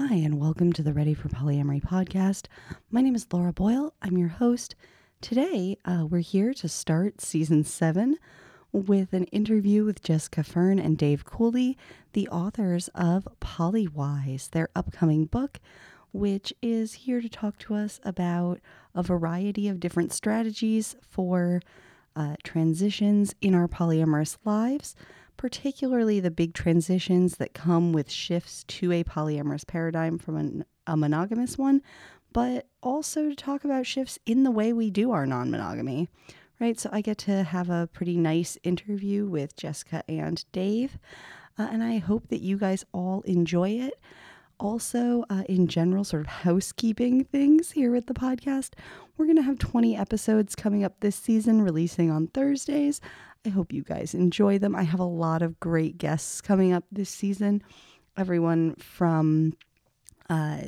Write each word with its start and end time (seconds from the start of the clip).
Hi, 0.00 0.14
and 0.14 0.38
welcome 0.38 0.72
to 0.74 0.82
the 0.84 0.92
Ready 0.92 1.12
for 1.12 1.28
Polyamory 1.28 1.82
podcast. 1.82 2.46
My 2.88 3.00
name 3.00 3.16
is 3.16 3.26
Laura 3.32 3.52
Boyle. 3.52 3.94
I'm 4.00 4.16
your 4.16 4.28
host. 4.28 4.76
Today, 5.20 5.76
uh, 5.84 6.06
we're 6.08 6.20
here 6.20 6.54
to 6.54 6.68
start 6.68 7.20
season 7.20 7.64
seven 7.64 8.16
with 8.70 9.12
an 9.12 9.24
interview 9.24 9.84
with 9.84 10.00
Jessica 10.00 10.44
Fern 10.44 10.78
and 10.78 10.96
Dave 10.96 11.24
Cooley, 11.24 11.76
the 12.12 12.28
authors 12.28 12.86
of 12.94 13.26
Polywise, 13.40 14.50
their 14.50 14.68
upcoming 14.76 15.24
book, 15.24 15.58
which 16.12 16.54
is 16.62 16.92
here 16.92 17.20
to 17.20 17.28
talk 17.28 17.58
to 17.58 17.74
us 17.74 17.98
about 18.04 18.60
a 18.94 19.02
variety 19.02 19.66
of 19.66 19.80
different 19.80 20.12
strategies 20.12 20.94
for 21.02 21.60
uh, 22.14 22.36
transitions 22.44 23.34
in 23.40 23.52
our 23.52 23.66
polyamorous 23.66 24.36
lives, 24.44 24.94
particularly 25.38 26.20
the 26.20 26.30
big 26.30 26.52
transitions 26.52 27.38
that 27.38 27.54
come 27.54 27.94
with 27.94 28.10
shifts 28.10 28.64
to 28.64 28.92
a 28.92 29.04
polyamorous 29.04 29.66
paradigm 29.66 30.18
from 30.18 30.36
an, 30.36 30.64
a 30.86 30.94
monogamous 30.94 31.56
one, 31.56 31.80
but 32.34 32.66
also 32.82 33.30
to 33.30 33.34
talk 33.34 33.64
about 33.64 33.86
shifts 33.86 34.18
in 34.26 34.42
the 34.42 34.50
way 34.50 34.74
we 34.74 34.90
do 34.90 35.10
our 35.12 35.24
non 35.24 35.50
monogamy. 35.50 36.10
Right, 36.60 36.78
so 36.78 36.90
I 36.92 37.00
get 37.00 37.18
to 37.18 37.44
have 37.44 37.70
a 37.70 37.88
pretty 37.92 38.16
nice 38.16 38.58
interview 38.64 39.26
with 39.26 39.56
Jessica 39.56 40.02
and 40.08 40.44
Dave, 40.50 40.98
uh, 41.56 41.68
and 41.70 41.82
I 41.84 41.98
hope 41.98 42.28
that 42.28 42.42
you 42.42 42.58
guys 42.58 42.84
all 42.92 43.22
enjoy 43.22 43.70
it 43.70 43.94
also, 44.60 45.24
uh, 45.30 45.44
in 45.48 45.68
general, 45.68 46.04
sort 46.04 46.20
of 46.20 46.26
housekeeping 46.26 47.24
things 47.24 47.72
here 47.72 47.92
with 47.92 48.06
the 48.06 48.14
podcast, 48.14 48.72
we're 49.16 49.26
going 49.26 49.36
to 49.36 49.42
have 49.42 49.58
20 49.58 49.96
episodes 49.96 50.54
coming 50.54 50.84
up 50.84 51.00
this 51.00 51.16
season, 51.16 51.62
releasing 51.62 52.10
on 52.10 52.28
Thursdays. 52.28 53.00
I 53.48 53.50
hope 53.50 53.72
you 53.72 53.82
guys 53.82 54.12
enjoy 54.12 54.58
them. 54.58 54.76
I 54.76 54.82
have 54.82 55.00
a 55.00 55.04
lot 55.04 55.40
of 55.40 55.58
great 55.58 55.96
guests 55.96 56.42
coming 56.42 56.74
up 56.74 56.84
this 56.92 57.08
season. 57.08 57.62
Everyone 58.14 58.74
from 58.74 59.54
uh, 60.28 60.64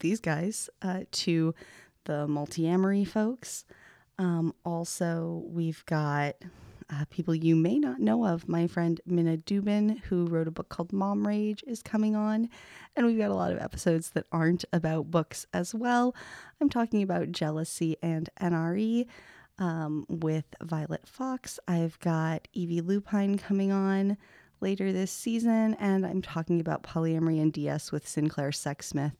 these 0.00 0.18
guys 0.18 0.68
uh, 0.82 1.02
to 1.12 1.54
the 2.02 2.26
Multiamory 2.26 3.06
folks. 3.06 3.64
Um, 4.18 4.52
also, 4.64 5.44
we've 5.46 5.86
got 5.86 6.34
uh, 6.90 7.04
people 7.10 7.32
you 7.32 7.54
may 7.54 7.78
not 7.78 8.00
know 8.00 8.26
of. 8.26 8.48
My 8.48 8.66
friend 8.66 9.00
Minna 9.06 9.36
Dubin, 9.36 10.00
who 10.00 10.26
wrote 10.26 10.48
a 10.48 10.50
book 10.50 10.68
called 10.68 10.92
Mom 10.92 11.28
Rage, 11.28 11.62
is 11.64 11.80
coming 11.80 12.16
on. 12.16 12.48
And 12.96 13.06
we've 13.06 13.18
got 13.18 13.30
a 13.30 13.34
lot 13.34 13.52
of 13.52 13.60
episodes 13.60 14.10
that 14.10 14.26
aren't 14.32 14.64
about 14.72 15.12
books 15.12 15.46
as 15.54 15.76
well. 15.76 16.12
I'm 16.60 16.70
talking 16.70 17.04
about 17.04 17.30
jealousy 17.30 17.96
and 18.02 18.28
NRE 18.40 19.06
um, 19.58 20.06
with 20.08 20.44
Violet 20.62 21.06
Fox. 21.06 21.58
I've 21.66 21.98
got 22.00 22.48
Evie 22.52 22.80
Lupine 22.80 23.38
coming 23.38 23.72
on 23.72 24.16
later 24.60 24.92
this 24.92 25.10
season. 25.10 25.74
And 25.74 26.06
I'm 26.06 26.22
talking 26.22 26.60
about 26.60 26.82
polyamory 26.82 27.40
and 27.40 27.52
DS 27.52 27.92
with 27.92 28.08
Sinclair 28.08 28.50
Sexsmith 28.50 29.16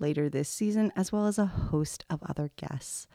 later 0.00 0.28
this 0.28 0.48
season, 0.48 0.92
as 0.96 1.12
well 1.12 1.26
as 1.26 1.38
a 1.38 1.46
host 1.46 2.04
of 2.10 2.22
other 2.28 2.50
guests. 2.56 3.06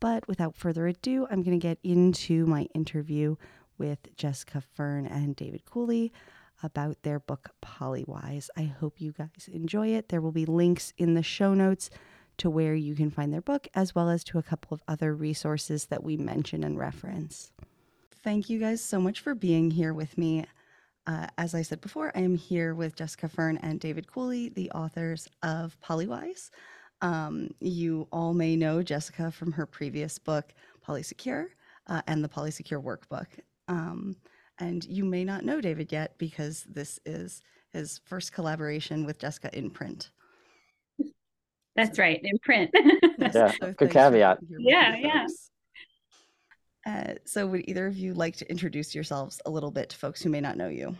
But 0.00 0.26
without 0.28 0.56
further 0.56 0.86
ado, 0.86 1.26
I'm 1.30 1.42
going 1.42 1.58
to 1.58 1.62
get 1.62 1.78
into 1.82 2.46
my 2.46 2.62
interview 2.74 3.36
with 3.78 4.14
Jessica 4.16 4.60
Fern 4.60 5.06
and 5.06 5.36
David 5.36 5.64
Cooley 5.64 6.12
about 6.62 7.02
their 7.02 7.18
book 7.20 7.50
Polywise. 7.62 8.48
I 8.56 8.64
hope 8.64 9.00
you 9.00 9.12
guys 9.12 9.48
enjoy 9.52 9.88
it. 9.88 10.08
There 10.08 10.20
will 10.20 10.32
be 10.32 10.46
links 10.46 10.92
in 10.96 11.14
the 11.14 11.22
show 11.22 11.54
notes 11.54 11.90
to 12.38 12.50
where 12.50 12.74
you 12.74 12.94
can 12.94 13.10
find 13.10 13.32
their 13.32 13.40
book, 13.40 13.68
as 13.74 13.94
well 13.94 14.08
as 14.08 14.24
to 14.24 14.38
a 14.38 14.42
couple 14.42 14.74
of 14.74 14.82
other 14.88 15.14
resources 15.14 15.86
that 15.86 16.02
we 16.02 16.16
mention 16.16 16.64
and 16.64 16.78
reference. 16.78 17.52
Thank 18.22 18.48
you 18.48 18.58
guys 18.58 18.82
so 18.82 19.00
much 19.00 19.20
for 19.20 19.34
being 19.34 19.70
here 19.70 19.92
with 19.92 20.16
me. 20.16 20.46
Uh, 21.06 21.26
as 21.36 21.54
I 21.54 21.62
said 21.62 21.80
before, 21.80 22.10
I 22.14 22.20
am 22.20 22.36
here 22.36 22.74
with 22.74 22.96
Jessica 22.96 23.28
Fern 23.28 23.58
and 23.58 23.78
David 23.78 24.10
Cooley, 24.10 24.48
the 24.48 24.70
authors 24.70 25.28
of 25.42 25.76
Polywise. 25.80 26.50
Um, 27.02 27.50
you 27.60 28.08
all 28.10 28.32
may 28.32 28.56
know 28.56 28.82
Jessica 28.82 29.30
from 29.30 29.52
her 29.52 29.66
previous 29.66 30.18
book, 30.18 30.54
Polysecure, 30.86 31.48
uh, 31.86 32.00
and 32.06 32.24
the 32.24 32.28
Polysecure 32.28 32.82
Workbook. 32.82 33.26
Um, 33.68 34.16
and 34.58 34.84
you 34.84 35.04
may 35.04 35.24
not 35.24 35.44
know 35.44 35.60
David 35.60 35.92
yet 35.92 36.16
because 36.16 36.64
this 36.68 36.98
is 37.04 37.42
his 37.70 38.00
first 38.04 38.32
collaboration 38.32 39.04
with 39.04 39.18
Jessica 39.18 39.50
in 39.56 39.68
print. 39.70 40.10
That's 41.76 41.96
so, 41.96 42.02
right, 42.02 42.20
in 42.22 42.38
print. 42.38 42.70
yeah, 43.18 43.52
so 43.60 43.72
good 43.72 43.90
caveat. 43.90 44.38
Yeah, 44.58 44.96
yeah. 44.96 45.26
Uh, 46.86 47.14
so, 47.24 47.46
would 47.46 47.68
either 47.68 47.86
of 47.86 47.96
you 47.96 48.14
like 48.14 48.36
to 48.36 48.50
introduce 48.50 48.94
yourselves 48.94 49.40
a 49.46 49.50
little 49.50 49.70
bit 49.70 49.90
to 49.90 49.96
folks 49.96 50.22
who 50.22 50.30
may 50.30 50.40
not 50.40 50.56
know 50.56 50.68
you? 50.68 50.96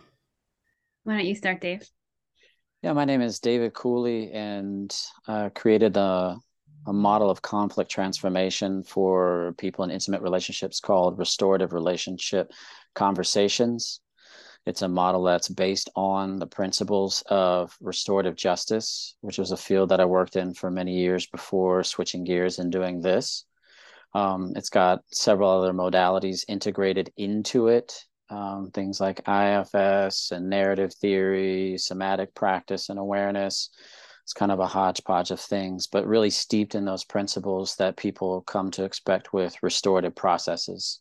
Why 1.03 1.17
don't 1.17 1.25
you 1.25 1.35
start, 1.35 1.61
Dave? 1.61 1.87
Yeah, 2.81 2.93
my 2.93 3.05
name 3.05 3.21
is 3.21 3.39
David 3.39 3.73
Cooley, 3.73 4.31
and 4.31 4.95
uh, 5.27 5.49
created 5.55 5.95
a, 5.95 6.37
a 6.87 6.93
model 6.93 7.29
of 7.29 7.41
conflict 7.41 7.89
transformation 7.89 8.83
for 8.83 9.53
people 9.57 9.83
in 9.85 9.91
intimate 9.91 10.21
relationships 10.21 10.79
called 10.79 11.17
restorative 11.17 11.73
relationship 11.73 12.51
conversations. 12.95 14.01
It's 14.65 14.81
a 14.81 14.87
model 14.87 15.23
that's 15.23 15.49
based 15.49 15.89
on 15.95 16.37
the 16.37 16.47
principles 16.47 17.23
of 17.27 17.75
restorative 17.79 18.35
justice, 18.35 19.15
which 19.21 19.37
was 19.37 19.51
a 19.51 19.57
field 19.57 19.89
that 19.89 19.99
I 19.99 20.05
worked 20.05 20.35
in 20.35 20.53
for 20.53 20.71
many 20.71 20.97
years 20.97 21.27
before 21.27 21.83
switching 21.83 22.23
gears 22.23 22.59
and 22.59 22.71
doing 22.71 23.01
this. 23.01 23.45
Um, 24.13 24.53
it's 24.55 24.69
got 24.69 25.01
several 25.11 25.49
other 25.49 25.73
modalities 25.73 26.45
integrated 26.47 27.11
into 27.17 27.67
it 27.67 28.05
um, 28.29 28.71
things 28.71 28.99
like 28.99 29.27
IFS 29.27 30.31
and 30.31 30.49
narrative 30.49 30.93
theory, 30.93 31.77
somatic 31.77 32.33
practice 32.33 32.89
and 32.89 32.99
awareness. 32.99 33.69
It's 34.23 34.33
kind 34.33 34.51
of 34.51 34.59
a 34.59 34.67
hodgepodge 34.67 35.29
of 35.29 35.39
things, 35.39 35.87
but 35.87 36.07
really 36.07 36.31
steeped 36.31 36.73
in 36.73 36.85
those 36.85 37.03
principles 37.03 37.75
that 37.75 37.97
people 37.97 38.41
come 38.41 38.71
to 38.71 38.83
expect 38.83 39.33
with 39.33 39.61
restorative 39.61 40.15
processes. 40.15 40.99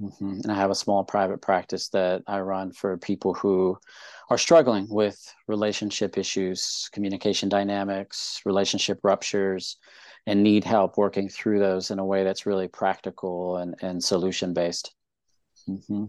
Mm-hmm. 0.00 0.40
And 0.44 0.52
I 0.52 0.54
have 0.54 0.70
a 0.70 0.76
small 0.76 1.02
private 1.04 1.42
practice 1.42 1.88
that 1.88 2.22
I 2.26 2.40
run 2.40 2.72
for 2.72 2.96
people 2.96 3.34
who 3.34 3.78
are 4.30 4.38
struggling 4.38 4.86
with 4.88 5.18
relationship 5.48 6.16
issues, 6.16 6.88
communication 6.92 7.48
dynamics, 7.48 8.40
relationship 8.44 9.00
ruptures, 9.02 9.76
and 10.26 10.42
need 10.42 10.64
help 10.64 10.98
working 10.98 11.28
through 11.28 11.58
those 11.58 11.90
in 11.90 11.98
a 11.98 12.04
way 12.04 12.22
that's 12.22 12.46
really 12.46 12.68
practical 12.68 13.56
and, 13.56 13.74
and 13.80 14.02
solution 14.02 14.52
based. 14.54 14.94
Mm-hmm. 15.68 16.04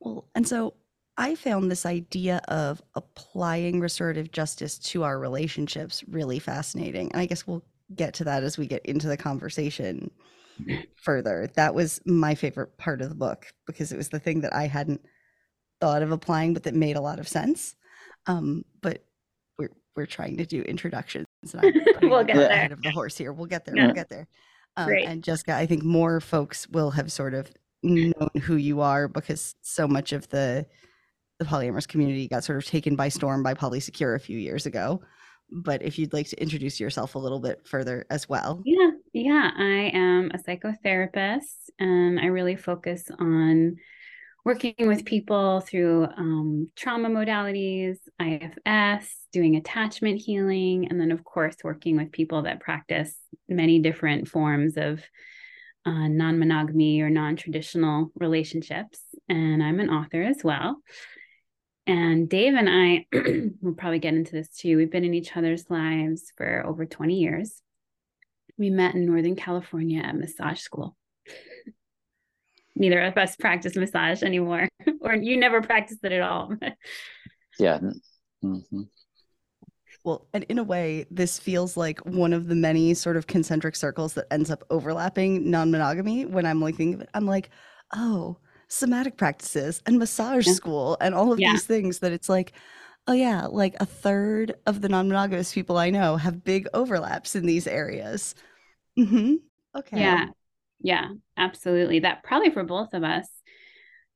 Well, 0.00 0.28
and 0.34 0.46
so 0.46 0.74
I 1.18 1.34
found 1.34 1.70
this 1.70 1.86
idea 1.86 2.40
of 2.48 2.80
applying 2.94 3.80
restorative 3.80 4.30
justice 4.30 4.78
to 4.78 5.02
our 5.02 5.18
relationships 5.18 6.04
really 6.08 6.38
fascinating. 6.38 7.10
And 7.12 7.20
I 7.20 7.26
guess 7.26 7.46
we'll 7.46 7.64
get 7.94 8.14
to 8.14 8.24
that 8.24 8.42
as 8.42 8.58
we 8.58 8.66
get 8.66 8.84
into 8.86 9.08
the 9.08 9.16
conversation 9.16 10.10
further. 10.96 11.48
That 11.54 11.74
was 11.74 12.00
my 12.06 12.34
favorite 12.34 12.76
part 12.78 13.00
of 13.00 13.08
the 13.08 13.14
book 13.14 13.46
because 13.66 13.92
it 13.92 13.96
was 13.96 14.08
the 14.08 14.18
thing 14.18 14.40
that 14.42 14.54
I 14.54 14.66
hadn't 14.66 15.02
thought 15.80 16.02
of 16.02 16.12
applying, 16.12 16.54
but 16.54 16.62
that 16.64 16.74
made 16.74 16.96
a 16.96 17.00
lot 17.00 17.18
of 17.18 17.28
sense. 17.28 17.76
Um, 18.26 18.64
but 18.80 19.04
we're 19.58 19.70
we're 19.94 20.06
trying 20.06 20.36
to 20.38 20.46
do 20.46 20.62
introductions, 20.62 21.26
and 21.52 21.60
I'm 21.64 21.74
we'll 22.10 22.24
get 22.24 22.36
there. 22.36 22.50
ahead 22.50 22.72
of 22.72 22.82
the 22.82 22.90
horse 22.90 23.16
here. 23.16 23.32
We'll 23.32 23.46
get 23.46 23.64
there. 23.64 23.76
Yeah. 23.76 23.86
We'll 23.86 23.94
get 23.94 24.08
there. 24.08 24.26
Um, 24.76 24.90
and 24.90 25.24
Jessica, 25.24 25.54
I 25.54 25.66
think 25.66 25.82
more 25.82 26.20
folks 26.20 26.68
will 26.68 26.90
have 26.90 27.10
sort 27.10 27.34
of 27.34 27.50
known 27.82 28.12
who 28.42 28.56
you 28.56 28.80
are 28.80 29.08
because 29.08 29.54
so 29.62 29.86
much 29.88 30.12
of 30.12 30.28
the 30.28 30.66
the 31.38 31.44
polyamorous 31.44 31.86
community 31.86 32.28
got 32.28 32.44
sort 32.44 32.58
of 32.58 32.64
taken 32.64 32.96
by 32.96 33.08
storm 33.08 33.42
by 33.42 33.54
Polysecure 33.54 34.16
a 34.16 34.20
few 34.20 34.38
years 34.38 34.66
ago. 34.66 35.02
But 35.50 35.82
if 35.82 35.98
you'd 35.98 36.12
like 36.12 36.28
to 36.28 36.42
introduce 36.42 36.80
yourself 36.80 37.14
a 37.14 37.18
little 37.18 37.38
bit 37.38 37.66
further 37.66 38.04
as 38.10 38.28
well. 38.28 38.62
Yeah, 38.64 38.90
yeah. 39.24 39.50
I 39.56 39.90
am 39.94 40.30
a 40.34 40.38
psychotherapist 40.38 41.70
and 41.78 42.20
I 42.20 42.26
really 42.26 42.56
focus 42.56 43.10
on 43.18 43.76
working 44.44 44.74
with 44.80 45.06
people 45.06 45.60
through 45.60 46.04
um, 46.04 46.70
trauma 46.76 47.08
modalities, 47.08 47.96
IFS, 48.20 49.26
doing 49.32 49.56
attachment 49.56 50.20
healing, 50.20 50.88
and 50.88 51.00
then, 51.00 51.10
of 51.12 51.24
course, 51.24 51.56
working 51.64 51.96
with 51.96 52.12
people 52.12 52.42
that 52.42 52.60
practice 52.60 53.16
many 53.48 53.78
different 53.78 54.28
forms 54.28 54.76
of 54.76 55.02
uh, 55.86 56.08
non 56.08 56.38
monogamy 56.38 57.00
or 57.00 57.08
non 57.08 57.36
traditional 57.36 58.12
relationships. 58.16 59.00
And 59.30 59.62
I'm 59.62 59.80
an 59.80 59.88
author 59.88 60.22
as 60.22 60.44
well. 60.44 60.76
And 61.86 62.28
Dave 62.28 62.52
and 62.54 62.68
I, 62.68 63.06
will 63.62 63.74
probably 63.74 63.98
get 63.98 64.14
into 64.14 64.32
this 64.32 64.48
too. 64.48 64.76
We've 64.76 64.90
been 64.90 65.04
in 65.04 65.14
each 65.14 65.34
other's 65.36 65.70
lives 65.70 66.32
for 66.36 66.66
over 66.66 66.84
20 66.84 67.14
years. 67.14 67.62
We 68.58 68.70
met 68.70 68.94
in 68.94 69.06
Northern 69.06 69.36
California 69.36 70.02
at 70.02 70.16
massage 70.16 70.60
school. 70.60 70.96
Neither 72.74 73.00
of 73.02 73.16
us 73.16 73.36
practice 73.36 73.76
massage 73.76 74.22
anymore, 74.22 74.68
or 75.00 75.14
you 75.14 75.36
never 75.36 75.62
practiced 75.62 76.04
it 76.04 76.12
at 76.12 76.22
all. 76.22 76.54
yeah. 77.58 77.80
Mm-hmm. 78.44 78.82
Well, 80.04 80.28
and 80.32 80.44
in 80.44 80.58
a 80.58 80.64
way, 80.64 81.06
this 81.10 81.38
feels 81.38 81.76
like 81.76 81.98
one 82.06 82.32
of 82.32 82.46
the 82.46 82.54
many 82.54 82.94
sort 82.94 83.16
of 83.16 83.26
concentric 83.26 83.74
circles 83.74 84.14
that 84.14 84.26
ends 84.30 84.50
up 84.50 84.62
overlapping 84.70 85.50
non 85.50 85.70
monogamy. 85.70 86.26
When 86.26 86.46
I'm 86.46 86.60
like 86.60 86.76
thinking 86.76 86.94
of 86.94 87.00
it, 87.00 87.10
I'm 87.12 87.26
like, 87.26 87.50
oh, 87.94 88.36
somatic 88.68 89.16
practices 89.16 89.82
and 89.86 89.98
massage 89.98 90.46
yeah. 90.46 90.52
school 90.52 90.96
and 91.00 91.14
all 91.14 91.32
of 91.32 91.40
yeah. 91.40 91.52
these 91.52 91.64
things 91.64 92.00
that 92.00 92.12
it's 92.12 92.28
like, 92.28 92.52
Oh 93.06 93.12
yeah, 93.12 93.46
like 93.46 93.76
a 93.78 93.86
third 93.86 94.54
of 94.66 94.80
the 94.80 94.88
non-monogamous 94.88 95.52
people 95.52 95.78
I 95.78 95.90
know 95.90 96.16
have 96.16 96.44
big 96.44 96.66
overlaps 96.74 97.36
in 97.36 97.46
these 97.46 97.66
areas. 97.66 98.34
Mm-hmm. 98.98 99.34
Okay. 99.76 100.00
Yeah. 100.00 100.26
Yeah, 100.80 101.08
absolutely. 101.36 102.00
That 102.00 102.22
probably 102.22 102.50
for 102.50 102.64
both 102.64 102.92
of 102.92 103.02
us 103.02 103.28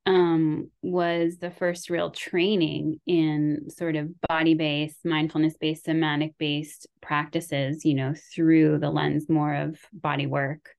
um, 0.06 0.70
was 0.82 1.38
the 1.38 1.50
first 1.50 1.90
real 1.90 2.10
training 2.10 3.00
in 3.06 3.70
sort 3.70 3.96
of 3.96 4.08
body 4.28 4.54
based, 4.54 4.98
mindfulness 5.04 5.56
based, 5.58 5.84
somatic 5.84 6.34
based 6.38 6.86
practices, 7.00 7.84
you 7.84 7.94
know, 7.94 8.14
through 8.34 8.78
the 8.78 8.90
lens 8.90 9.28
more 9.28 9.54
of 9.54 9.78
body 9.92 10.26
work. 10.26 10.70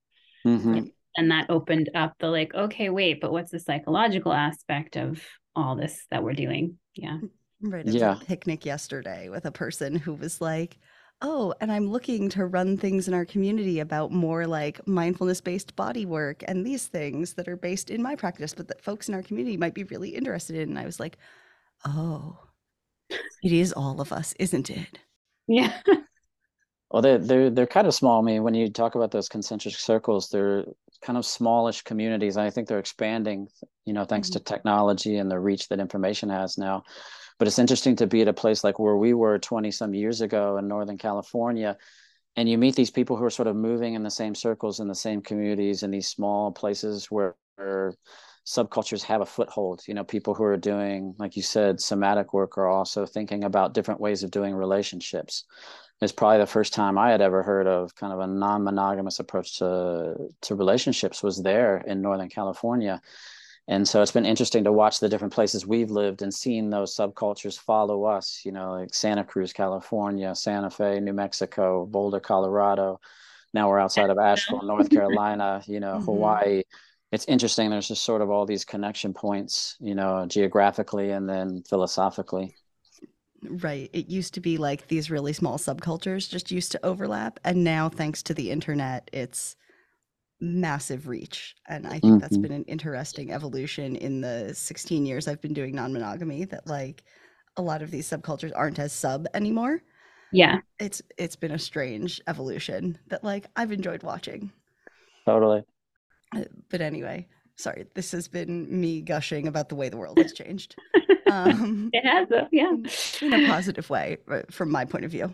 Mm-hmm. 0.45 0.87
And 1.17 1.31
that 1.31 1.49
opened 1.49 1.89
up 1.93 2.13
the 2.19 2.27
like, 2.27 2.53
okay, 2.53 2.89
wait, 2.89 3.21
but 3.21 3.31
what's 3.31 3.51
the 3.51 3.59
psychological 3.59 4.33
aspect 4.33 4.97
of 4.97 5.21
all 5.55 5.75
this 5.75 6.05
that 6.09 6.23
we're 6.23 6.33
doing? 6.33 6.77
Yeah. 6.95 7.17
Right. 7.61 7.85
yeah. 7.85 8.17
a 8.19 8.25
picnic 8.25 8.65
yesterday 8.65 9.29
with 9.29 9.45
a 9.45 9.51
person 9.51 9.95
who 9.95 10.13
was 10.13 10.41
like, 10.41 10.77
Oh, 11.23 11.53
and 11.61 11.71
I'm 11.71 11.87
looking 11.87 12.29
to 12.29 12.47
run 12.47 12.77
things 12.77 13.07
in 13.07 13.13
our 13.13 13.25
community 13.25 13.79
about 13.79 14.11
more 14.11 14.47
like 14.47 14.85
mindfulness 14.87 15.39
based 15.39 15.75
body 15.75 16.03
work 16.05 16.43
and 16.47 16.65
these 16.65 16.87
things 16.87 17.33
that 17.33 17.47
are 17.47 17.55
based 17.55 17.91
in 17.91 18.01
my 18.01 18.15
practice, 18.15 18.55
but 18.55 18.67
that 18.69 18.83
folks 18.83 19.07
in 19.07 19.13
our 19.13 19.21
community 19.21 19.55
might 19.55 19.75
be 19.75 19.83
really 19.83 20.09
interested 20.09 20.55
in. 20.55 20.69
And 20.69 20.79
I 20.79 20.85
was 20.85 20.99
like, 20.99 21.17
oh, 21.85 22.39
it 23.09 23.51
is 23.51 23.71
all 23.71 24.01
of 24.01 24.11
us, 24.11 24.33
isn't 24.39 24.69
it? 24.71 24.97
Yeah. 25.47 25.73
Well, 26.91 27.01
they're, 27.01 27.19
they're, 27.19 27.49
they're 27.49 27.67
kind 27.67 27.87
of 27.87 27.93
small. 27.93 28.21
I 28.21 28.25
mean, 28.25 28.43
when 28.43 28.53
you 28.53 28.69
talk 28.69 28.95
about 28.95 29.11
those 29.11 29.29
concentric 29.29 29.75
circles, 29.75 30.27
they're 30.27 30.65
kind 31.01 31.17
of 31.17 31.25
smallish 31.25 31.83
communities. 31.83 32.35
And 32.35 32.45
I 32.45 32.49
think 32.49 32.67
they're 32.67 32.79
expanding, 32.79 33.47
you 33.85 33.93
know, 33.93 34.03
thanks 34.03 34.29
mm-hmm. 34.29 34.39
to 34.39 34.43
technology 34.43 35.15
and 35.15 35.31
the 35.31 35.39
reach 35.39 35.69
that 35.69 35.79
information 35.79 36.27
has 36.27 36.57
now 36.57 36.83
but 37.41 37.47
it's 37.47 37.57
interesting 37.57 37.95
to 37.95 38.05
be 38.05 38.21
at 38.21 38.27
a 38.27 38.33
place 38.33 38.63
like 38.63 38.77
where 38.77 38.95
we 38.95 39.15
were 39.15 39.39
20 39.39 39.71
some 39.71 39.95
years 39.95 40.21
ago 40.21 40.57
in 40.57 40.67
northern 40.67 40.99
california 40.99 41.75
and 42.35 42.47
you 42.47 42.55
meet 42.55 42.75
these 42.75 42.91
people 42.91 43.17
who 43.17 43.23
are 43.23 43.31
sort 43.31 43.47
of 43.47 43.55
moving 43.55 43.95
in 43.95 44.03
the 44.03 44.11
same 44.11 44.35
circles 44.35 44.79
in 44.79 44.87
the 44.87 44.93
same 44.93 45.23
communities 45.23 45.81
in 45.81 45.89
these 45.89 46.07
small 46.07 46.51
places 46.51 47.09
where, 47.09 47.33
where 47.55 47.95
subcultures 48.45 49.01
have 49.01 49.21
a 49.21 49.25
foothold 49.25 49.81
you 49.87 49.95
know 49.95 50.03
people 50.03 50.35
who 50.35 50.43
are 50.43 50.55
doing 50.55 51.15
like 51.17 51.35
you 51.35 51.41
said 51.41 51.81
somatic 51.81 52.31
work 52.31 52.59
are 52.59 52.67
also 52.67 53.07
thinking 53.07 53.43
about 53.43 53.73
different 53.73 53.99
ways 53.99 54.21
of 54.21 54.29
doing 54.29 54.53
relationships. 54.53 55.45
It's 55.99 56.11
probably 56.11 56.37
the 56.37 56.45
first 56.45 56.73
time 56.73 56.95
i 56.95 57.09
had 57.09 57.21
ever 57.21 57.41
heard 57.41 57.65
of 57.65 57.95
kind 57.95 58.13
of 58.13 58.19
a 58.19 58.27
non-monogamous 58.27 59.17
approach 59.17 59.57
to 59.57 60.29
to 60.41 60.53
relationships 60.53 61.23
was 61.23 61.41
there 61.41 61.77
in 61.77 62.03
northern 62.03 62.29
california 62.29 63.01
and 63.67 63.87
so 63.87 64.01
it's 64.01 64.11
been 64.11 64.25
interesting 64.25 64.63
to 64.63 64.71
watch 64.71 64.99
the 64.99 65.09
different 65.09 65.33
places 65.33 65.65
we've 65.65 65.91
lived 65.91 66.21
and 66.21 66.33
seen 66.33 66.69
those 66.69 66.95
subcultures 66.95 67.59
follow 67.59 68.05
us 68.05 68.41
you 68.43 68.51
know 68.51 68.73
like 68.73 68.93
santa 68.93 69.23
cruz 69.23 69.53
california 69.53 70.33
santa 70.35 70.69
fe 70.69 70.99
new 70.99 71.13
mexico 71.13 71.85
boulder 71.85 72.19
colorado. 72.19 72.99
Now 73.53 73.67
we're 73.67 73.79
outside 73.79 74.09
of 74.09 74.17
asheville 74.17 74.61
north 74.63 74.89
carolina 74.89 75.61
you 75.67 75.79
know 75.79 75.95
mm-hmm. 75.95 76.05
hawaii. 76.05 76.63
It's 77.11 77.25
interesting. 77.25 77.69
There's 77.69 77.89
just 77.89 78.05
sort 78.05 78.21
of 78.21 78.29
all 78.29 78.45
these 78.45 78.63
connection 78.63 79.13
points 79.13 79.75
you 79.79 79.95
know 79.95 80.25
geographically 80.27 81.11
and 81.11 81.27
then 81.27 81.63
philosophically. 81.63 82.55
Right. 83.43 83.89
It 83.91 84.07
used 84.07 84.33
to 84.35 84.39
be 84.39 84.57
like 84.57 84.87
these 84.87 85.09
really 85.09 85.33
small 85.33 85.57
subcultures 85.57 86.29
just 86.29 86.51
used 86.51 86.71
to 86.73 86.85
overlap. 86.85 87.39
And 87.43 87.63
now 87.63 87.89
thanks 87.89 88.21
to 88.23 88.33
the 88.33 88.51
internet 88.51 89.09
it's 89.11 89.55
massive 90.41 91.07
reach. 91.07 91.55
And 91.67 91.85
I 91.85 91.91
think 91.91 92.03
mm-hmm. 92.03 92.17
that's 92.17 92.37
been 92.37 92.51
an 92.51 92.65
interesting 92.65 93.31
evolution 93.31 93.95
in 93.95 94.21
the 94.21 94.53
16 94.53 95.05
years 95.05 95.27
I've 95.27 95.41
been 95.41 95.53
doing 95.53 95.75
non 95.75 95.93
monogamy 95.93 96.45
that 96.45 96.67
like 96.67 97.03
a 97.57 97.61
lot 97.61 97.81
of 97.81 97.91
these 97.91 98.09
subcultures 98.09 98.51
aren't 98.55 98.79
as 98.79 98.91
sub 98.91 99.27
anymore. 99.33 99.81
Yeah. 100.33 100.59
It's 100.79 101.01
it's 101.17 101.35
been 101.35 101.51
a 101.51 101.59
strange 101.59 102.21
evolution 102.27 102.97
that 103.07 103.23
like 103.23 103.47
I've 103.55 103.71
enjoyed 103.71 104.03
watching. 104.03 104.51
Totally. 105.25 105.63
Uh, 106.35 106.45
but 106.69 106.81
anyway, 106.81 107.27
sorry, 107.55 107.85
this 107.93 108.11
has 108.11 108.27
been 108.27 108.67
me 108.79 109.01
gushing 109.01 109.47
about 109.47 109.69
the 109.69 109.75
way 109.75 109.89
the 109.89 109.97
world 109.97 110.17
has 110.17 110.33
changed. 110.33 110.75
Um, 111.29 111.89
it 111.93 112.05
has, 112.05 112.27
yeah, 112.51 112.71
in 113.21 113.33
a 113.33 113.47
positive 113.47 113.89
way 113.89 114.17
uh, 114.29 114.41
from 114.49 114.71
my 114.71 114.85
point 114.85 115.05
of 115.05 115.11
view. 115.11 115.33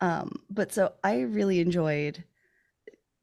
Um, 0.00 0.32
but 0.50 0.72
so 0.72 0.92
I 1.02 1.20
really 1.20 1.60
enjoyed 1.60 2.22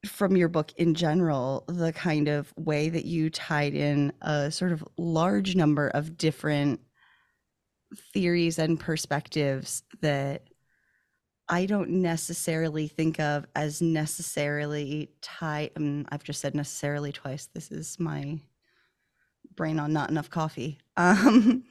from 0.04 0.36
your 0.36 0.48
book 0.48 0.72
in 0.76 0.94
general 0.94 1.64
the 1.68 1.92
kind 1.92 2.28
of 2.28 2.52
way 2.56 2.88
that 2.88 3.04
you 3.04 3.30
tied 3.30 3.74
in 3.74 4.12
a 4.22 4.50
sort 4.50 4.72
of 4.72 4.84
large 4.96 5.54
number 5.54 5.88
of 5.88 6.16
different 6.16 6.80
theories 8.12 8.58
and 8.58 8.80
perspectives 8.80 9.82
that 10.00 10.42
I 11.48 11.66
don't 11.66 11.90
necessarily 11.90 12.88
think 12.88 13.20
of 13.20 13.46
as 13.54 13.82
necessarily 13.82 15.10
tied. 15.20 15.70
Um, 15.76 16.06
I've 16.08 16.24
just 16.24 16.40
said 16.40 16.54
necessarily 16.54 17.12
twice. 17.12 17.48
This 17.52 17.70
is 17.70 17.98
my 18.00 18.38
brain 19.54 19.78
on 19.78 19.92
not 19.92 20.10
enough 20.10 20.30
coffee. 20.30 20.78
Um, 20.96 21.64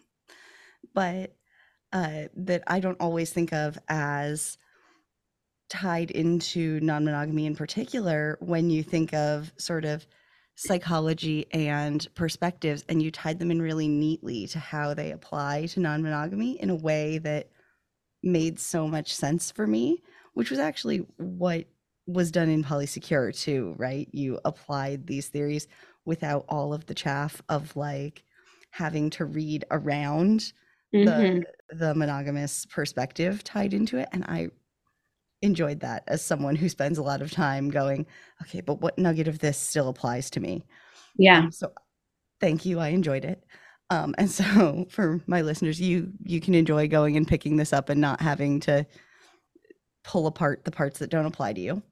but 0.95 1.35
uh, 1.93 2.23
that 2.35 2.63
I 2.65 2.79
don't 2.79 2.99
always 2.99 3.31
think 3.31 3.53
of 3.53 3.77
as 3.87 4.57
tied 5.71 6.11
into 6.11 6.81
non 6.81 7.05
monogamy 7.05 7.45
in 7.45 7.55
particular 7.55 8.37
when 8.41 8.69
you 8.69 8.83
think 8.83 9.13
of 9.13 9.53
sort 9.57 9.85
of 9.85 10.05
psychology 10.55 11.47
and 11.51 12.07
perspectives 12.13 12.83
and 12.89 13.01
you 13.01 13.09
tied 13.09 13.39
them 13.39 13.51
in 13.51 13.61
really 13.61 13.87
neatly 13.87 14.45
to 14.47 14.59
how 14.59 14.93
they 14.93 15.11
apply 15.11 15.65
to 15.67 15.79
non 15.79 16.03
monogamy 16.03 16.61
in 16.61 16.69
a 16.69 16.75
way 16.75 17.17
that 17.19 17.49
made 18.21 18.59
so 18.59 18.85
much 18.85 19.15
sense 19.15 19.49
for 19.49 19.65
me, 19.65 20.03
which 20.33 20.49
was 20.49 20.59
actually 20.59 21.05
what 21.17 21.65
was 22.05 22.31
done 22.31 22.49
in 22.49 22.63
Polysecure 22.63 23.33
too, 23.33 23.73
right? 23.77 24.09
You 24.11 24.39
applied 24.43 25.07
these 25.07 25.29
theories 25.29 25.69
without 26.05 26.43
all 26.49 26.73
of 26.73 26.85
the 26.85 26.93
chaff 26.93 27.41
of 27.47 27.73
like 27.77 28.23
having 28.71 29.09
to 29.11 29.23
read 29.23 29.63
around 29.71 30.51
mm-hmm. 30.93 31.05
the 31.05 31.43
the 31.73 31.95
monogamous 31.95 32.65
perspective 32.65 33.43
tied 33.43 33.73
into 33.73 33.97
it 33.97 34.09
and 34.11 34.25
I 34.25 34.49
enjoyed 35.41 35.79
that 35.81 36.03
as 36.07 36.21
someone 36.21 36.55
who 36.55 36.69
spends 36.69 36.97
a 36.97 37.03
lot 37.03 37.21
of 37.21 37.31
time 37.31 37.69
going, 37.69 38.05
okay, 38.41 38.61
but 38.61 38.81
what 38.81 38.97
nugget 38.97 39.27
of 39.27 39.39
this 39.39 39.57
still 39.57 39.89
applies 39.89 40.29
to 40.31 40.39
me? 40.39 40.65
Yeah. 41.17 41.39
Um, 41.39 41.51
so 41.51 41.71
thank 42.39 42.65
you. 42.65 42.79
I 42.79 42.89
enjoyed 42.89 43.25
it. 43.25 43.43
Um, 43.89 44.15
and 44.17 44.29
so 44.31 44.85
for 44.89 45.21
my 45.27 45.41
listeners, 45.41 45.79
you 45.79 46.11
you 46.23 46.39
can 46.41 46.55
enjoy 46.55 46.87
going 46.87 47.17
and 47.17 47.27
picking 47.27 47.57
this 47.57 47.73
up 47.73 47.89
and 47.89 48.01
not 48.01 48.21
having 48.21 48.59
to 48.61 48.85
pull 50.03 50.27
apart 50.27 50.65
the 50.65 50.71
parts 50.71 50.99
that 50.99 51.09
don't 51.09 51.25
apply 51.25 51.53
to 51.53 51.61
you. 51.61 51.83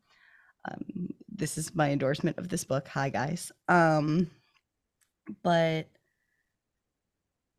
Um, 0.70 1.10
this 1.34 1.58
is 1.58 1.74
my 1.76 1.92
endorsement 1.92 2.38
of 2.38 2.50
this 2.50 2.64
book. 2.64 2.88
Hi 2.90 3.10
guys. 3.10 3.52
Um, 3.68 4.30
but 5.44 5.88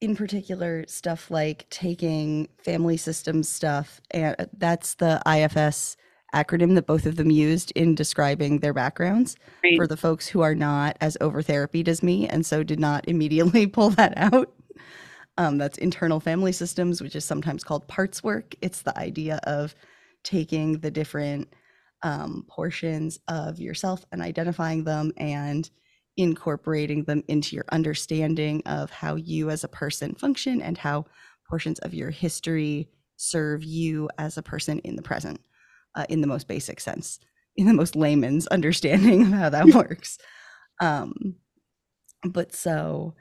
in 0.00 0.16
particular 0.16 0.84
stuff 0.88 1.30
like 1.30 1.68
taking 1.70 2.48
family 2.58 2.96
systems 2.96 3.48
stuff 3.48 4.00
and 4.10 4.34
uh, 4.38 4.46
that's 4.56 4.94
the 4.94 5.20
ifs 5.26 5.96
acronym 6.34 6.74
that 6.74 6.86
both 6.86 7.06
of 7.06 7.16
them 7.16 7.30
used 7.30 7.72
in 7.72 7.94
describing 7.94 8.60
their 8.60 8.72
backgrounds 8.72 9.36
right. 9.62 9.76
for 9.76 9.86
the 9.86 9.96
folks 9.96 10.26
who 10.26 10.40
are 10.40 10.54
not 10.54 10.96
as 11.00 11.16
over 11.20 11.42
therapied 11.42 11.88
as 11.88 12.02
me 12.02 12.26
and 12.28 12.46
so 12.46 12.62
did 12.62 12.80
not 12.80 13.04
immediately 13.08 13.66
pull 13.66 13.90
that 13.90 14.14
out 14.16 14.52
um, 15.36 15.58
that's 15.58 15.78
internal 15.78 16.20
family 16.20 16.52
systems 16.52 17.02
which 17.02 17.16
is 17.16 17.24
sometimes 17.24 17.64
called 17.64 17.86
parts 17.86 18.22
work 18.22 18.54
it's 18.62 18.82
the 18.82 18.96
idea 18.98 19.40
of 19.44 19.74
taking 20.22 20.78
the 20.80 20.90
different 20.90 21.52
um, 22.02 22.44
portions 22.48 23.18
of 23.28 23.58
yourself 23.58 24.06
and 24.12 24.22
identifying 24.22 24.84
them 24.84 25.12
and 25.18 25.70
incorporating 26.20 27.04
them 27.04 27.22
into 27.28 27.56
your 27.56 27.64
understanding 27.72 28.62
of 28.66 28.90
how 28.90 29.14
you 29.16 29.50
as 29.50 29.64
a 29.64 29.68
person 29.68 30.14
function 30.14 30.60
and 30.60 30.78
how 30.78 31.04
portions 31.48 31.78
of 31.80 31.94
your 31.94 32.10
history 32.10 32.88
serve 33.16 33.64
you 33.64 34.08
as 34.18 34.36
a 34.36 34.42
person 34.42 34.78
in 34.80 34.96
the 34.96 35.02
present 35.02 35.40
uh, 35.96 36.06
in 36.08 36.20
the 36.20 36.26
most 36.26 36.46
basic 36.46 36.80
sense 36.80 37.18
in 37.56 37.66
the 37.66 37.74
most 37.74 37.96
layman's 37.96 38.46
understanding 38.48 39.22
of 39.22 39.32
how 39.32 39.50
that 39.50 39.66
works. 39.74 40.18
Um, 40.80 41.36
but 42.24 42.54
so 42.54 43.14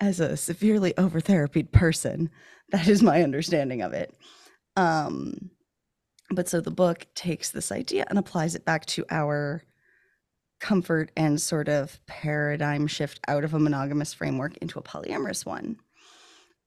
as 0.00 0.20
a 0.20 0.36
severely 0.36 0.96
over 0.96 1.20
therapied 1.20 1.72
person 1.72 2.30
that 2.70 2.86
is 2.86 3.02
my 3.02 3.22
understanding 3.22 3.82
of 3.82 3.92
it. 3.92 4.14
Um, 4.76 5.50
but 6.30 6.48
so 6.48 6.60
the 6.60 6.70
book 6.70 7.06
takes 7.14 7.50
this 7.50 7.72
idea 7.72 8.04
and 8.08 8.18
applies 8.18 8.54
it 8.54 8.64
back 8.64 8.84
to 8.86 9.04
our 9.10 9.62
comfort 10.60 11.10
and 11.16 11.40
sort 11.40 11.68
of 11.68 11.98
paradigm 12.06 12.86
shift 12.86 13.20
out 13.28 13.44
of 13.44 13.54
a 13.54 13.58
monogamous 13.58 14.12
framework 14.12 14.56
into 14.58 14.78
a 14.78 14.82
polyamorous 14.82 15.46
one. 15.46 15.76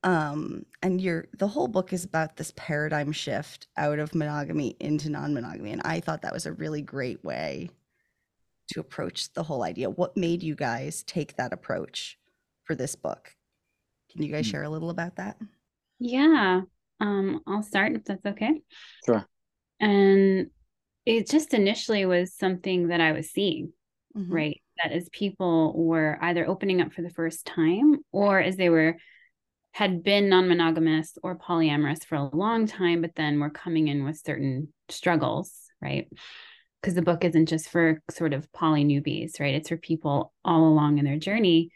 Um, 0.04 0.66
and 0.82 1.00
your 1.00 1.28
the 1.38 1.48
whole 1.48 1.68
book 1.68 1.94
is 1.94 2.04
about 2.04 2.36
this 2.36 2.54
paradigm 2.56 3.12
shift 3.12 3.68
out 3.78 4.00
of 4.00 4.16
monogamy 4.16 4.76
into 4.80 5.10
non-monogamy. 5.10 5.72
And 5.72 5.82
I 5.84 6.00
thought 6.00 6.24
that 6.24 6.34
was 6.34 6.46
a 6.46 6.54
really 6.54 6.82
great 6.82 7.24
way 7.24 7.70
to 8.70 8.80
approach 8.80 9.32
the 9.34 9.44
whole 9.44 9.64
idea. 9.64 9.90
What 9.90 10.18
made 10.18 10.42
you 10.42 10.56
guys 10.56 11.04
take 11.04 11.36
that 11.36 11.54
approach 11.54 12.18
for 12.64 12.74
this 12.74 12.96
book? 12.96 13.36
Can 14.12 14.24
you 14.24 14.32
guys 14.32 14.46
hmm. 14.46 14.52
share 14.52 14.64
a 14.64 14.70
little 14.70 14.90
about 14.90 15.18
that? 15.18 15.38
Yeah. 16.00 16.62
Um, 17.00 17.42
I'll 17.48 17.64
start 17.64 17.94
if 17.94 18.06
that's 18.06 18.26
okay. 18.26 18.62
Sure. 19.06 19.26
And 19.80 20.50
it 21.06 21.30
just 21.30 21.54
initially 21.54 22.06
was 22.06 22.34
something 22.34 22.90
that 22.90 23.02
I 23.02 23.12
was 23.12 23.30
seeing, 23.32 23.74
Mhm. 24.16 24.26
right? 24.30 24.62
That 24.84 24.92
as 24.92 25.10
people 25.10 25.74
were 25.76 26.18
either 26.22 26.48
opening 26.48 26.82
up 26.82 26.94
for 26.94 27.02
the 27.02 27.10
first 27.10 27.46
time 27.46 27.98
or 28.12 28.40
as 28.40 28.58
they 28.58 28.70
were 28.70 28.98
had 29.74 30.04
been 30.04 30.28
non-monogamous 30.28 31.18
or 31.24 31.38
polyamorous 31.38 32.04
for 32.04 32.16
a 32.16 32.36
long 32.36 32.68
time, 32.68 33.02
but 33.02 33.16
then 33.16 33.40
were 33.40 33.50
coming 33.50 33.88
in 33.88 34.04
with 34.04 34.18
certain 34.18 34.74
struggles, 34.90 35.54
right? 35.82 36.10
Because 36.82 36.94
the 36.96 37.02
book 37.02 37.24
isn't 37.24 37.46
just 37.46 37.70
for 37.70 38.02
sort 38.10 38.34
of 38.34 38.52
poly 38.52 38.84
newbies, 38.84 39.40
right? 39.40 39.56
It's 39.56 39.70
for 39.70 39.78
people 39.78 40.34
all 40.44 40.68
along 40.68 40.98
in 40.98 41.06
their 41.06 41.20
journey. 41.20 41.70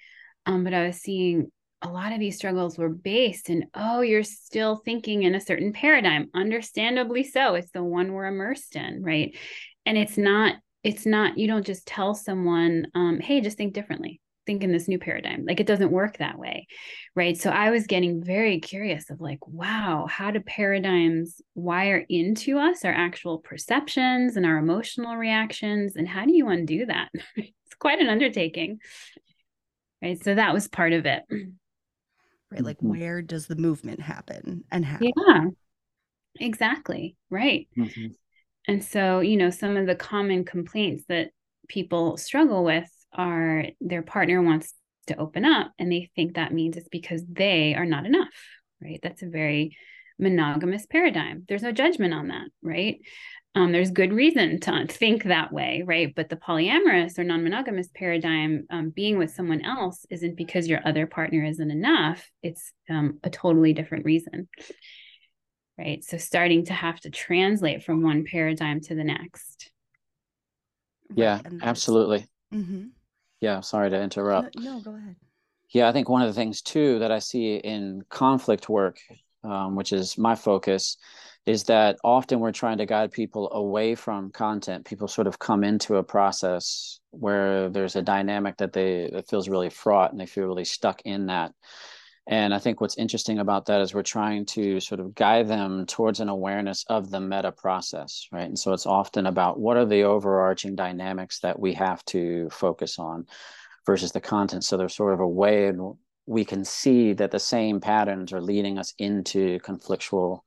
Um, 0.45 0.63
but 0.63 0.73
I 0.73 0.87
was 0.87 0.97
seeing 0.97 1.51
a 1.81 1.89
lot 1.89 2.11
of 2.11 2.19
these 2.19 2.35
struggles 2.35 2.77
were 2.77 2.89
based 2.89 3.49
in, 3.49 3.67
oh, 3.73 4.01
you're 4.01 4.23
still 4.23 4.75
thinking 4.75 5.23
in 5.23 5.35
a 5.35 5.39
certain 5.39 5.71
paradigm. 5.71 6.29
Understandably 6.33 7.23
so. 7.23 7.55
It's 7.55 7.71
the 7.71 7.83
one 7.83 8.11
we're 8.11 8.25
immersed 8.25 8.75
in, 8.75 9.03
right? 9.03 9.37
And 9.85 9.97
it's 9.97 10.17
not, 10.17 10.55
it's 10.85 11.05
not, 11.05 11.37
you 11.37 11.47
don't 11.47 11.65
just 11.65 11.85
tell 11.87 12.13
someone, 12.13 12.87
um, 12.95 13.19
hey, 13.19 13.41
just 13.41 13.57
think 13.57 13.73
differently 13.73 14.21
think 14.45 14.63
in 14.63 14.71
this 14.71 14.87
new 14.87 14.99
paradigm 14.99 15.43
like 15.47 15.59
it 15.59 15.65
doesn't 15.65 15.91
work 15.91 16.19
that 16.19 16.37
way 16.37 16.67
right 17.15 17.35
so 17.35 17.49
i 17.49 17.71
was 17.71 17.87
getting 17.87 18.23
very 18.23 18.59
curious 18.59 19.09
of 19.09 19.19
like 19.19 19.39
wow 19.47 20.05
how 20.07 20.29
do 20.29 20.39
paradigms 20.39 21.41
wire 21.55 22.05
into 22.09 22.59
us 22.59 22.85
our 22.85 22.91
actual 22.93 23.39
perceptions 23.39 24.37
and 24.37 24.45
our 24.45 24.57
emotional 24.57 25.15
reactions 25.15 25.95
and 25.95 26.07
how 26.07 26.23
do 26.25 26.31
you 26.31 26.47
undo 26.47 26.85
that 26.85 27.09
it's 27.35 27.73
quite 27.79 27.99
an 27.99 28.07
undertaking 28.07 28.77
right 30.03 30.23
so 30.23 30.35
that 30.35 30.53
was 30.53 30.67
part 30.67 30.93
of 30.93 31.07
it 31.07 31.23
Right. 32.51 32.63
Like, 32.63 32.77
Mhm. 32.77 32.99
where 32.99 33.21
does 33.23 33.47
the 33.47 33.55
movement 33.55 33.99
happen 33.99 34.63
and 34.71 34.85
how? 34.85 34.99
yeah 35.01 35.45
exactly 36.39 37.15
right 37.31 37.67
Mhm. 37.75 38.13
And 38.67 38.83
so, 38.83 39.19
you 39.19 39.37
know, 39.37 39.49
some 39.49 39.77
of 39.77 39.85
the 39.85 39.95
common 39.95 40.43
complaints 40.43 41.03
that 41.07 41.29
people 41.67 42.17
struggle 42.17 42.63
with 42.63 42.89
are 43.13 43.65
their 43.79 44.01
partner 44.01 44.41
wants 44.41 44.73
to 45.07 45.17
open 45.17 45.45
up 45.45 45.71
and 45.77 45.91
they 45.91 46.09
think 46.15 46.35
that 46.35 46.53
means 46.53 46.77
it's 46.77 46.89
because 46.89 47.23
they 47.29 47.75
are 47.75 47.85
not 47.85 48.05
enough, 48.05 48.33
right? 48.81 48.99
That's 49.01 49.21
a 49.21 49.27
very 49.27 49.77
monogamous 50.17 50.85
paradigm. 50.85 51.45
There's 51.47 51.63
no 51.63 51.71
judgment 51.71 52.13
on 52.13 52.29
that, 52.29 52.47
right? 52.61 52.97
Um, 53.53 53.71
there's 53.71 53.91
good 53.91 54.11
reason 54.11 54.59
to 54.61 54.85
think 54.87 55.23
that 55.23 55.53
way, 55.53 55.83
right? 55.85 56.13
But 56.13 56.27
the 56.27 56.35
polyamorous 56.35 57.17
or 57.17 57.23
non 57.23 57.43
monogamous 57.43 57.87
paradigm, 57.93 58.65
um, 58.69 58.89
being 58.89 59.17
with 59.17 59.31
someone 59.31 59.63
else 59.63 60.05
isn't 60.09 60.35
because 60.35 60.67
your 60.67 60.81
other 60.85 61.07
partner 61.07 61.45
isn't 61.45 61.71
enough. 61.71 62.29
It's 62.43 62.73
um, 62.89 63.19
a 63.23 63.29
totally 63.29 63.71
different 63.71 64.03
reason 64.03 64.49
right? 65.77 66.03
So 66.03 66.17
starting 66.17 66.65
to 66.65 66.73
have 66.73 66.99
to 67.01 67.09
translate 67.09 67.83
from 67.83 68.01
one 68.01 68.23
paradigm 68.25 68.81
to 68.81 68.95
the 68.95 69.03
next. 69.03 69.71
Yeah, 71.15 71.41
and 71.45 71.59
that's- 71.59 71.67
absolutely. 71.69 72.27
Mhm. 72.53 72.91
Yeah, 73.41 73.59
sorry 73.61 73.89
to 73.89 73.97
No, 73.97 74.03
interrupt. 74.03 74.59
no, 74.59 74.79
go 74.79 74.95
ahead. 74.95 75.15
Yeah, 75.69 75.87
I 75.89 75.91
think 75.91 76.09
one 76.09 76.21
of 76.21 76.27
the 76.27 76.33
things 76.33 76.61
too 76.61 76.99
that 76.99 77.11
I 77.11 77.19
see 77.19 77.55
in 77.57 78.03
conflict 78.09 78.69
work, 78.69 78.99
um, 79.43 79.75
which 79.75 79.93
is 79.93 80.17
my 80.17 80.35
focus, 80.35 80.97
is 81.45 81.65
that 81.65 81.97
often 82.03 82.39
we're 82.39 82.51
trying 82.51 82.77
to 82.79 82.85
guide 82.85 83.11
people 83.11 83.51
away 83.51 83.93
from 83.93 84.31
content. 84.31 84.85
People 84.85 85.07
sort 85.07 85.27
of 85.27 85.37
come 85.37 85.63
into 85.63 85.97
a 85.97 86.03
process 86.03 86.99
where 87.11 87.69
there's 87.69 87.95
a 87.95 88.01
dynamic 88.01 88.57
that 88.57 88.73
they 88.73 89.09
that 89.11 89.27
feels 89.27 89.47
really 89.49 89.69
fraught 89.69 90.11
and 90.11 90.19
they 90.19 90.25
feel 90.25 90.45
really 90.45 90.65
stuck 90.65 91.01
in 91.03 91.27
that. 91.27 91.53
And 92.27 92.55
I 92.55 92.59
think 92.59 92.81
what's 92.81 92.97
interesting 92.97 93.37
about 93.37 93.67
that 93.67 93.81
is 93.81 93.93
we're 93.93 94.01
trying 94.01 94.45
to 94.47 94.79
sort 94.79 94.99
of 94.99 95.13
guide 95.13 95.47
them 95.47 95.85
towards 95.85 96.19
an 96.19 96.29
awareness 96.29 96.83
of 96.89 97.11
the 97.11 97.19
meta 97.19 97.51
process, 97.51 98.27
right? 98.31 98.47
And 98.47 98.57
so 98.57 98.73
it's 98.73 98.87
often 98.87 99.27
about 99.27 99.59
what 99.59 99.77
are 99.77 99.85
the 99.85 100.03
overarching 100.03 100.75
dynamics 100.75 101.39
that 101.41 101.59
we 101.59 101.73
have 101.73 102.03
to 102.05 102.49
focus 102.49 102.97
on 102.97 103.27
versus 103.85 104.11
the 104.11 104.21
content. 104.21 104.63
So 104.63 104.75
there's 104.75 104.95
sort 104.95 105.13
of 105.13 105.19
a 105.19 105.27
way 105.27 105.71
we 106.25 106.43
can 106.43 106.65
see 106.65 107.13
that 107.13 107.29
the 107.29 107.39
same 107.39 107.79
patterns 107.79 108.33
are 108.33 108.41
leading 108.41 108.79
us 108.79 108.95
into 108.97 109.59
conflictual 109.59 110.39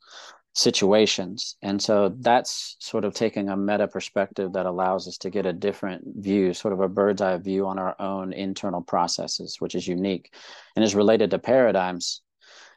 situations. 0.58 1.56
And 1.62 1.80
so 1.80 2.12
that's 2.18 2.76
sort 2.80 3.04
of 3.04 3.14
taking 3.14 3.48
a 3.48 3.56
meta 3.56 3.86
perspective 3.86 4.54
that 4.54 4.66
allows 4.66 5.06
us 5.06 5.16
to 5.18 5.30
get 5.30 5.46
a 5.46 5.52
different 5.52 6.02
view, 6.16 6.52
sort 6.52 6.74
of 6.74 6.80
a 6.80 6.88
bird's 6.88 7.22
eye 7.22 7.36
view 7.36 7.66
on 7.68 7.78
our 7.78 7.94
own 8.00 8.32
internal 8.32 8.82
processes, 8.82 9.56
which 9.60 9.76
is 9.76 9.86
unique 9.86 10.34
and 10.74 10.84
is 10.84 10.96
related 10.96 11.30
to 11.30 11.38
paradigms. 11.38 12.22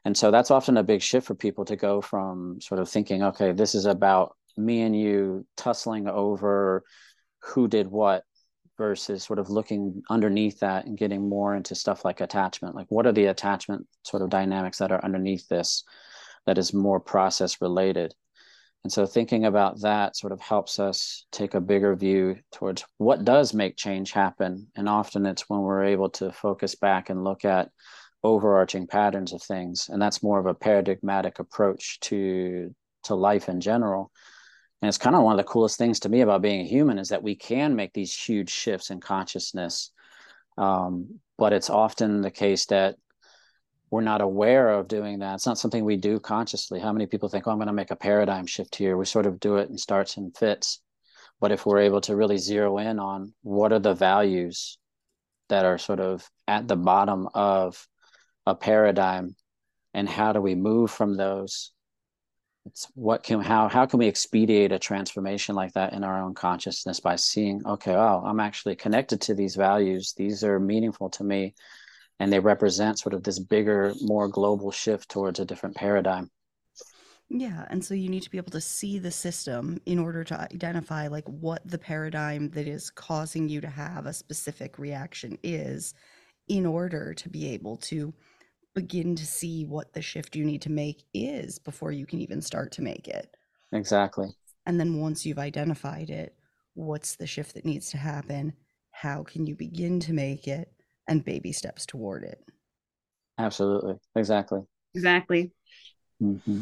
And 0.05 0.15
so 0.15 0.29
that's 0.29 0.51
often 0.51 0.77
a 0.77 0.83
big 0.83 1.01
shift 1.01 1.25
for 1.25 1.33
people 1.33 1.65
to 1.65 1.75
go 1.75 2.01
from 2.01 2.61
sort 2.61 2.79
of 2.79 2.87
thinking, 2.87 3.23
okay, 3.23 3.51
this 3.51 3.73
is 3.73 3.85
about 3.85 4.35
me 4.55 4.81
and 4.81 4.95
you 4.95 5.47
tussling 5.57 6.07
over 6.07 6.83
who 7.39 7.67
did 7.67 7.87
what 7.87 8.23
versus 8.77 9.23
sort 9.23 9.39
of 9.39 9.49
looking 9.49 10.03
underneath 10.09 10.59
that 10.59 10.85
and 10.85 10.97
getting 10.97 11.27
more 11.27 11.55
into 11.55 11.73
stuff 11.73 12.05
like 12.05 12.21
attachment. 12.21 12.75
Like, 12.75 12.87
what 12.89 13.07
are 13.07 13.11
the 13.11 13.25
attachment 13.25 13.87
sort 14.03 14.21
of 14.21 14.29
dynamics 14.29 14.77
that 14.77 14.91
are 14.91 15.03
underneath 15.03 15.47
this 15.47 15.83
that 16.45 16.57
is 16.57 16.73
more 16.73 16.99
process 16.99 17.61
related? 17.61 18.13
And 18.83 18.91
so, 18.91 19.05
thinking 19.05 19.45
about 19.45 19.81
that 19.81 20.15
sort 20.15 20.33
of 20.33 20.41
helps 20.41 20.79
us 20.79 21.25
take 21.31 21.53
a 21.53 21.61
bigger 21.61 21.95
view 21.95 22.37
towards 22.51 22.83
what 22.97 23.23
does 23.25 23.53
make 23.53 23.77
change 23.77 24.11
happen. 24.11 24.67
And 24.75 24.89
often 24.89 25.25
it's 25.25 25.47
when 25.49 25.61
we're 25.61 25.85
able 25.85 26.09
to 26.11 26.31
focus 26.31 26.75
back 26.75 27.09
and 27.09 27.23
look 27.23 27.45
at 27.45 27.69
overarching 28.23 28.87
patterns 28.87 29.33
of 29.33 29.43
things. 29.43 29.89
And 29.89 30.01
that's 30.01 30.23
more 30.23 30.39
of 30.39 30.47
a 30.47 30.55
paradigmatic 30.55 31.39
approach 31.39 31.99
to 32.01 32.73
to 33.03 33.15
life 33.15 33.49
in 33.49 33.61
general 33.61 34.11
and 34.81 34.89
it's 34.89 34.97
kind 34.97 35.15
of 35.15 35.21
one 35.23 35.33
of 35.33 35.37
the 35.37 35.51
coolest 35.51 35.77
things 35.77 35.99
to 35.99 36.09
me 36.09 36.21
about 36.21 36.41
being 36.41 36.61
a 36.61 36.67
human 36.67 36.97
is 36.97 37.09
that 37.09 37.23
we 37.23 37.35
can 37.35 37.75
make 37.75 37.93
these 37.93 38.15
huge 38.15 38.49
shifts 38.49 38.89
in 38.89 38.99
consciousness 38.99 39.91
um, 40.57 41.19
but 41.37 41.53
it's 41.53 41.69
often 41.69 42.21
the 42.21 42.31
case 42.31 42.65
that 42.67 42.95
we're 43.91 44.01
not 44.01 44.21
aware 44.21 44.69
of 44.69 44.87
doing 44.87 45.19
that. 45.19 45.35
It's 45.35 45.45
not 45.45 45.57
something 45.57 45.83
we 45.83 45.97
do 45.97 46.19
consciously. 46.19 46.79
How 46.79 46.93
many 46.93 47.05
people 47.05 47.27
think 47.27 47.45
oh 47.47 47.51
i'm 47.51 47.57
going 47.57 47.67
to 47.67 47.73
make 47.73 47.91
a 47.91 47.95
paradigm 47.95 48.47
shift 48.47 48.75
here. 48.75 48.97
We 48.97 49.05
sort 49.05 49.25
of 49.25 49.39
do 49.39 49.57
it 49.57 49.69
in 49.69 49.77
starts 49.77 50.17
and 50.17 50.35
fits. 50.35 50.79
But 51.41 51.51
if 51.51 51.65
we're 51.65 51.79
able 51.79 52.01
to 52.01 52.15
really 52.15 52.37
zero 52.37 52.77
in 52.77 52.99
on 52.99 53.33
what 53.43 53.73
are 53.73 53.79
the 53.79 53.93
values 53.93 54.77
that 55.49 55.65
are 55.65 55.77
sort 55.77 55.99
of 55.99 56.27
at 56.47 56.67
the 56.67 56.77
bottom 56.77 57.27
of 57.33 57.85
a 58.45 58.55
paradigm 58.55 59.35
and 59.93 60.07
how 60.07 60.31
do 60.31 60.39
we 60.39 60.55
move 60.55 60.89
from 60.89 61.17
those 61.17 61.73
it's 62.65 62.87
what 62.93 63.23
can 63.23 63.41
how 63.41 63.67
how 63.67 63.85
can 63.85 63.99
we 63.99 64.07
expedite 64.07 64.71
a 64.71 64.79
transformation 64.79 65.55
like 65.55 65.73
that 65.73 65.93
in 65.93 66.03
our 66.03 66.21
own 66.21 66.33
consciousness 66.33 66.99
by 66.99 67.15
seeing 67.15 67.61
okay 67.65 67.93
oh 67.93 68.23
i'm 68.25 68.39
actually 68.39 68.75
connected 68.75 69.19
to 69.19 69.33
these 69.33 69.55
values. 69.55 70.13
These 70.15 70.43
are 70.43 70.59
meaningful 70.59 71.09
to 71.11 71.23
me 71.23 71.55
and 72.19 72.31
they 72.31 72.39
represent 72.39 72.99
sort 72.99 73.13
of 73.13 73.23
this 73.23 73.39
bigger 73.39 73.93
more 74.01 74.27
global 74.27 74.71
shift 74.71 75.09
towards 75.09 75.39
a 75.39 75.45
different 75.45 75.75
paradigm 75.75 76.29
Yeah, 77.29 77.65
and 77.69 77.83
so 77.83 77.93
you 77.93 78.09
need 78.09 78.23
to 78.23 78.29
be 78.29 78.37
able 78.37 78.51
to 78.51 78.61
see 78.61 78.99
the 78.99 79.11
system 79.11 79.79
in 79.85 79.99
order 79.99 80.23
to 80.25 80.39
identify 80.39 81.07
like 81.07 81.25
what 81.27 81.61
the 81.65 81.77
paradigm 81.77 82.49
that 82.49 82.67
is 82.67 82.89
causing 82.89 83.47
you 83.47 83.61
to 83.61 83.69
have 83.69 84.05
a 84.05 84.13
specific 84.13 84.77
reaction 84.77 85.37
is 85.41 85.93
in 86.49 86.65
order 86.65 87.13
to 87.13 87.29
be 87.29 87.47
able 87.53 87.77
to 87.77 88.13
begin 88.75 89.15
to 89.15 89.25
see 89.25 89.65
what 89.65 89.93
the 89.93 90.01
shift 90.01 90.35
you 90.35 90.45
need 90.45 90.61
to 90.63 90.71
make 90.71 91.03
is 91.13 91.59
before 91.59 91.91
you 91.91 92.05
can 92.05 92.19
even 92.19 92.41
start 92.41 92.71
to 92.73 92.81
make 92.81 93.07
it. 93.07 93.37
exactly 93.73 94.33
And 94.65 94.79
then 94.79 94.99
once 94.99 95.25
you've 95.25 95.39
identified 95.39 96.09
it, 96.09 96.35
what's 96.73 97.15
the 97.15 97.27
shift 97.27 97.53
that 97.55 97.65
needs 97.65 97.89
to 97.91 97.97
happen? 97.97 98.53
How 98.91 99.23
can 99.23 99.45
you 99.45 99.55
begin 99.55 99.99
to 100.01 100.13
make 100.13 100.47
it 100.47 100.71
and 101.07 101.25
baby 101.25 101.51
steps 101.51 101.85
toward 101.85 102.23
it? 102.23 102.43
absolutely 103.37 103.95
exactly 104.15 104.61
Exactly. 104.93 105.51
hmm 106.19 106.61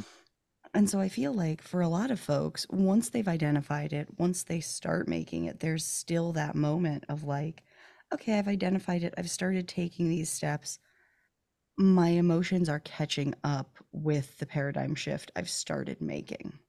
And 0.73 0.89
so 0.89 0.99
I 0.99 1.09
feel 1.09 1.33
like 1.33 1.61
for 1.61 1.81
a 1.81 1.87
lot 1.87 2.09
of 2.11 2.19
folks, 2.19 2.65
once 2.69 3.09
they've 3.09 3.27
identified 3.27 3.93
it, 3.93 4.07
once 4.19 4.43
they 4.43 4.59
start 4.59 5.07
making 5.07 5.45
it, 5.45 5.59
there's 5.59 5.85
still 5.85 6.31
that 6.33 6.55
moment 6.55 7.05
of 7.09 7.23
like, 7.23 7.63
okay, 8.13 8.37
I've 8.37 8.47
identified 8.47 9.03
it. 9.03 9.13
I've 9.17 9.29
started 9.29 9.67
taking 9.67 10.09
these 10.09 10.29
steps. 10.29 10.79
My 11.77 12.09
emotions 12.09 12.69
are 12.69 12.79
catching 12.81 13.35
up 13.43 13.77
with 13.91 14.37
the 14.39 14.45
paradigm 14.45 14.95
shift 14.95 15.31
I've 15.35 15.49
started 15.49 16.01
making. 16.01 16.59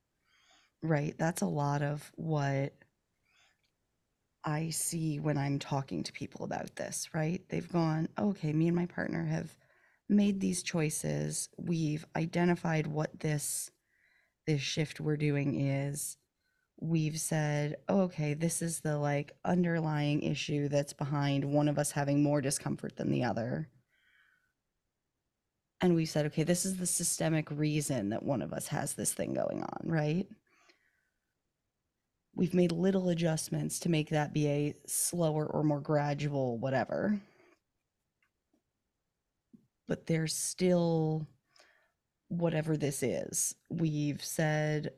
Right? 0.83 1.17
That's 1.19 1.43
a 1.43 1.47
lot 1.47 1.83
of 1.83 2.11
what 2.17 2.75
I 4.45 4.71
see 4.71 5.21
when 5.21 5.39
I'm 5.39 5.59
talking 5.59 6.03
to 6.05 6.13
people 6.13 6.45
about 6.45 6.77
this, 6.77 7.09
right? 7.15 7.43
They've 7.49 7.71
gone, 7.71 8.09
okay, 8.19 8.53
me 8.53 8.69
and 8.69 8.77
my 8.77 8.87
partner 8.87 9.25
have 9.27 9.57
made 10.09 10.41
these 10.41 10.63
choices. 10.63 11.49
We've 11.59 12.05
identified 12.17 12.87
what 12.87 13.21
this 13.21 13.71
this 14.47 14.61
shift 14.63 15.01
we're 15.01 15.17
doing 15.17 15.61
is 15.61 16.17
we've 16.81 17.21
said, 17.21 17.77
oh, 17.89 18.03
okay, 18.03 18.35
this 18.35 18.63
is 18.63 18.81
the 18.81 18.99
like 18.99 19.33
underlying 19.45 20.23
issue 20.23 20.69
that's 20.69 20.93
behind 20.95 21.45
one 21.45 21.69
of 21.69 21.79
us 21.79 21.93
having 21.93 22.23
more 22.23 22.41
discomfort 22.41 22.97
than 22.97 23.11
the 23.11 23.25
other. 23.25 23.69
and 25.81 25.95
we 25.95 26.05
said, 26.05 26.27
okay, 26.27 26.43
this 26.43 26.67
is 26.67 26.77
the 26.77 26.87
systemic 26.87 27.51
reason 27.51 28.11
that 28.11 28.23
one 28.23 28.43
of 28.43 28.53
us 28.53 28.69
has 28.69 28.95
this 28.95 29.13
thing 29.15 29.33
going 29.33 29.63
on, 29.63 29.81
right? 29.85 30.27
We've 32.35 32.55
made 32.55 32.73
little 32.73 33.09
adjustments 33.09 33.81
to 33.81 33.89
make 33.89 34.11
that 34.11 34.33
be 34.33 34.49
a 34.49 34.75
slower 34.87 35.47
or 35.47 35.63
more 35.63 35.81
gradual 35.81 36.59
whatever. 36.59 37.19
But 39.89 40.07
there's 40.07 40.35
still 40.35 41.27
whatever 42.29 42.77
this 42.77 43.03
is. 43.03 43.55
We've 43.69 44.25
said, 44.25 44.93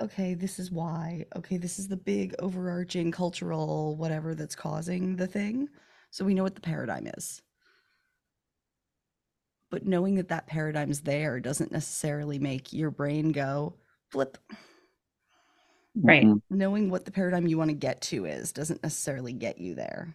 okay, 0.00 0.34
this 0.34 0.58
is 0.58 0.70
why. 0.70 1.26
Okay, 1.36 1.58
this 1.58 1.78
is 1.78 1.88
the 1.88 1.96
big 1.96 2.34
overarching 2.38 3.12
cultural 3.12 3.96
whatever 3.96 4.34
that's 4.34 4.56
causing 4.56 5.16
the 5.16 5.26
thing. 5.26 5.68
So 6.10 6.24
we 6.24 6.34
know 6.34 6.42
what 6.42 6.54
the 6.54 6.60
paradigm 6.60 7.06
is. 7.06 7.42
But 9.70 9.86
knowing 9.86 10.16
that 10.16 10.28
that 10.28 10.46
paradigm's 10.46 11.02
there 11.02 11.38
doesn't 11.38 11.70
necessarily 11.70 12.38
make 12.38 12.72
your 12.72 12.90
brain 12.90 13.30
go 13.30 13.76
flip. 14.10 14.38
Right. 15.94 16.24
Mhm. 16.24 16.42
Knowing 16.50 16.90
what 16.90 17.04
the 17.04 17.10
paradigm 17.10 17.46
you 17.46 17.58
want 17.58 17.70
to 17.70 17.76
get 17.76 18.00
to 18.02 18.24
is 18.24 18.52
doesn't 18.52 18.82
necessarily 18.82 19.32
get 19.32 19.58
you 19.58 19.74
there. 19.74 20.14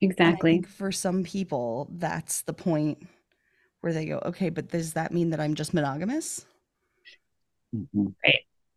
Exactly. 0.00 0.62
for 0.62 0.90
some 0.90 1.22
people, 1.24 1.88
that's 1.92 2.42
the 2.42 2.54
point 2.54 3.06
where 3.80 3.92
they 3.92 4.06
go, 4.06 4.20
okay, 4.24 4.48
but 4.50 4.68
does 4.68 4.94
that 4.94 5.12
mean 5.12 5.30
that 5.30 5.40
I'm 5.40 5.54
just 5.54 5.74
monogamous? 5.74 6.46
Mhm. 7.72 8.14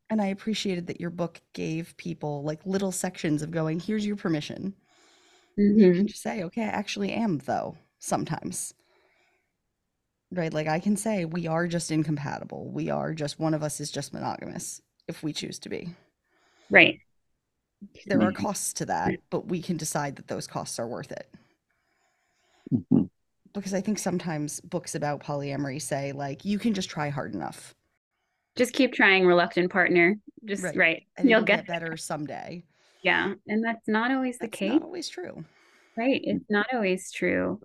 And 0.10 0.22
I 0.22 0.28
appreciated 0.28 0.88
that 0.88 1.02
your 1.02 1.10
book 1.10 1.42
gave 1.54 1.96
people 1.98 2.44
like 2.44 2.66
little 2.66 2.92
sections 2.92 3.42
of 3.42 3.52
going, 3.52 3.80
here's 3.80 4.06
your 4.06 4.16
permission. 4.16 4.76
You 5.58 5.76
hmm 5.92 5.92
can 5.94 6.08
just 6.08 6.22
say, 6.22 6.44
okay, 6.44 6.64
I 6.64 6.68
actually 6.68 7.12
am, 7.12 7.40
though, 7.40 7.78
sometimes. 8.00 8.74
Right? 10.32 10.54
Like 10.54 10.68
I 10.68 10.80
can 10.80 10.98
say, 10.98 11.26
we 11.26 11.48
are 11.48 11.68
just 11.68 11.92
incompatible. 11.92 12.72
We 12.72 12.90
are 12.90 13.14
just, 13.14 13.40
one 13.40 13.54
of 13.54 13.64
us 13.64 13.80
is 13.80 13.92
just 13.92 14.14
monogamous 14.14 14.82
if 15.08 15.24
we 15.24 15.34
choose 15.34 15.60
to 15.60 15.70
be. 15.70 15.90
Right. 16.70 17.00
There 18.06 18.22
are 18.22 18.32
Mhm. 18.32 18.36
costs 18.36 18.74
to 18.74 18.86
that, 18.86 19.12
but 19.30 19.48
we 19.48 19.62
can 19.62 19.78
decide 19.78 20.16
that 20.16 20.28
those 20.28 20.48
costs 20.48 20.80
are 20.80 20.88
worth 20.88 21.12
it. 21.12 21.30
Mhm. 22.74 23.10
Because 23.54 23.74
I 23.74 23.82
think 23.82 24.00
sometimes 24.00 24.62
books 24.62 24.96
about 24.96 25.22
polyamory 25.22 25.82
say, 25.82 26.12
like, 26.12 26.44
you 26.46 26.58
can 26.58 26.74
just 26.74 26.90
try 26.90 27.10
hard 27.10 27.34
enough 27.36 27.76
Just 28.56 28.74
keep 28.74 28.94
trying, 28.94 29.26
reluctant 29.26 29.72
partner. 29.72 30.16
Just 30.46 30.64
Right. 30.64 30.76
right. 30.76 31.08
and 31.18 31.28
You'll 31.28 31.42
get 31.42 31.66
get 31.66 31.68
better 31.68 31.98
someday. 31.98 32.64
Yeah. 33.02 33.34
And 33.48 33.64
that's 33.64 33.88
not 33.88 34.12
always 34.12 34.38
the 34.38 34.48
case. 34.48 34.74
not 34.74 34.84
always 34.84 35.10
true. 35.10 35.44
Right. 35.98 36.22
It's 36.24 36.50
not 36.52 36.72
always 36.72 37.12
true. 37.12 37.60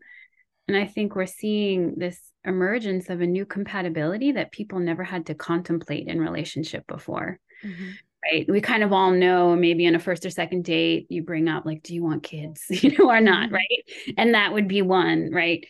And 0.66 0.76
I 0.76 0.86
think 0.86 1.14
we're 1.14 1.26
seeing 1.26 1.94
this 1.96 2.32
emergence 2.48 3.10
of 3.10 3.20
a 3.20 3.26
new 3.26 3.46
compatibility 3.46 4.32
that 4.32 4.52
people 4.52 4.80
never 4.80 5.04
had 5.04 5.26
to 5.26 5.34
contemplate 5.34 6.08
in 6.08 6.20
relationship 6.20 6.86
before. 6.86 7.38
Mhm. 7.64 7.92
Right. 8.24 8.46
We 8.48 8.60
kind 8.60 8.82
of 8.82 8.92
all 8.92 9.12
know 9.12 9.54
maybe 9.54 9.86
on 9.86 9.94
a 9.94 10.00
first 10.00 10.26
or 10.26 10.30
second 10.30 10.64
date, 10.64 11.06
you 11.08 11.22
bring 11.22 11.48
up 11.48 11.64
like, 11.64 11.82
do 11.84 11.94
you 11.94 12.02
want 12.02 12.24
kids? 12.24 12.64
You 12.82 12.96
know, 12.98 13.08
or 13.10 13.20
not, 13.20 13.50
Mhm. 13.50 13.52
right? 13.52 13.84
And 14.16 14.34
that 14.34 14.52
would 14.52 14.66
be 14.68 14.82
one, 14.82 15.30
right? 15.32 15.64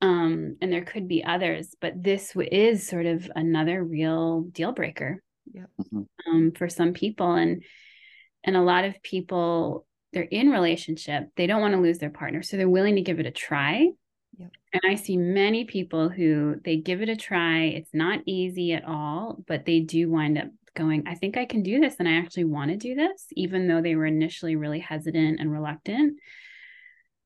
Um, 0.00 0.56
and 0.62 0.72
there 0.72 0.84
could 0.84 1.08
be 1.08 1.22
others, 1.22 1.74
but 1.78 2.02
this 2.02 2.28
w- 2.32 2.48
is 2.50 2.86
sort 2.86 3.04
of 3.04 3.30
another 3.36 3.84
real 3.84 4.40
deal 4.42 4.72
breaker 4.72 5.22
Mhm. 5.54 6.06
um, 6.26 6.52
for 6.52 6.68
some 6.68 6.92
people 6.94 7.34
and 7.34 7.62
and 8.44 8.56
a 8.56 8.62
lot 8.62 8.84
of 8.84 9.02
people 9.02 9.86
they're 10.12 10.22
in 10.22 10.50
relationship 10.50 11.28
they 11.36 11.46
don't 11.46 11.60
want 11.60 11.74
to 11.74 11.80
lose 11.80 11.98
their 11.98 12.10
partner 12.10 12.42
so 12.42 12.56
they're 12.56 12.68
willing 12.68 12.96
to 12.96 13.02
give 13.02 13.20
it 13.20 13.26
a 13.26 13.30
try 13.30 13.88
Yep. 14.38 14.50
and 14.72 14.82
i 14.86 14.94
see 14.94 15.16
many 15.16 15.64
people 15.64 16.08
who 16.08 16.56
they 16.64 16.76
give 16.76 17.02
it 17.02 17.08
a 17.08 17.16
try 17.16 17.64
it's 17.64 17.92
not 17.92 18.20
easy 18.26 18.72
at 18.72 18.84
all 18.86 19.42
but 19.46 19.66
they 19.66 19.80
do 19.80 20.08
wind 20.08 20.38
up 20.38 20.48
going 20.74 21.04
i 21.06 21.14
think 21.14 21.36
i 21.36 21.44
can 21.44 21.62
do 21.62 21.80
this 21.80 21.96
and 21.98 22.08
i 22.08 22.12
actually 22.12 22.44
want 22.44 22.70
to 22.70 22.76
do 22.76 22.94
this 22.94 23.26
even 23.32 23.66
though 23.66 23.82
they 23.82 23.96
were 23.96 24.06
initially 24.06 24.56
really 24.56 24.78
hesitant 24.78 25.40
and 25.40 25.52
reluctant 25.52 26.18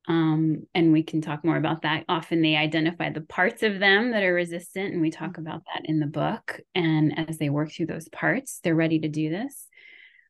um, 0.07 0.67
and 0.75 0.93
we 0.93 1.03
can 1.03 1.23
talk 1.23 1.45
more 1.45 1.57
about 1.57 1.83
that. 1.83 2.05
Often 2.09 2.43
they 2.43 2.57
identify 2.57 3.11
the 3.11 3.23
parts 3.23 3.62
of 3.62 3.79
them 3.79 4.11
that 4.11 4.23
are 4.23 4.35
resistant, 4.35 4.93
and 4.93 5.01
we 5.01 5.11
talk 5.11 5.38
about 5.38 5.62
that 5.73 5.87
in 5.87 5.99
the 5.99 6.07
book. 6.07 6.61
And 6.75 7.29
as 7.29 7.38
they 7.38 7.49
work 7.49 7.73
through 7.73 7.87
those 7.87 8.09
parts, 8.09 8.61
they're 8.62 8.75
ready 8.75 8.99
to 9.01 9.09
do 9.09 9.31
this. 9.31 9.63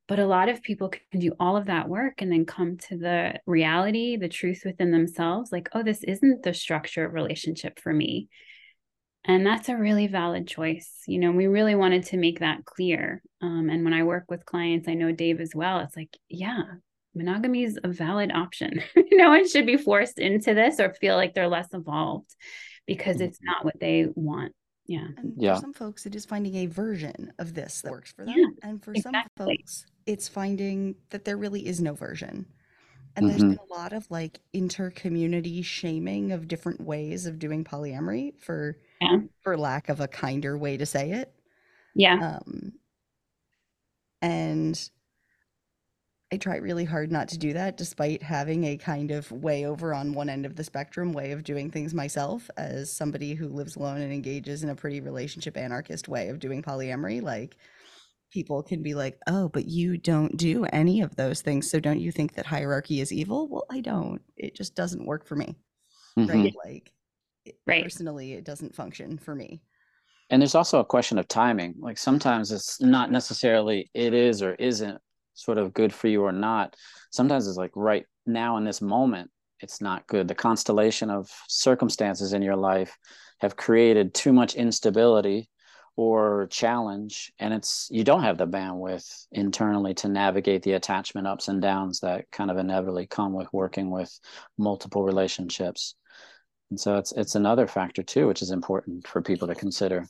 But 0.07 0.19
a 0.19 0.27
lot 0.27 0.51
of 0.51 0.63
people 0.63 0.91
can 1.11 1.21
do 1.21 1.33
all 1.41 1.57
of 1.57 1.67
that 1.67 1.89
work 1.89 2.21
and 2.21 2.31
then 2.31 2.45
come 2.45 2.77
to 2.89 2.99
the 2.99 3.41
reality, 3.47 4.17
the 4.17 4.29
truth 4.29 4.63
within 4.65 4.91
themselves 4.91 5.51
like, 5.51 5.69
oh, 5.73 5.83
this 5.83 6.03
isn't 6.05 6.43
the 6.43 6.53
structure 6.53 7.05
of 7.07 7.15
relationship 7.15 7.81
for 7.81 7.93
me. 7.93 8.29
And 9.25 9.47
that's 9.47 9.71
a 9.71 9.77
really 9.77 10.07
valid 10.07 10.47
choice. 10.47 10.91
You 11.07 11.19
know, 11.19 11.33
we 11.33 11.47
really 11.47 11.75
wanted 11.75 12.05
to 12.07 12.19
make 12.19 12.41
that 12.41 12.67
clear. 12.67 13.23
Um, 13.41 13.71
and 13.71 13.83
when 13.83 13.95
I 13.95 14.03
work 14.03 14.25
with 14.29 14.45
clients, 14.45 14.87
I 14.89 14.95
know 14.95 15.13
Dave 15.13 15.41
as 15.41 15.53
well, 15.55 15.81
it's 15.81 15.97
like, 15.97 16.15
yeah, 16.29 16.63
monogamy 17.15 17.65
is 17.65 17.79
a 17.83 17.89
valid 17.89 18.31
option. 18.33 18.83
no 19.13 19.31
one 19.31 19.49
should 19.49 19.65
be 19.65 19.79
forced 19.79 20.19
into 20.19 20.53
this 20.53 20.79
or 20.79 20.93
feel 20.93 21.17
like 21.17 21.33
they're 21.33 21.49
less 21.49 21.69
evolved 21.73 22.35
because 22.87 23.21
it's 23.21 23.39
Mhm. 23.39 23.45
not 23.47 23.65
what 23.65 23.81
they 23.81 24.07
want. 24.15 24.53
Yeah. 24.87 25.09
And 25.17 25.35
Yeah. 25.37 25.55
for 25.55 25.61
some 25.63 25.73
folks, 25.73 26.07
it 26.07 26.15
is 26.15 26.27
finding 26.27 26.57
a 26.57 26.67
version 26.67 27.33
of 27.39 27.55
this 27.55 27.81
that 27.83 27.91
works 27.91 28.13
for 28.13 28.25
them. 28.25 28.35
Yeah, 28.37 28.47
and 28.63 28.83
for 28.85 28.93
exactly. 28.93 29.13
some 29.39 29.47
folks, 29.49 29.87
it's 30.07 30.29
finding 30.29 30.97
that 31.11 31.25
there 31.25 31.37
really 31.39 31.67
is 31.67 31.81
no 31.81 31.95
version. 31.95 32.47
And 33.17 33.29
there's 33.31 33.43
Mhm. 33.43 33.51
been 33.51 33.59
a 33.71 33.73
lot 33.75 33.93
of 33.93 34.11
like 34.11 34.41
inter-community 34.53 35.63
shaming 35.63 36.33
of 36.33 36.49
different 36.49 36.81
ways 36.81 37.27
of 37.27 37.39
doing 37.39 37.65
polyamory 37.65 38.39
for 38.41 38.79
Yeah. 39.01 39.21
for 39.41 39.57
lack 39.57 39.89
of 39.89 40.01
a 40.01 40.09
kinder 40.09 40.59
way 40.59 40.77
to 40.77 40.85
say 40.87 41.13
it. 41.13 41.33
Yeah. 41.95 42.39
Um, 42.47 42.79
and 44.23 44.91
I 46.35 46.37
try 46.37 46.57
really 46.57 46.85
hard 46.85 47.13
not 47.13 47.29
to 47.29 47.39
do 47.39 47.53
that, 47.53 47.77
despite 47.77 48.21
having 48.21 48.65
a 48.65 48.77
kind 48.77 49.13
of 49.13 49.31
way 49.31 49.67
over 49.67 49.95
on 49.95 50.15
one 50.15 50.29
end 50.29 50.45
of 50.45 50.57
the 50.57 50.65
spectrum 50.65 51.13
way 51.13 51.31
of 51.31 51.45
doing 51.45 51.71
things 51.71 51.95
myself, 51.95 52.51
as 52.57 52.91
somebody 52.91 53.35
who 53.35 53.47
lives 53.47 53.77
alone 53.77 54.01
and 54.01 54.13
engages 54.13 54.65
in 54.65 54.71
a 54.71 54.75
pretty 54.75 55.01
relationship 55.01 55.57
anarchist 55.57 56.09
way 56.09 56.31
of 56.31 56.41
doing 56.41 56.61
polyamory. 56.61 57.23
Like, 57.23 57.57
people 58.33 58.65
can 58.65 58.83
be 58.83 58.95
like, 58.95 59.17
oh, 59.29 59.49
but 59.49 59.67
you 59.67 59.97
don't 59.97 60.37
do 60.37 60.65
any 60.73 61.03
of 61.03 61.15
those 61.15 61.41
things. 61.41 61.71
So 61.71 61.79
don't 61.79 62.01
you 62.01 62.11
think 62.11 62.35
that 62.35 62.47
hierarchy 62.47 63.01
is 63.01 63.13
evil? 63.13 63.47
Well, 63.47 63.67
I 63.71 63.79
don't. 63.81 64.21
It 64.37 64.57
just 64.57 64.75
doesn't 64.75 65.07
work 65.07 65.25
for 65.25 65.37
me. 65.37 65.55
Mhm. 66.19 66.29
Right. 66.29 66.55
Like, 66.65 66.93
it- 67.45 67.61
Right. 67.65 67.85
personally, 67.85 68.33
it 68.33 68.43
doesn't 68.43 68.75
function 68.75 69.19
for 69.19 69.37
me. 69.37 69.63
And 70.31 70.43
there's 70.43 70.57
also 70.57 70.81
a 70.81 70.85
question 70.85 71.17
of 71.17 71.29
timing. 71.29 71.77
Like 71.79 71.97
sometimes 71.97 72.51
it's 72.51 72.81
not 72.81 73.13
necessarily 73.13 73.89
it 73.95 74.15
is 74.15 74.43
or 74.43 74.55
isn't 74.57 75.01
sort 75.35 75.59
of 75.59 75.75
good 75.75 75.93
for 75.93 76.09
you 76.09 76.23
or 76.23 76.33
not. 76.33 76.77
Sometimes 77.11 77.47
it's 77.47 77.57
like 77.57 77.73
right 77.75 78.07
now 78.27 78.57
in 78.57 78.65
this 78.65 78.81
moment, 78.81 79.31
it's 79.61 79.81
not 79.81 80.07
good. 80.07 80.29
The 80.29 80.35
constellation 80.35 81.11
of 81.11 81.31
circumstances 81.49 82.33
in 82.33 82.43
your 82.43 82.57
life 82.57 82.97
have 83.41 83.57
created 83.57 84.15
too 84.15 84.33
much 84.33 84.55
instability 84.55 85.49
or 85.97 86.49
challenge 86.51 87.33
and 87.39 87.55
it's 87.55 87.89
you 87.91 88.03
don't 88.03 88.25
have 88.25 88.37
the 88.37 88.47
bandwidth 88.47 89.27
internally 89.31 89.95
to 89.95 90.09
navigate 90.09 90.63
the 90.63 90.73
attachment 90.73 91.27
ups 91.27 91.47
and 91.47 91.63
downs 91.63 92.01
that 92.01 92.29
kind 92.33 92.51
of 92.51 92.59
inevitably 92.59 93.07
come 93.07 93.33
with 93.33 93.47
working 93.53 93.91
with 93.91 94.19
multiple 94.59 95.05
relationships 95.05 95.95
and 96.71 96.81
so 96.81 96.97
it's 96.97 97.13
it's 97.13 97.37
another 97.37 97.69
factor 97.69 98.03
too 98.03 98.27
which 98.27 98.43
is 98.43 98.51
important 98.51 99.07
for 99.07 99.23
people 99.23 99.47
to 99.47 99.55
consider 99.55 100.05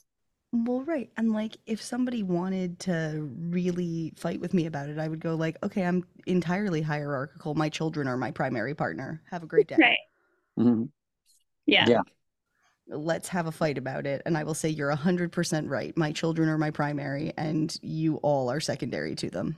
Well, 0.63 0.81
right. 0.81 1.09
And 1.17 1.33
like 1.33 1.57
if 1.65 1.81
somebody 1.81 2.23
wanted 2.23 2.79
to 2.81 3.29
really 3.49 4.13
fight 4.15 4.39
with 4.39 4.53
me 4.53 4.67
about 4.67 4.87
it, 4.87 4.97
I 4.97 5.07
would 5.07 5.19
go 5.19 5.35
like, 5.35 5.57
okay, 5.63 5.83
I'm 5.83 6.05
entirely 6.27 6.81
hierarchical. 6.81 7.55
My 7.55 7.67
children 7.67 8.07
are 8.07 8.15
my 8.15 8.31
primary 8.31 8.73
partner. 8.73 9.21
Have 9.31 9.43
a 9.43 9.47
great 9.47 9.67
day. 9.67 9.75
Right. 9.77 9.97
Mhm. 10.57 10.89
Yeah. 11.65 11.89
Yeah. 11.89 12.01
Let's 12.87 13.27
have 13.29 13.47
a 13.47 13.51
fight 13.51 13.77
about 13.77 14.05
it. 14.05 14.21
And 14.25 14.37
I 14.37 14.43
will 14.43 14.53
say 14.53 14.69
you're 14.69 14.91
100% 14.91 15.67
right. 15.67 15.95
My 15.97 16.13
children 16.13 16.47
are 16.47 16.57
my 16.57 16.71
primary 16.71 17.33
and 17.35 17.77
you 17.81 18.17
all 18.17 18.49
are 18.49 18.61
secondary 18.61 19.15
to 19.15 19.29
them. 19.29 19.57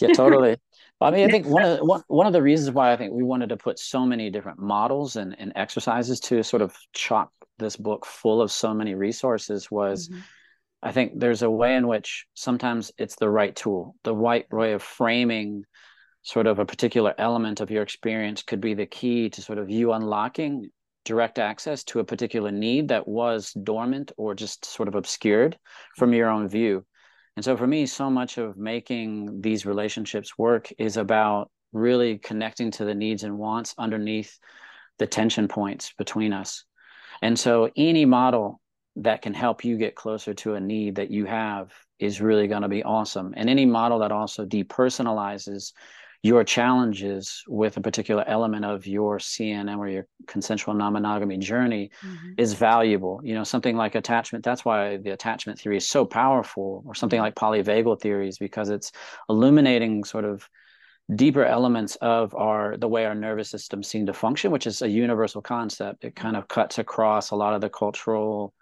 Yeah, 0.00 0.08
totally. 0.08 0.56
I 1.00 1.10
mean, 1.10 1.24
I 1.24 1.28
think 1.28 1.46
one 1.46 1.64
of 1.64 1.78
the, 1.78 1.84
one, 1.84 2.02
one 2.06 2.26
of 2.28 2.32
the 2.32 2.42
reasons 2.42 2.70
why 2.70 2.92
I 2.92 2.96
think 2.96 3.12
we 3.12 3.24
wanted 3.24 3.48
to 3.48 3.56
put 3.56 3.78
so 3.78 4.06
many 4.06 4.30
different 4.30 4.60
models 4.60 5.16
and, 5.16 5.34
and 5.38 5.52
exercises 5.56 6.20
to 6.20 6.42
sort 6.44 6.62
of 6.62 6.76
chop 6.92 7.32
this 7.58 7.76
book 7.76 8.06
full 8.06 8.40
of 8.40 8.52
so 8.52 8.72
many 8.72 8.94
resources 8.94 9.70
was 9.70 10.08
Mhm. 10.08 10.22
I 10.84 10.92
think 10.92 11.12
there's 11.18 11.42
a 11.42 11.50
way 11.50 11.76
in 11.76 11.86
which 11.86 12.26
sometimes 12.34 12.90
it's 12.98 13.16
the 13.16 13.30
right 13.30 13.54
tool. 13.54 13.94
The 14.04 14.14
right 14.16 14.52
way 14.52 14.72
of 14.72 14.82
framing 14.82 15.64
sort 16.22 16.46
of 16.46 16.58
a 16.58 16.66
particular 16.66 17.14
element 17.18 17.60
of 17.60 17.70
your 17.70 17.82
experience 17.82 18.42
could 18.42 18.60
be 18.60 18.74
the 18.74 18.86
key 18.86 19.30
to 19.30 19.42
sort 19.42 19.58
of 19.58 19.70
you 19.70 19.92
unlocking 19.92 20.70
direct 21.04 21.38
access 21.38 21.84
to 21.84 22.00
a 22.00 22.04
particular 22.04 22.50
need 22.50 22.88
that 22.88 23.08
was 23.08 23.52
dormant 23.52 24.12
or 24.16 24.34
just 24.34 24.64
sort 24.64 24.88
of 24.88 24.94
obscured 24.94 25.58
from 25.96 26.12
your 26.12 26.28
own 26.28 26.48
view. 26.48 26.84
And 27.36 27.44
so 27.44 27.56
for 27.56 27.66
me, 27.66 27.86
so 27.86 28.10
much 28.10 28.38
of 28.38 28.56
making 28.56 29.40
these 29.40 29.64
relationships 29.64 30.36
work 30.36 30.70
is 30.78 30.96
about 30.96 31.50
really 31.72 32.18
connecting 32.18 32.70
to 32.72 32.84
the 32.84 32.94
needs 32.94 33.22
and 33.22 33.38
wants 33.38 33.74
underneath 33.78 34.38
the 34.98 35.06
tension 35.06 35.48
points 35.48 35.94
between 35.96 36.32
us. 36.32 36.64
And 37.22 37.38
so 37.38 37.70
any 37.76 38.04
model 38.04 38.60
that 38.96 39.22
can 39.22 39.32
help 39.32 39.64
you 39.64 39.78
get 39.78 39.94
closer 39.94 40.34
to 40.34 40.54
a 40.54 40.60
need 40.60 40.96
that 40.96 41.10
you 41.10 41.24
have 41.24 41.72
is 41.98 42.20
really 42.20 42.46
going 42.46 42.62
to 42.62 42.68
be 42.68 42.82
awesome. 42.82 43.32
And 43.36 43.48
any 43.48 43.64
model 43.64 44.00
that 44.00 44.12
also 44.12 44.44
depersonalizes 44.44 45.72
your 46.22 46.44
challenges 46.44 47.42
with 47.48 47.76
a 47.76 47.80
particular 47.80 48.24
element 48.28 48.64
of 48.64 48.86
your 48.86 49.18
CNM 49.18 49.78
or 49.78 49.88
your 49.88 50.06
consensual 50.28 50.72
non-monogamy 50.72 51.36
journey 51.38 51.90
mm-hmm. 52.00 52.34
is 52.38 52.52
valuable. 52.52 53.20
You 53.24 53.34
know, 53.34 53.42
something 53.42 53.76
like 53.76 53.96
attachment, 53.96 54.44
that's 54.44 54.64
why 54.64 54.98
the 54.98 55.10
attachment 55.10 55.58
theory 55.58 55.78
is 55.78 55.88
so 55.88 56.04
powerful, 56.04 56.84
or 56.86 56.94
something 56.94 57.20
like 57.20 57.34
polyvagal 57.34 58.00
theories, 58.00 58.38
because 58.38 58.70
it's 58.70 58.92
illuminating 59.28 60.04
sort 60.04 60.24
of 60.24 60.48
deeper 61.16 61.44
elements 61.44 61.96
of 61.96 62.32
our 62.36 62.76
the 62.76 62.88
way 62.88 63.04
our 63.04 63.16
nervous 63.16 63.50
system 63.50 63.82
seem 63.82 64.06
to 64.06 64.12
function, 64.12 64.52
which 64.52 64.68
is 64.68 64.80
a 64.80 64.88
universal 64.88 65.42
concept. 65.42 66.04
It 66.04 66.14
kind 66.14 66.36
of 66.36 66.46
cuts 66.46 66.78
across 66.78 67.30
a 67.30 67.36
lot 67.36 67.54
of 67.54 67.60
the 67.60 67.68
cultural 67.68 68.54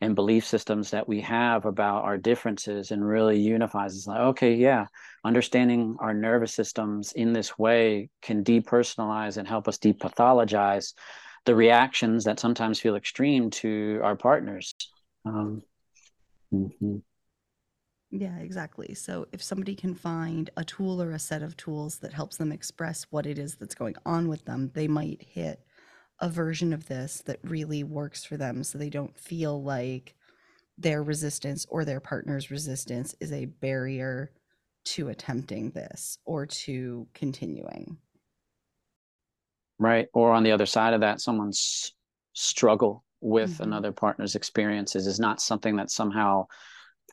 and 0.00 0.14
belief 0.14 0.46
systems 0.46 0.90
that 0.90 1.08
we 1.08 1.20
have 1.20 1.64
about 1.64 2.04
our 2.04 2.16
differences 2.16 2.90
and 2.90 3.06
really 3.06 3.38
unifies. 3.38 3.96
It's 3.96 4.06
like, 4.06 4.20
okay, 4.20 4.54
yeah, 4.54 4.86
understanding 5.24 5.96
our 6.00 6.14
nervous 6.14 6.54
systems 6.54 7.12
in 7.12 7.32
this 7.32 7.58
way 7.58 8.10
can 8.22 8.44
depersonalize 8.44 9.36
and 9.36 9.48
help 9.48 9.66
us 9.66 9.78
depathologize 9.78 10.94
the 11.46 11.54
reactions 11.54 12.24
that 12.24 12.38
sometimes 12.38 12.78
feel 12.78 12.96
extreme 12.96 13.50
to 13.50 14.00
our 14.04 14.16
partners. 14.16 14.74
Um, 15.24 15.62
mm-hmm. 16.52 16.96
Yeah, 18.10 18.38
exactly. 18.38 18.94
So 18.94 19.26
if 19.32 19.42
somebody 19.42 19.74
can 19.74 19.94
find 19.94 20.48
a 20.56 20.64
tool 20.64 21.02
or 21.02 21.10
a 21.10 21.18
set 21.18 21.42
of 21.42 21.56
tools 21.56 21.98
that 21.98 22.12
helps 22.12 22.36
them 22.36 22.52
express 22.52 23.06
what 23.10 23.26
it 23.26 23.38
is 23.38 23.56
that's 23.56 23.74
going 23.74 23.96
on 24.06 24.28
with 24.28 24.44
them, 24.44 24.70
they 24.74 24.88
might 24.88 25.22
hit 25.22 25.60
a 26.20 26.28
version 26.28 26.72
of 26.72 26.86
this 26.86 27.22
that 27.26 27.38
really 27.44 27.84
works 27.84 28.24
for 28.24 28.36
them 28.36 28.64
so 28.64 28.78
they 28.78 28.90
don't 28.90 29.18
feel 29.18 29.62
like 29.62 30.14
their 30.76 31.02
resistance 31.02 31.66
or 31.68 31.84
their 31.84 32.00
partner's 32.00 32.50
resistance 32.50 33.14
is 33.20 33.32
a 33.32 33.46
barrier 33.46 34.30
to 34.84 35.08
attempting 35.08 35.70
this 35.70 36.18
or 36.24 36.46
to 36.46 37.06
continuing. 37.14 37.98
Right. 39.78 40.08
Or 40.12 40.32
on 40.32 40.42
the 40.42 40.52
other 40.52 40.66
side 40.66 40.94
of 40.94 41.00
that, 41.00 41.20
someone's 41.20 41.94
struggle 42.32 43.04
with 43.20 43.54
mm-hmm. 43.54 43.64
another 43.64 43.92
partner's 43.92 44.34
experiences 44.34 45.06
is 45.06 45.20
not 45.20 45.40
something 45.40 45.76
that 45.76 45.90
somehow 45.90 46.46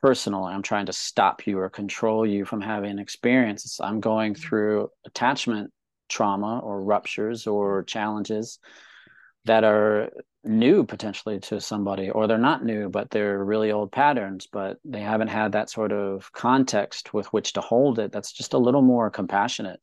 personal. 0.01 0.45
I'm 0.45 0.61
trying 0.61 0.85
to 0.87 0.93
stop 0.93 1.45
you 1.47 1.59
or 1.59 1.69
control 1.69 2.25
you 2.25 2.45
from 2.45 2.61
having 2.61 2.91
an 2.91 2.99
experience. 2.99 3.79
I'm 3.81 3.99
going 3.99 4.33
mm-hmm. 4.33 4.47
through 4.47 4.89
attachment 5.05 5.71
trauma 6.07 6.59
or 6.59 6.83
ruptures 6.83 7.47
or 7.47 7.83
challenges 7.83 8.59
that 9.45 9.63
are 9.63 10.10
new 10.43 10.84
potentially 10.84 11.39
to 11.39 11.60
somebody 11.60 12.10
or 12.10 12.27
they're 12.27 12.38
not 12.38 12.63
new 12.63 12.88
but 12.88 13.10
they're 13.10 13.43
really 13.43 13.71
old 13.71 13.91
patterns 13.91 14.47
but 14.51 14.77
they 14.86 15.01
haven't 15.01 15.27
had 15.27 15.53
that 15.53 15.69
sort 15.69 15.91
of 15.91 16.31
context 16.34 17.13
with 17.13 17.25
which 17.34 17.53
to 17.53 17.62
hold 17.62 17.97
it 17.97 18.12
that's 18.12 18.31
just 18.31 18.53
a 18.53 18.58
little 18.58 18.84
more 18.84 19.10
compassionate 19.10 19.79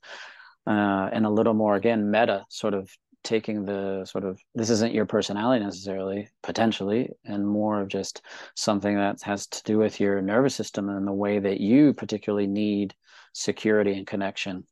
uh, 0.68 1.08
and 1.12 1.26
a 1.26 1.30
little 1.30 1.54
more 1.54 1.74
again 1.74 2.10
meta 2.10 2.44
sort 2.48 2.74
of 2.74 2.88
taking 3.24 3.64
the 3.64 4.04
sort 4.04 4.24
of 4.24 4.40
this 4.54 4.70
isn't 4.70 4.94
your 4.94 5.06
personality 5.06 5.64
necessarily 5.64 6.28
potentially 6.42 7.08
and 7.24 7.46
more 7.46 7.80
of 7.80 7.88
just 7.88 8.22
something 8.54 8.96
that 8.96 9.20
has 9.22 9.46
to 9.46 9.62
do 9.64 9.78
with 9.78 10.00
your 10.00 10.20
nervous 10.22 10.54
system 10.54 10.88
and 10.88 11.06
the 11.06 11.12
way 11.12 11.38
that 11.38 11.60
you 11.60 11.92
particularly 11.92 12.46
need 12.46 12.94
security 13.32 13.94
and 13.94 14.06
connection 14.06 14.64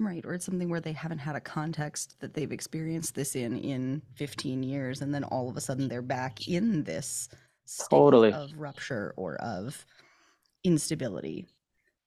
Right. 0.00 0.24
Or 0.24 0.34
it's 0.34 0.44
something 0.44 0.68
where 0.68 0.80
they 0.80 0.92
haven't 0.92 1.18
had 1.18 1.34
a 1.34 1.40
context 1.40 2.16
that 2.20 2.34
they've 2.34 2.52
experienced 2.52 3.14
this 3.14 3.34
in 3.34 3.58
in 3.58 4.02
15 4.14 4.62
years. 4.62 5.00
And 5.00 5.12
then 5.12 5.24
all 5.24 5.48
of 5.48 5.56
a 5.56 5.60
sudden 5.60 5.88
they're 5.88 6.02
back 6.02 6.46
in 6.46 6.84
this 6.84 7.28
state 7.64 7.90
totally. 7.90 8.32
of 8.32 8.50
rupture 8.56 9.12
or 9.16 9.36
of 9.36 9.84
instability. 10.62 11.46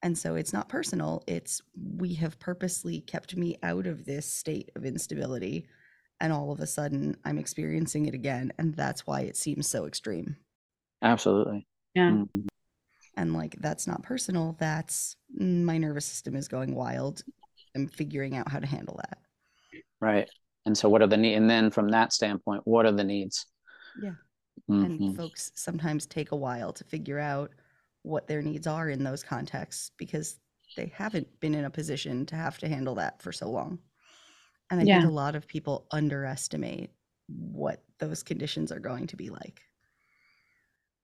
And 0.04 0.18
so 0.18 0.36
it's 0.36 0.54
not 0.54 0.70
personal. 0.70 1.24
It's 1.28 1.62
we 1.76 2.14
have 2.16 2.40
purposely 2.40 3.02
kept 3.02 3.36
me 3.36 3.58
out 3.62 3.88
of 3.88 4.06
this 4.06 4.26
state 4.26 4.72
of 4.76 4.86
instability. 4.86 5.68
And 6.22 6.32
all 6.32 6.52
of 6.52 6.62
a 6.62 6.68
sudden 6.68 7.18
I'm 7.26 7.38
experiencing 7.38 8.06
it 8.06 8.14
again. 8.14 8.54
And 8.58 8.74
that's 8.74 9.06
why 9.06 9.22
it 9.22 9.36
seems 9.36 9.68
so 9.68 9.86
extreme. 9.86 10.38
Absolutely. 11.02 11.68
Yeah. 11.94 12.12
Mm-hmm. 12.12 12.48
And 13.18 13.34
like, 13.34 13.58
that's 13.60 13.86
not 13.86 14.04
personal. 14.04 14.56
That's 14.60 15.18
mm, 15.38 15.64
my 15.64 15.78
nervous 15.78 16.06
system 16.06 16.38
is 16.38 16.48
going 16.48 16.74
wild 16.74 17.24
am 17.76 17.88
figuring 17.88 18.36
out 18.36 18.50
how 18.50 18.60
to 18.60 18.68
handle 18.68 18.98
that. 18.98 19.18
Right. 20.00 20.30
And 20.66 20.78
so 20.78 20.90
what 20.90 21.02
are 21.02 21.08
the 21.08 21.18
needs? 21.18 21.38
And 21.38 21.50
then 21.50 21.72
from 21.72 21.90
that 21.90 22.14
standpoint, 22.14 22.62
what 22.66 22.86
are 22.86 22.92
the 22.92 23.04
needs? 23.04 23.46
Yeah. 24.02 24.14
Mm-hmm. 24.70 24.84
And 24.84 25.18
folks 25.18 25.52
sometimes 25.56 26.06
take 26.06 26.32
a 26.32 26.36
while 26.36 26.72
to 26.74 26.84
figure 26.84 27.20
out 27.20 27.52
what 28.04 28.28
their 28.28 28.42
needs 28.42 28.68
are 28.68 28.90
in 28.90 29.04
those 29.04 29.24
contexts 29.24 29.92
because 29.98 30.40
they 30.78 30.92
haven't 30.96 31.28
been 31.40 31.56
in 31.56 31.66
a 31.66 31.70
position 31.70 32.26
to 32.28 32.36
have 32.36 32.58
to 32.60 32.68
handle 32.68 32.96
that 32.96 33.22
for 33.22 33.32
so 33.32 33.50
long. 33.50 33.80
And 34.70 34.80
I 34.80 34.84
yeah. 34.84 35.00
think 35.00 35.10
a 35.10 35.14
lot 35.14 35.36
of 35.36 35.48
people 35.48 35.88
underestimate 35.92 36.92
what 37.28 37.84
those 38.00 38.24
conditions 38.24 38.72
are 38.72 38.80
going 38.80 39.08
to 39.08 39.18
be 39.18 39.30
like. 39.30 39.62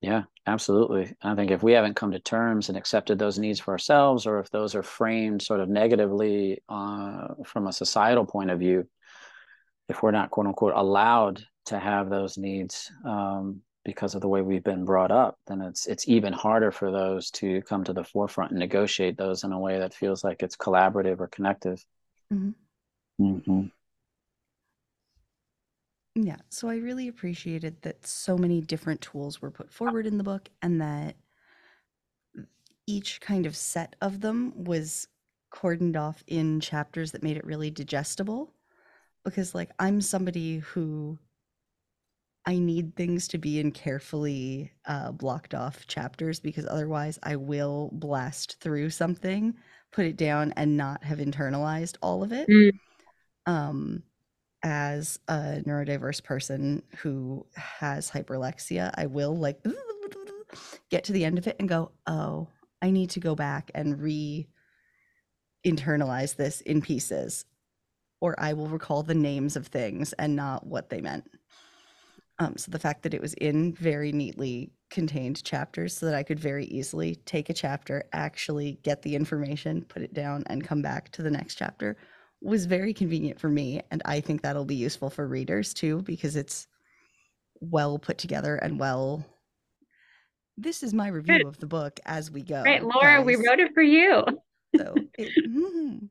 Yeah, 0.02 0.24
absolutely. 0.46 1.16
I 1.24 1.36
think 1.36 1.50
if 1.50 1.64
we 1.64 1.74
haven't 1.74 1.96
come 1.96 2.12
to 2.12 2.20
terms 2.20 2.70
and 2.70 2.78
accepted 2.78 3.18
those 3.18 3.40
needs 3.40 3.60
for 3.60 3.72
ourselves, 3.72 4.28
or 4.28 4.40
if 4.40 4.50
those 4.52 4.76
are 4.76 4.84
framed 4.84 5.42
sort 5.42 5.60
of 5.60 5.70
negatively 5.70 6.62
uh, 6.70 7.30
from 7.46 7.68
a 7.68 7.74
societal 7.74 8.26
point 8.26 8.52
of 8.52 8.60
view, 8.60 8.88
if 9.90 10.04
we're 10.04 10.12
not 10.12 10.30
quote 10.30 10.46
unquote 10.46 10.74
allowed 10.76 11.44
to 11.66 11.80
have 11.80 12.10
those 12.10 12.38
needs 12.38 12.92
um, 13.06 13.62
because 13.84 14.16
of 14.16 14.22
the 14.22 14.28
way 14.28 14.42
we've 14.42 14.64
been 14.64 14.86
brought 14.86 15.12
up, 15.12 15.40
then 15.48 15.62
it's 15.62 15.88
it's 15.88 16.08
even 16.08 16.34
harder 16.34 16.72
for 16.72 16.92
those 16.92 17.32
to 17.32 17.62
come 17.64 17.84
to 17.84 17.94
the 17.94 18.04
forefront 18.04 18.52
and 18.52 18.60
negotiate 18.60 19.18
those 19.18 19.44
in 19.44 19.52
a 19.52 19.60
way 19.60 19.80
that 19.80 19.94
feels 19.94 20.24
like 20.24 20.44
it's 20.44 20.58
collaborative 20.58 21.20
or 21.20 21.28
connective. 21.28 21.84
Mm-hmm. 22.32 22.52
Mm-hmm. 23.20 23.68
Yeah. 26.20 26.38
So 26.50 26.68
I 26.68 26.78
really 26.78 27.08
appreciated 27.08 27.80
that 27.84 28.08
so 28.08 28.40
many 28.40 28.60
different 28.60 29.02
tools 29.02 29.40
were 29.40 29.52
put 29.52 29.72
forward 29.72 30.08
in 30.08 30.18
the 30.18 30.24
book 30.24 30.50
and 30.64 30.82
that 30.82 31.16
each 32.88 33.22
kind 33.22 33.46
of 33.46 33.56
set 33.56 33.96
of 34.02 34.22
them 34.22 34.64
was 34.64 35.08
cordoned 35.54 35.96
off 35.96 36.24
in 36.26 36.60
chapters 36.60 37.12
that 37.12 37.22
made 37.22 37.38
it 37.38 37.46
really 37.46 37.70
digestible. 37.70 38.52
Because, 39.24 39.54
like, 39.54 39.70
I'm 39.78 40.02
somebody 40.02 40.58
who 40.58 41.20
I 42.48 42.58
need 42.58 42.96
things 42.96 43.28
to 43.28 43.38
be 43.38 43.60
in 43.60 43.72
carefully 43.72 44.72
uh, 44.86 45.12
blocked 45.12 45.54
off 45.54 45.86
chapters 45.86 46.40
because 46.40 46.66
otherwise 46.66 47.20
I 47.22 47.36
will 47.36 47.90
blast 47.92 48.58
through 48.60 48.90
something, 48.90 49.54
put 49.92 50.06
it 50.06 50.18
down, 50.18 50.52
and 50.56 50.78
not 50.78 51.04
have 51.04 51.20
internalized 51.20 51.98
all 52.02 52.24
of 52.24 52.32
it. 52.32 52.48
Mm. 52.50 52.72
Um, 53.46 54.04
as 54.64 55.20
a 55.28 55.62
neurodiverse 55.66 56.24
person 56.24 56.84
who 56.98 57.46
has 57.56 58.10
hyperlexia, 58.10 58.92
I 58.96 59.06
will 59.06 59.38
like 59.38 59.60
get 60.90 61.04
to 61.06 61.14
the 61.14 61.26
end 61.26 61.38
of 61.38 61.48
it 61.48 61.58
and 61.60 61.70
go, 61.70 61.92
oh, 62.08 62.48
I 62.82 62.92
need 62.92 63.12
to 63.12 63.20
go 63.20 63.36
back 63.36 63.72
and 63.74 64.00
re 64.02 64.48
internalize 65.66 66.36
this 66.36 66.62
in 66.62 66.82
pieces, 66.82 67.46
or 68.22 68.36
I 68.40 68.54
will 68.54 68.68
recall 68.68 69.04
the 69.04 69.16
names 69.16 69.56
of 69.56 69.68
things 69.68 70.14
and 70.14 70.36
not 70.36 70.66
what 70.66 70.90
they 70.90 71.02
meant. 71.02 71.30
Um, 72.40 72.56
so 72.56 72.72
the 72.72 72.80
fact 72.80 73.04
that 73.04 73.16
it 73.16 73.22
was 73.22 73.34
in 73.34 73.74
very 73.74 74.12
neatly 74.12 74.72
contained 74.92 75.44
chapters 75.44 75.98
so 75.98 76.06
that 76.06 76.16
I 76.16 76.24
could 76.24 76.40
very 76.40 76.66
easily 76.66 77.16
take 77.26 77.50
a 77.50 77.54
chapter, 77.54 78.04
actually 78.14 78.80
get 78.84 79.02
the 79.02 79.16
information, 79.16 79.84
put 79.90 80.04
it 80.04 80.14
down, 80.14 80.44
and 80.48 80.64
come 80.64 80.82
back 80.82 81.12
to 81.14 81.24
the 81.24 81.32
next 81.32 81.56
chapter 81.56 81.98
was 82.42 82.66
very 82.66 82.94
convenient 82.94 83.40
for 83.40 83.50
me 83.50 83.82
and 83.92 84.02
i 84.06 84.20
think 84.20 84.42
that'll 84.42 84.66
be 84.66 84.76
useful 84.76 85.10
for 85.10 85.28
readers 85.28 85.74
too 85.74 86.02
because 86.04 86.36
it's 86.36 86.68
well 87.60 87.98
put 87.98 88.18
together 88.18 88.56
and 88.58 88.80
well 88.80 89.26
this 90.58 90.84
is 90.84 90.94
my 90.94 91.08
review 91.08 91.40
Good. 91.40 91.48
of 91.48 91.60
the 91.60 91.66
book 91.66 92.00
as 92.06 92.32
we 92.32 92.42
go 92.42 92.62
right 92.64 92.84
laura 92.84 93.18
guys. 93.18 93.26
we 93.26 93.36
wrote 93.36 93.60
it 93.60 93.74
for 93.74 93.82
you 93.82 94.24
so 94.76 94.96
it, 95.18 95.32
mm-hmm. 95.50 96.06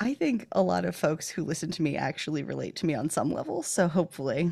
i 0.00 0.14
think 0.14 0.48
a 0.52 0.62
lot 0.62 0.84
of 0.84 0.96
folks 0.96 1.28
who 1.28 1.44
listen 1.44 1.70
to 1.70 1.82
me 1.82 1.96
actually 1.96 2.42
relate 2.42 2.76
to 2.76 2.86
me 2.86 2.94
on 2.94 3.08
some 3.08 3.32
level 3.32 3.62
so 3.62 3.86
hopefully 3.86 4.50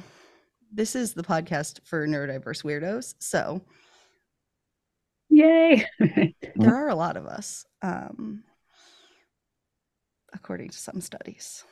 this 0.72 0.94
is 0.94 1.14
the 1.14 1.22
podcast 1.22 1.80
for 1.84 2.06
neurodiverse 2.06 2.62
weirdos 2.62 3.14
so 3.18 3.60
yay 5.28 5.84
there 6.56 6.74
are 6.74 6.88
a 6.88 6.94
lot 6.94 7.16
of 7.16 7.26
us 7.26 7.64
um 7.82 8.44
according 10.32 10.70
to 10.70 10.78
some 10.78 11.00
studies. 11.00 11.64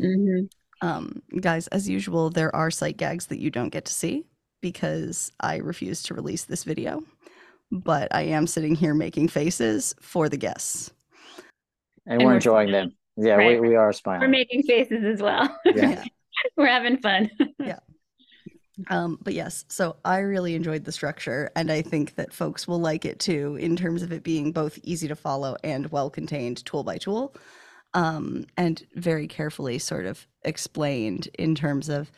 Mm-hmm. 0.00 0.46
Um, 0.86 1.22
guys, 1.40 1.68
as 1.68 1.88
usual, 1.88 2.30
there 2.30 2.54
are 2.54 2.70
sight 2.70 2.96
gags 2.96 3.26
that 3.26 3.38
you 3.38 3.50
don't 3.50 3.68
get 3.68 3.84
to 3.84 3.92
see 3.92 4.24
because 4.60 5.30
I 5.40 5.56
refuse 5.56 6.02
to 6.04 6.14
release 6.14 6.44
this 6.44 6.64
video. 6.64 7.02
But 7.70 8.14
I 8.14 8.22
am 8.22 8.46
sitting 8.46 8.74
here 8.74 8.94
making 8.94 9.28
faces 9.28 9.94
for 10.00 10.28
the 10.28 10.36
guests. 10.36 10.90
And, 12.06 12.14
and 12.14 12.22
we're, 12.22 12.30
we're, 12.30 12.34
enjoying 12.34 12.70
them. 12.70 12.92
Yeah, 13.16 13.34
right. 13.34 13.60
we, 13.60 13.68
we 13.70 13.76
are 13.76 13.92
smiling. 13.92 14.20
We're 14.22 14.28
making 14.28 14.64
faces 14.64 15.04
as 15.04 15.22
well. 15.22 15.56
Yeah. 15.64 16.04
we're 16.56 16.66
having 16.66 16.98
fun. 16.98 17.30
yeah. 17.58 17.78
Um, 18.88 19.18
but 19.22 19.34
yes, 19.34 19.64
so 19.68 19.96
I 20.04 20.18
really 20.18 20.54
enjoyed 20.54 20.84
the 20.84 20.92
structure, 20.92 21.50
and 21.54 21.70
I 21.70 21.82
think 21.82 22.14
that 22.16 22.32
folks 22.32 22.66
will 22.66 22.80
like 22.80 23.04
it 23.04 23.18
too, 23.18 23.56
in 23.56 23.76
terms 23.76 24.02
of 24.02 24.12
it 24.12 24.22
being 24.22 24.52
both 24.52 24.78
easy 24.82 25.08
to 25.08 25.16
follow 25.16 25.56
and 25.62 25.90
well 25.90 26.10
contained 26.10 26.64
tool 26.64 26.82
by 26.82 26.98
tool, 26.98 27.34
um, 27.94 28.46
and 28.56 28.84
very 28.94 29.26
carefully 29.28 29.78
sort 29.78 30.06
of 30.06 30.26
explained 30.42 31.28
in 31.38 31.54
terms 31.54 31.88
of 31.88 32.10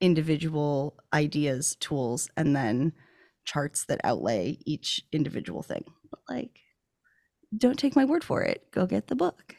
individual 0.00 0.96
ideas, 1.12 1.76
tools, 1.80 2.28
and 2.36 2.54
then 2.54 2.92
charts 3.44 3.84
that 3.86 4.00
outlay 4.04 4.58
each 4.64 5.02
individual 5.12 5.62
thing. 5.62 5.84
But 6.10 6.20
like, 6.28 6.60
don't 7.56 7.78
take 7.78 7.96
my 7.96 8.04
word 8.04 8.24
for 8.24 8.42
it. 8.42 8.70
Go 8.70 8.86
get 8.86 9.08
the 9.08 9.16
book. 9.16 9.56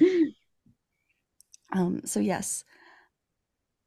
um, 1.72 2.02
so 2.04 2.20
yes, 2.20 2.64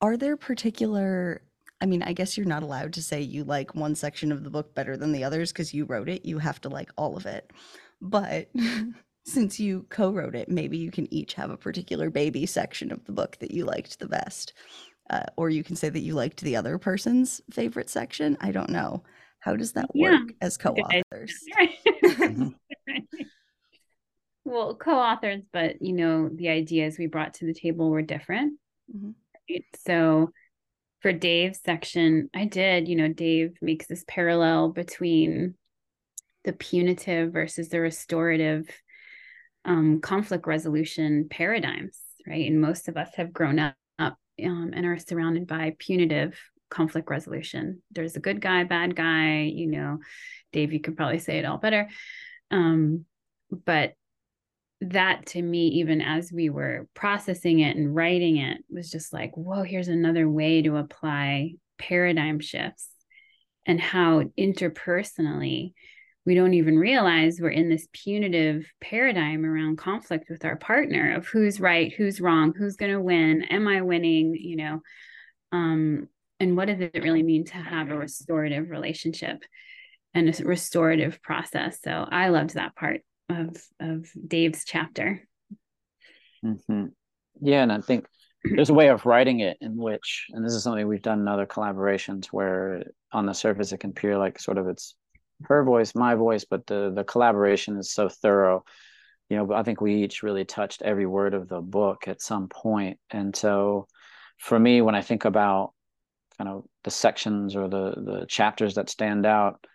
are 0.02 0.18
there 0.18 0.38
particular? 0.38 1.42
I 1.80 1.86
mean, 1.86 2.02
I 2.04 2.14
guess 2.14 2.38
you're 2.38 2.46
not 2.48 2.64
allowed 2.64 2.94
to 2.94 3.04
say 3.04 3.22
you 3.22 3.44
like 3.44 3.76
one 3.76 3.96
section 3.96 4.32
of 4.32 4.44
the 4.44 4.50
book 4.50 4.74
better 4.74 4.98
than 4.98 5.12
the 5.12 5.24
others 5.24 5.52
because 5.52 5.74
you 5.74 5.86
wrote 5.86 6.10
it. 6.10 6.26
You 6.26 6.40
have 6.40 6.60
to 6.62 6.70
like 6.70 6.92
all 6.98 7.16
of 7.16 7.26
it. 7.26 7.52
But 8.02 8.50
since 9.26 9.60
you 9.60 9.86
co-wrote 9.90 10.36
it, 10.36 10.50
maybe 10.50 10.78
you 10.78 10.90
can 10.92 11.12
each 11.14 11.34
have 11.36 11.52
a 11.52 11.58
particular 11.58 12.10
baby 12.10 12.46
section 12.46 12.92
of 12.92 13.04
the 13.06 13.12
book 13.12 13.38
that 13.40 13.52
you 13.52 13.66
liked 13.66 14.00
the 14.00 14.08
best. 14.08 14.54
Uh, 15.10 15.26
or 15.38 15.50
you 15.50 15.64
can 15.64 15.76
say 15.76 15.90
that 15.90 16.00
you 16.02 16.14
liked 16.14 16.42
the 16.42 16.56
other 16.56 16.78
person's 16.78 17.42
favorite 17.52 17.90
section. 17.90 18.38
I 18.42 18.52
don't 18.52 18.70
know. 18.70 19.04
How 19.40 19.56
does 19.56 19.74
that 19.74 19.96
Yeah, 19.96 20.18
work 20.18 20.34
as 20.42 20.58
co-authors? 20.58 21.46
Mhm. 22.04 22.56
well, 24.46 24.76
co-authors, 24.76 25.44
but 25.52 25.82
you 25.82 25.94
know, 25.94 26.30
the 26.30 26.50
ideas 26.50 26.98
we 26.98 27.08
brought 27.08 27.36
to 27.36 27.46
the 27.46 27.54
table 27.54 27.90
were 27.90 28.02
different. 28.02 28.60
Mhm. 28.94 29.14
right? 29.50 29.66
So 29.76 30.32
for 31.02 31.14
Dave's 31.14 31.60
section, 31.64 32.30
I 32.36 32.46
did, 32.46 32.88
you 32.88 32.96
know, 32.96 33.08
Dave 33.08 33.58
makes 33.62 33.88
this 33.88 34.04
parallel 34.08 34.70
between 34.70 35.56
the 36.44 36.54
punitive 36.54 37.32
versus 37.34 37.70
the 37.70 37.80
restorative 37.80 38.70
um, 39.66 40.00
conflict 40.02 40.48
resolution 40.48 41.28
paradigms, 41.30 42.00
right? 42.26 42.48
And 42.50 42.62
most 42.62 42.88
of 42.88 42.98
us 42.98 43.10
have 43.16 43.34
grown 43.34 43.60
up, 43.60 43.76
up 44.00 44.18
um, 44.44 44.72
and 44.74 44.86
are 44.86 44.98
surrounded 44.98 45.46
by 45.46 45.76
punitive 45.78 46.40
conflict 46.70 47.10
resolution. 47.10 47.82
There's 47.92 48.16
a 48.16 48.22
good 48.22 48.42
guy, 48.42 48.64
bad 48.64 48.96
guy, 48.96 49.44
you 49.44 49.68
know, 49.68 50.00
Dave, 50.52 50.74
you 50.74 50.80
could 50.80 50.98
probably 50.98 51.20
say 51.20 51.38
it 51.38 51.46
all 51.46 51.58
better. 51.58 51.90
Um, 52.50 53.06
but 53.66 53.94
that 54.82 55.26
to 55.28 55.42
me, 55.42 55.68
even 55.68 56.02
as 56.02 56.32
we 56.32 56.50
were 56.50 56.88
processing 56.94 57.60
it 57.60 57.76
and 57.76 57.96
writing 57.96 58.38
it, 58.38 58.64
was 58.70 58.92
just 58.92 59.12
like, 59.12 59.36
whoa, 59.36 59.64
here's 59.64 59.88
another 59.88 60.30
way 60.30 60.62
to 60.62 60.78
apply 60.78 61.54
paradigm 61.78 62.40
shifts 62.40 62.90
and 63.66 63.82
how 63.82 64.24
interpersonally 64.38 65.74
we 66.26 66.36
don't 66.36 66.56
even 66.56 66.78
realize 66.78 67.40
we're 67.40 67.50
in 67.50 67.70
this 67.70 67.88
punitive 67.94 68.70
paradigm 68.82 69.46
around 69.46 69.78
conflict 69.78 70.30
with 70.30 70.44
our 70.44 70.58
partner 70.58 71.16
of 71.16 71.26
who's 71.28 71.60
right, 71.60 71.94
who's 71.94 72.20
wrong, 72.20 72.54
who's 72.54 72.76
going 72.76 72.92
to 72.92 73.00
win, 73.00 73.44
am 73.44 73.66
I 73.66 73.82
winning, 73.82 74.36
you 74.36 74.58
know, 74.58 74.82
um, 75.54 76.10
and 76.40 76.58
what 76.58 76.68
does 76.68 76.82
it 76.82 77.02
really 77.02 77.24
mean 77.24 77.46
to 77.46 77.56
have 77.56 77.90
a 77.90 77.98
restorative 77.98 78.70
relationship 78.70 79.42
and 80.14 80.28
a 80.28 80.44
restorative 80.44 81.22
process. 81.22 81.80
So 81.82 81.92
I 81.92 82.30
loved 82.30 82.56
that 82.56 82.76
part 82.76 83.02
of 83.30 83.58
of 83.80 84.08
Dave's 84.28 84.64
chapter. 84.66 85.28
hmm 86.42 86.86
Yeah, 87.42 87.64
and 87.64 87.72
I 87.72 87.82
think 87.82 88.08
there's 88.44 88.70
a 88.70 88.74
way 88.74 88.90
of 88.90 89.06
writing 89.06 89.40
it 89.40 89.58
in 89.62 89.76
which, 89.76 90.28
and 90.32 90.46
this 90.46 90.54
is 90.54 90.64
something 90.64 90.88
we've 90.88 91.02
done 91.02 91.20
in 91.20 91.28
other 91.28 91.46
collaborations 91.46 92.28
where 92.28 92.84
on 93.12 93.26
the 93.26 93.34
surface 93.34 93.72
it 93.72 93.80
can 93.80 93.92
appear 93.92 94.18
like 94.18 94.40
sort 94.40 94.58
of 94.58 94.68
it's 94.68 94.96
her 95.44 95.64
voice, 95.64 95.94
my 95.96 96.16
voice, 96.16 96.46
but 96.46 96.66
the 96.68 96.92
the 96.96 97.04
collaboration 97.04 97.78
is 97.78 97.92
so 97.92 98.10
thorough. 98.10 98.64
You 99.30 99.38
know, 99.38 99.54
I 99.54 99.64
think 99.64 99.82
we 99.82 100.04
each 100.04 100.24
really 100.24 100.46
touched 100.46 100.82
every 100.82 101.06
word 101.06 101.34
of 101.34 101.50
the 101.50 101.60
book 101.60 102.08
at 102.08 102.22
some. 102.22 102.48
And 103.12 103.36
so 103.36 103.88
for 104.38 104.58
me, 104.58 104.82
when 104.82 104.96
I 104.96 105.02
think 105.02 105.26
about 105.26 105.74
kind 106.38 106.50
of 106.50 106.66
the 106.84 106.92
sections 106.92 107.56
or 107.56 107.68
the 107.68 107.92
the 107.92 108.26
chapters 108.28 108.76
that 108.76 108.90
stand 108.90 109.26
out, 109.26 109.66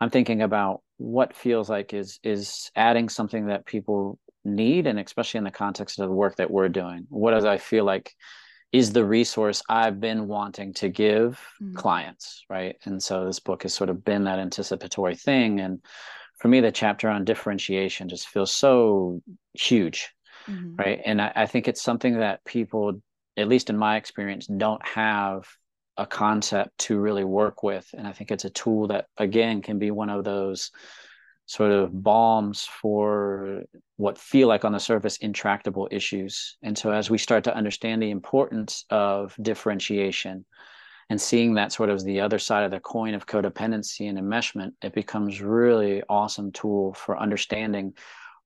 I'm 0.00 0.10
thinking 0.10 0.42
about 0.42 0.82
what 0.98 1.34
feels 1.34 1.70
like 1.70 1.94
is 1.94 2.18
is 2.22 2.70
adding 2.76 3.08
something 3.08 3.46
that 3.46 3.66
people 3.66 4.18
need 4.44 4.86
and 4.86 4.98
especially 4.98 5.38
in 5.38 5.44
the 5.44 5.50
context 5.50 5.98
of 5.98 6.08
the 6.08 6.14
work 6.14 6.36
that 6.36 6.50
we're 6.50 6.68
doing 6.68 7.06
what 7.08 7.32
does 7.32 7.44
i 7.44 7.56
feel 7.58 7.84
like 7.84 8.12
is 8.72 8.92
the 8.92 9.04
resource 9.04 9.62
i've 9.68 10.00
been 10.00 10.26
wanting 10.26 10.74
to 10.74 10.88
give 10.88 11.40
Mhm. 11.60 11.74
clients 11.74 12.44
right 12.50 12.76
and 12.84 13.02
so 13.02 13.24
this 13.26 13.40
book 13.40 13.62
has 13.62 13.74
sort 13.74 13.90
of 13.90 14.04
been 14.04 14.24
that 14.24 14.38
anticipatory 14.38 15.14
thing 15.14 15.60
and 15.60 15.80
for 16.38 16.48
me 16.48 16.60
the 16.60 16.72
chapter 16.72 17.08
on 17.08 17.24
differentiation 17.24 18.08
just 18.08 18.28
feels 18.28 18.54
so 18.54 19.22
huge 19.54 20.10
Mhm. 20.48 20.78
right 20.78 21.00
and 21.04 21.20
I, 21.22 21.32
I 21.34 21.46
think 21.46 21.68
it's 21.68 21.82
something 21.82 22.18
that 22.18 22.44
people 22.44 23.00
at 23.36 23.48
least 23.48 23.70
in 23.70 23.76
my 23.76 23.96
experience 23.96 24.46
don't 24.46 24.84
have 24.86 25.46
a 25.98 26.06
concept 26.06 26.78
to 26.78 26.98
really 26.98 27.24
work 27.24 27.62
with. 27.62 27.86
And 27.92 28.06
i 28.06 28.12
think 28.12 28.30
it's 28.30 28.44
a 28.44 28.50
tool 28.50 28.86
that 28.88 29.06
again 29.18 29.60
can 29.60 29.78
be 29.78 29.90
one 29.90 30.10
of 30.10 30.24
those 30.24 30.70
sort 31.46 31.72
of 31.72 32.02
balms 32.02 32.68
for 32.80 33.62
what 33.96 34.18
feel 34.18 34.48
like 34.48 34.66
on 34.66 34.72
the 34.72 34.78
surface 34.78 35.16
intractable 35.16 35.88
issues. 35.90 36.58
And 36.62 36.76
so 36.76 36.92
as 36.92 37.08
we 37.08 37.16
start 37.16 37.44
to 37.44 37.56
understand 37.56 38.02
the 38.02 38.10
importance 38.10 38.84
of 38.90 39.34
differentiation 39.40 40.44
and 41.10 41.20
seeing 41.20 41.54
that 41.54 41.72
sort 41.72 41.88
of 41.88 42.04
the 42.04 42.20
other 42.20 42.38
side 42.38 42.64
of 42.64 42.70
the 42.70 42.80
coin 42.80 43.14
of 43.14 43.26
codependency 43.26 44.08
and 44.08 44.18
enmeshment 44.18 44.72
it 44.82 44.92
becomes 44.92 45.40
really 45.40 46.02
awesome 46.08 46.52
tool 46.52 46.92
for 46.94 47.18
understanding 47.18 47.94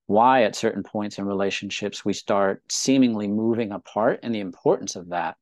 why 0.05 0.43
at 0.43 0.55
certain 0.55 0.83
points 0.83 1.17
in 1.17 1.25
relationships 1.25 2.05
we 2.05 2.13
start 2.13 2.61
seemingly 2.69 3.27
moving 3.27 3.71
apart 3.71 4.19
and 4.23 4.33
the 4.33 4.39
importance 4.39 4.95
of 4.95 5.09
that 5.09 5.35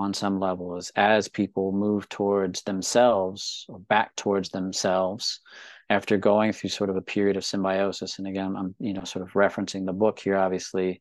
on 0.00 0.14
some 0.14 0.40
level 0.40 0.76
is 0.76 0.90
as 0.96 1.28
people 1.28 1.72
move 1.72 2.08
towards 2.08 2.62
themselves 2.62 3.66
or 3.68 3.78
back 3.78 4.14
towards 4.16 4.48
themselves 4.50 5.40
after 5.88 6.16
going 6.16 6.52
through 6.52 6.70
sort 6.70 6.90
of 6.90 6.96
a 6.96 7.02
period 7.02 7.36
of 7.36 7.44
symbiosis. 7.44 8.18
And 8.18 8.26
again 8.26 8.56
i'm 8.56 8.74
you 8.78 8.92
know 8.92 9.04
sort 9.04 9.22
of 9.22 9.32
referencing 9.34 9.86
the 9.86 9.92
book 9.92 10.18
here 10.18 10.36
obviously 10.36 11.00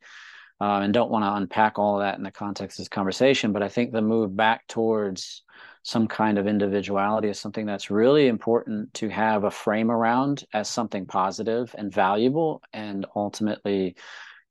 um, 0.61 0.83
and 0.83 0.93
don't 0.93 1.11
want 1.11 1.23
to 1.23 1.33
unpack 1.33 1.79
all 1.79 1.95
of 1.95 2.01
that 2.01 2.17
in 2.17 2.23
the 2.23 2.31
context 2.31 2.77
of 2.77 2.83
this 2.83 2.89
conversation 2.89 3.53
but 3.53 3.63
i 3.63 3.69
think 3.69 3.91
the 3.91 4.01
move 4.01 4.35
back 4.35 4.67
towards 4.67 5.43
some 5.83 6.07
kind 6.07 6.37
of 6.37 6.47
individuality 6.47 7.29
is 7.29 7.39
something 7.39 7.65
that's 7.65 7.89
really 7.89 8.27
important 8.27 8.93
to 8.93 9.09
have 9.09 9.43
a 9.45 9.51
frame 9.51 9.89
around 9.89 10.43
as 10.53 10.67
something 10.67 11.05
positive 11.05 11.73
and 11.77 11.93
valuable 11.93 12.61
and 12.73 13.05
ultimately 13.15 13.95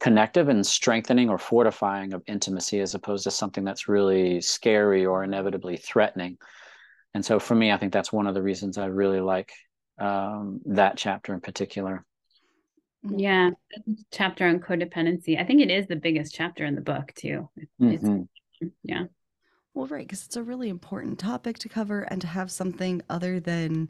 connective 0.01 0.49
and 0.49 0.67
strengthening 0.67 1.29
or 1.29 1.39
fortifying 1.39 2.13
of 2.13 2.23
intimacy 2.27 2.81
as 2.81 2.95
opposed 2.95 3.25
to 3.25 3.31
something 3.31 3.65
that's 3.65 3.89
really 3.89 4.41
scary 4.41 5.05
or 5.05 5.25
inevitably 5.25 5.77
threatening 5.77 6.39
and 7.15 7.25
so 7.25 7.39
for 7.39 7.55
me 7.55 7.73
i 7.73 7.77
think 7.77 7.93
that's 7.93 8.13
one 8.13 8.27
of 8.27 8.35
the 8.35 8.43
reasons 8.43 8.79
i 8.79 8.87
really 8.87 9.21
like 9.21 9.53
um, 9.99 10.61
that 10.67 10.97
chapter 10.97 11.35
in 11.35 11.41
particular 11.41 12.05
Mhm. 13.05 13.21
Yeah, 13.21 13.51
chapter 14.11 14.47
on 14.47 14.61
codependency. 14.61 15.39
I 15.39 15.45
think 15.45 15.61
it 15.61 15.71
is 15.71 15.87
the 15.87 15.97
biggest 15.97 16.35
chapter 16.35 16.65
in 16.65 16.75
the 16.75 16.81
book 16.81 17.13
too. 17.15 17.49
It's, 17.81 18.05
Mhm. 18.05 18.29
yeah. 18.83 19.05
Well, 19.75 19.87
right, 19.87 20.07
because 20.07 20.27
it's 20.27 20.37
a 20.37 20.43
really 20.43 20.69
important 20.69 21.19
topic 21.19 21.59
to 21.61 21.69
cover 21.69 22.03
and 22.03 22.21
to 22.23 22.27
have 22.27 22.51
something 22.51 23.03
other 23.09 23.41
than. 23.41 23.89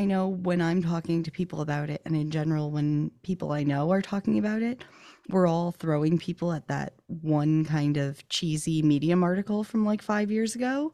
I 0.00 0.06
know 0.06 0.28
when 0.28 0.62
I'm 0.62 0.82
talking 0.82 1.22
to 1.24 1.30
people 1.30 1.60
about 1.60 1.90
it, 1.90 2.00
and 2.06 2.16
in 2.16 2.30
general, 2.30 2.70
when 2.70 3.10
people 3.22 3.52
I 3.52 3.64
know 3.64 3.92
are 3.92 4.00
talking 4.00 4.38
about 4.38 4.62
it, 4.62 4.82
we're 5.28 5.46
all 5.46 5.72
throwing 5.72 6.16
people 6.16 6.54
at 6.54 6.68
that 6.68 6.94
one 7.06 7.66
kind 7.66 7.98
of 7.98 8.26
cheesy 8.30 8.80
Medium 8.80 9.22
article 9.22 9.62
from 9.62 9.84
like 9.84 10.00
five 10.00 10.30
years 10.30 10.54
ago 10.54 10.90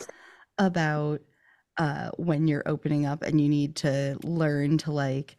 about 0.58 1.20
uh, 1.78 2.10
when 2.16 2.48
you're 2.48 2.64
opening 2.66 3.06
up 3.06 3.22
and 3.22 3.40
you 3.40 3.48
need 3.48 3.76
to 3.76 4.18
learn 4.24 4.76
to 4.78 4.90
like 4.90 5.36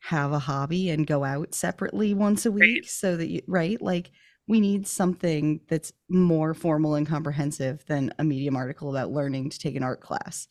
have 0.00 0.32
a 0.32 0.40
hobby 0.40 0.90
and 0.90 1.06
go 1.06 1.22
out 1.22 1.54
separately 1.54 2.14
once 2.14 2.44
a 2.46 2.50
week 2.50 2.88
so 2.88 3.16
that 3.16 3.28
you, 3.28 3.42
right? 3.46 3.80
Like, 3.80 4.10
we 4.48 4.58
need 4.60 4.88
something 4.88 5.60
that's 5.68 5.92
more 6.08 6.52
formal 6.52 6.96
and 6.96 7.06
comprehensive 7.06 7.86
than 7.86 8.12
a 8.18 8.24
Medium 8.24 8.56
article 8.56 8.90
about 8.90 9.12
learning 9.12 9.50
to 9.50 9.58
take 9.60 9.76
an 9.76 9.84
art 9.84 10.00
class, 10.00 10.48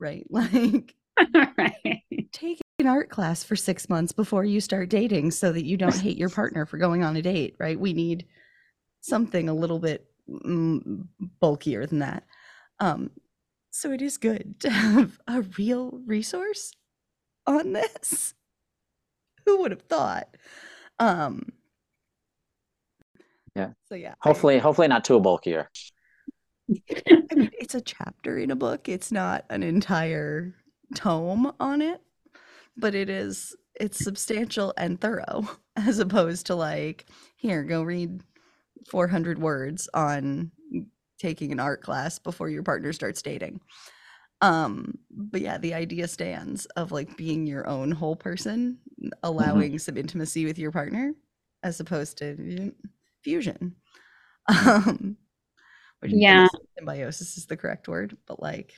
right? 0.00 0.26
Like, 0.30 0.96
right. 1.58 2.02
take 2.32 2.60
an 2.78 2.86
art 2.86 3.10
class 3.10 3.44
for 3.44 3.56
six 3.56 3.88
months 3.88 4.12
before 4.12 4.44
you 4.44 4.60
start 4.60 4.88
dating 4.88 5.30
so 5.30 5.52
that 5.52 5.64
you 5.64 5.76
don't 5.76 5.96
hate 5.96 6.16
your 6.16 6.28
partner 6.40 6.66
for 6.66 6.78
going 6.78 7.02
on 7.02 7.16
a 7.16 7.22
date, 7.22 7.56
right? 7.58 7.78
We 7.78 7.92
need 7.92 8.26
something 9.00 9.48
a 9.48 9.54
little 9.54 9.78
bit 9.78 10.06
mm, 10.28 11.06
bulkier 11.40 11.86
than 11.86 12.00
that. 12.00 12.24
Um, 12.80 13.10
so 13.70 13.92
it 13.92 14.02
is 14.02 14.16
good 14.16 14.58
to 14.60 14.70
have 14.70 15.20
a 15.26 15.42
real 15.58 16.00
resource 16.06 16.72
on 17.46 17.72
this. 17.72 18.34
Who 19.46 19.60
would 19.62 19.70
have 19.70 19.82
thought? 19.82 20.36
Um, 20.98 21.52
Yeah. 23.56 23.70
So 23.88 23.94
yeah. 23.94 24.14
I- 24.24 24.28
hopefully 24.28 24.58
hopefully 24.58 24.88
not 24.88 25.04
too 25.04 25.20
bulkier 25.20 25.68
I 27.30 27.34
mean, 27.34 27.50
it's 27.58 27.74
a 27.74 27.80
chapter 27.80 28.38
in 28.38 28.50
a 28.50 28.56
book. 28.56 28.88
It's 28.88 29.10
not 29.10 29.44
an 29.50 29.62
entire 29.62 30.54
tome 30.94 31.52
on 31.60 31.82
it, 31.82 32.00
but 32.76 32.94
it 32.94 33.08
is 33.10 33.56
it's 33.78 34.02
substantial 34.02 34.74
and 34.76 35.00
thorough 35.00 35.48
as 35.76 35.98
opposed 35.98 36.46
to 36.46 36.54
like 36.54 37.06
here 37.36 37.62
go 37.64 37.82
read 37.82 38.22
400 38.90 39.38
words 39.38 39.88
on 39.94 40.50
taking 41.18 41.52
an 41.52 41.60
art 41.60 41.82
class 41.82 42.18
before 42.18 42.48
your 42.48 42.62
partner 42.62 42.92
starts 42.92 43.22
dating. 43.22 43.60
Um, 44.42 44.98
but 45.10 45.42
yeah, 45.42 45.58
the 45.58 45.74
idea 45.74 46.08
stands 46.08 46.64
of 46.76 46.92
like 46.92 47.16
being 47.16 47.46
your 47.46 47.66
own 47.68 47.90
whole 47.90 48.16
person, 48.16 48.78
allowing 49.22 49.78
some 49.78 49.98
intimacy 49.98 50.46
with 50.46 50.58
your 50.58 50.72
partner 50.72 51.12
as 51.62 51.78
opposed 51.80 52.18
to 52.18 52.72
fusion. 53.22 53.76
Um, 54.48 55.16
which 56.00 56.12
Yeah. 56.12 56.48
symbiosis 56.78 57.36
is 57.36 57.46
the 57.46 57.56
correct 57.56 57.86
word, 57.86 58.16
but 58.26 58.42
like, 58.42 58.74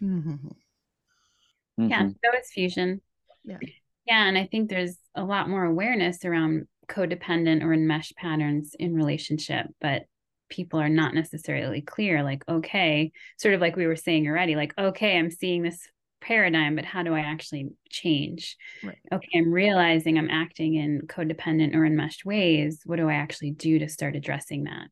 Yeah, 1.76 2.04
Mhm. 2.04 2.16
so 2.24 2.38
is 2.38 2.50
fusion. 2.52 3.00
Yeah. 3.44 3.58
Yeah, 4.06 4.26
and 4.28 4.36
I 4.36 4.46
think 4.46 4.68
there's 4.68 4.98
a 5.14 5.24
lot 5.24 5.48
more 5.48 5.64
awareness 5.64 6.24
around 6.24 6.66
codependent 6.88 7.62
or 7.62 7.72
enmeshed 7.72 8.16
patterns 8.16 8.74
in 8.78 8.94
relationship, 8.94 9.66
but 9.80 10.06
people 10.48 10.78
are 10.80 10.88
not 10.88 11.14
necessarily 11.14 11.80
clear 11.80 12.22
like 12.22 12.46
okay, 12.48 13.10
sort 13.38 13.54
of 13.54 13.60
like 13.60 13.76
we 13.76 13.86
were 13.86 13.96
saying 13.96 14.26
already, 14.28 14.54
like 14.56 14.74
okay, 14.78 15.18
I'm 15.18 15.30
seeing 15.30 15.62
this 15.62 15.88
paradigm, 16.20 16.76
but 16.76 16.84
how 16.84 17.02
do 17.02 17.14
I 17.14 17.20
actually 17.20 17.70
change? 17.88 18.56
Right. 18.82 18.98
Okay, 19.12 19.38
I'm 19.38 19.50
realizing 19.52 20.18
I'm 20.18 20.30
acting 20.30 20.74
in 20.74 21.02
codependent 21.06 21.74
or 21.74 21.84
enmeshed 21.86 22.24
ways. 22.24 22.82
What 22.84 22.96
do 22.96 23.08
I 23.08 23.14
actually 23.14 23.52
do 23.52 23.78
to 23.78 23.88
start 23.88 24.14
addressing 24.14 24.64
that? 24.64 24.88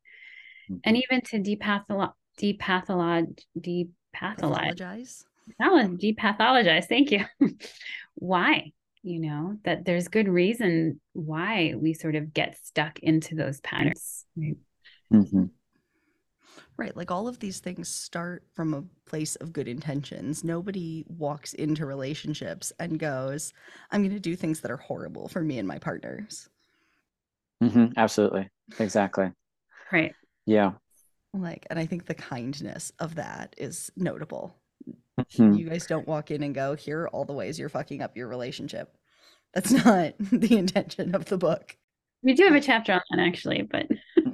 And 0.85 0.97
Mhm. 0.97 1.03
even 1.03 1.21
to 1.23 1.39
depatholo- 1.39 2.15
depathologize 2.41 3.39
depathologize 3.59 5.25
pathologize. 5.61 6.17
Patholo- 6.17 6.63
depathologize. 6.63 6.85
Thank 6.87 7.11
you. 7.11 7.25
why? 8.15 8.73
You 9.03 9.21
know, 9.21 9.57
that 9.65 9.87
there's 9.87 10.09
good 10.09 10.29
reason 10.29 11.01
why 11.15 11.75
we 11.77 11.95
sort 11.95 12.17
of 12.17 12.35
get 12.35 12.59
stuck 12.65 12.99
into 12.99 13.35
those 13.35 13.61
patterns. 13.61 14.27
Right? 14.37 14.57
Mhm. 15.13 15.51
Right. 16.77 16.97
Like 16.97 17.11
all 17.11 17.29
of 17.29 17.39
these 17.39 17.61
things 17.61 17.89
start 17.89 18.45
from 18.55 18.75
a 18.75 18.85
place 19.09 19.37
of 19.37 19.53
good 19.53 19.69
intentions. 19.69 20.43
Nobody 20.45 21.05
walks 21.09 21.53
into 21.55 21.87
relationships 21.87 22.73
and 22.79 22.99
goes, 22.99 23.53
I'm 23.91 24.03
going 24.03 24.15
to 24.15 24.21
do 24.21 24.37
things 24.37 24.61
that 24.61 24.71
are 24.71 24.77
horrible 24.79 25.29
for 25.29 25.43
me 25.43 25.59
and 25.59 25.69
my 25.69 25.79
partners. 25.79 26.49
Mhm. 27.63 27.95
Absolutely. 27.97 28.49
Exactly. 28.79 29.33
Right. 29.93 30.15
Yeah. 30.47 30.73
Like, 31.35 31.67
and 31.71 31.79
I 31.79 31.87
think 31.87 32.07
the 32.07 32.15
kindness 32.15 32.93
of 32.99 33.15
that 33.17 33.55
is 33.59 33.91
notable. 33.97 34.57
Mhm. 35.25 35.59
You 35.59 35.69
guys 35.69 35.87
don't 35.87 36.07
walk 36.07 36.31
in 36.31 36.43
and 36.43 36.55
go, 36.55 36.75
here 36.75 37.03
are 37.03 37.09
all 37.09 37.25
the 37.25 37.33
ways 37.33 37.59
you're 37.59 37.69
fucking 37.69 38.03
up 38.03 38.17
your 38.17 38.29
relationship. 38.29 38.97
That's 39.55 39.71
not 39.85 40.15
the 40.19 40.57
intention 40.57 41.15
of 41.15 41.27
the 41.27 41.39
book. 41.39 41.77
We 42.23 42.35
do 42.35 42.45
have 42.45 42.55
a 42.55 42.61
chapter 42.61 42.93
on 42.93 43.01
that 43.11 43.21
actually, 43.21 43.63
but 43.63 43.87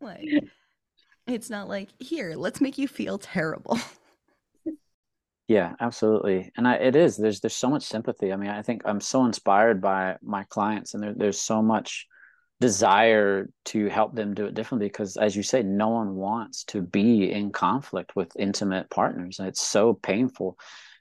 Like, 0.00 0.28
it's 1.26 1.50
not 1.50 1.68
like, 1.68 1.90
here, 2.00 2.34
let's 2.36 2.60
make 2.60 2.78
you 2.78 2.88
feel 2.88 3.18
terrible. 3.18 3.78
Yeah, 5.48 5.74
absolutely. 5.78 6.50
And 6.56 6.66
I, 6.66 6.74
it 6.74 6.96
is, 6.96 7.16
there's, 7.16 7.40
there's 7.40 7.54
so 7.54 7.70
much 7.70 7.84
sympathy. 7.84 8.32
I 8.32 8.36
mean, 8.36 8.50
I 8.50 8.62
think 8.62 8.82
I'm 8.84 9.00
so 9.00 9.26
inspired 9.26 9.80
by 9.80 10.16
my 10.22 10.42
clients 10.44 10.94
and 10.94 11.02
there, 11.02 11.14
there's 11.14 11.40
so 11.40 11.62
much 11.62 12.06
desire 12.60 13.48
to 13.66 13.88
help 13.88 14.14
them 14.14 14.34
do 14.34 14.46
it 14.46 14.54
differently 14.54 14.88
because 14.88 15.16
as 15.16 15.36
you 15.36 15.42
say, 15.42 15.62
no 15.62 15.88
one 15.88 16.14
wants 16.14 16.64
to 16.64 16.80
be 16.80 17.30
in 17.30 17.50
conflict 17.50 18.16
with 18.16 18.32
intimate 18.38 18.88
partners. 18.90 19.38
And 19.38 19.48
it's 19.48 19.60
so 19.60 19.92
painful. 19.94 20.58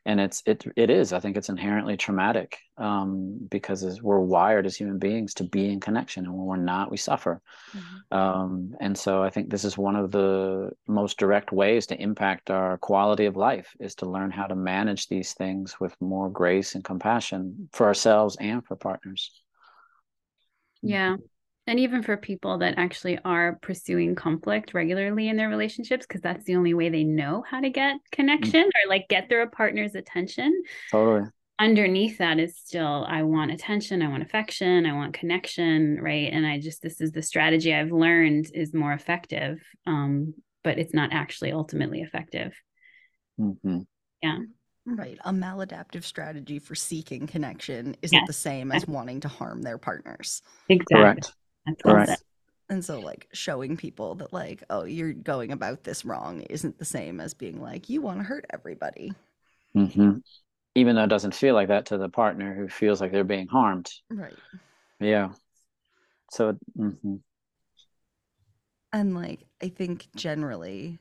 And 0.07 0.19
it's, 0.19 0.43
it, 0.45 0.63
it 0.75 0.91
is, 0.91 1.13
I 1.13 1.19
think 1.19 1.35
it's 1.35 1.49
inherently 1.49 1.97
traumatic 1.97 2.59
um, 2.77 3.39
because 3.49 3.83
as 3.83 4.03
we're 4.03 4.19
wired 4.19 4.67
as 4.67 4.75
human 4.75 4.99
beings 4.99 5.33
to 5.35 5.43
be 5.45 5.71
in 5.71 5.79
connection. 5.79 6.25
And 6.25 6.33
when 6.35 6.45
we're 6.45 6.57
not, 6.57 6.91
we 6.91 6.97
suffer. 6.97 7.41
Um, 8.11 8.75
and 8.79 8.95
so 8.95 9.23
I 9.23 9.31
think 9.31 9.49
this 9.49 9.63
is 9.63 9.77
one 9.77 9.95
of 9.95 10.11
the 10.11 10.71
most 10.87 11.17
direct 11.17 11.51
ways 11.51 11.87
to 11.87 11.99
impact 11.99 12.51
our 12.51 12.77
quality 12.77 13.25
of 13.25 13.35
life 13.35 13.75
is 13.79 13.95
to 13.95 14.05
learn 14.05 14.29
how 14.29 14.45
to 14.45 14.55
manage 14.55 15.07
these 15.07 15.33
things 15.33 15.79
with 15.79 15.95
more 15.99 16.29
grace 16.29 16.75
and 16.75 16.83
compassion 16.83 17.69
for 17.71 17.87
ourselves 17.87 18.37
and 18.39 18.63
for 18.63 18.75
partners. 18.75 19.31
yeah. 20.83 21.15
And 21.67 21.79
even 21.79 22.03
for 22.03 22.15
people 22.15 22.59
that 22.59 22.75
actually 22.77 23.17
are 23.25 23.57
pursuing 23.61 24.13
conflict 24.15 24.73
regularly 24.75 25.29
in 25.29 25.35
their 25.35 25.49
relationships, 25.49 26.05
because 26.05 26.21
that's 26.21 26.45
the 26.45 26.55
only 26.55 26.73
way 26.75 26.89
they 26.89 27.03
know 27.03 27.43
how 27.49 27.59
to 27.59 27.69
get 27.71 27.97
connection 28.11 28.61
or 28.65 28.89
like 28.89 29.07
get 29.09 29.29
their 29.29 29.47
partner's 29.49 29.95
attention. 29.95 30.63
Totally. 30.91 31.29
underneath 31.57 32.17
that 32.17 32.37
is 32.39 32.57
still 32.57 33.05
I 33.07 33.23
want 33.23 33.51
attention, 33.51 34.01
I 34.01 34.09
want 34.09 34.23
affection, 34.23 34.85
I 34.85 34.93
want 34.93 35.13
connection, 35.13 35.99
right? 36.01 36.31
And 36.31 36.45
I 36.45 36.59
just 36.59 36.81
this 36.81 37.01
is 37.01 37.11
the 37.11 37.21
strategy 37.21 37.73
I've 37.73 37.91
learned 37.91 38.47
is 38.53 38.73
more 38.73 38.93
effective, 38.93 39.61
um, 39.87 40.33
but 40.63 40.77
it's 40.79 40.93
not 40.93 41.13
actually 41.13 41.51
ultimately 41.53 42.01
effective. 42.01 42.53
hmm 43.37 43.81
Right. 44.87 45.17
A 45.25 45.31
maladaptive 45.31 46.03
strategy 46.03 46.59
for 46.59 46.75
seeking 46.75 47.25
connection 47.25 47.95
isn't 48.03 48.17
Yes. 48.17 48.27
the 48.27 48.33
same 48.33 48.71
as 48.71 48.87
wanting 48.87 49.19
to 49.21 49.27
harm 49.27 49.63
their 49.63 49.79
partners. 49.79 50.43
Exactly. 50.69 50.95
Correct. 50.97 51.33
That's 51.65 51.83
well 51.83 51.95
Correct. 51.95 52.23
And 52.67 52.83
so, 52.83 52.99
like, 52.99 53.27
showing 53.31 53.77
people 53.77 54.15
that, 54.15 54.33
like, 54.33 54.63
oh, 54.71 54.85
you're 54.85 55.13
going 55.13 55.51
about 55.51 55.83
this 55.83 56.03
wrong 56.03 56.41
isn't 56.41 56.79
the 56.79 56.85
same 56.85 57.21
as 57.21 57.35
being 57.35 57.61
like, 57.61 57.89
you 57.89 58.01
want 58.01 58.19
to 58.19 58.23
hurt 58.23 58.45
everybody. 58.49 59.13
hmm 59.73 60.17
Even 60.73 60.95
though 60.95 61.03
it 61.03 61.09
doesn't 61.09 61.35
feel 61.35 61.53
like 61.53 61.67
that 61.67 61.87
to 61.87 61.97
the 61.97 62.09
partner 62.09 62.55
who 62.55 62.67
feels 62.67 63.01
like 63.01 63.11
they're 63.11 63.23
being 63.23 63.47
harmed. 63.47 63.91
Right. 64.09 64.33
Yeah. 64.99 65.29
So, 66.31 66.57
mhm. 66.77 67.21
And, 68.91 69.13
like, 69.13 69.41
I 69.61 69.69
think 69.69 70.07
generally 70.15 70.99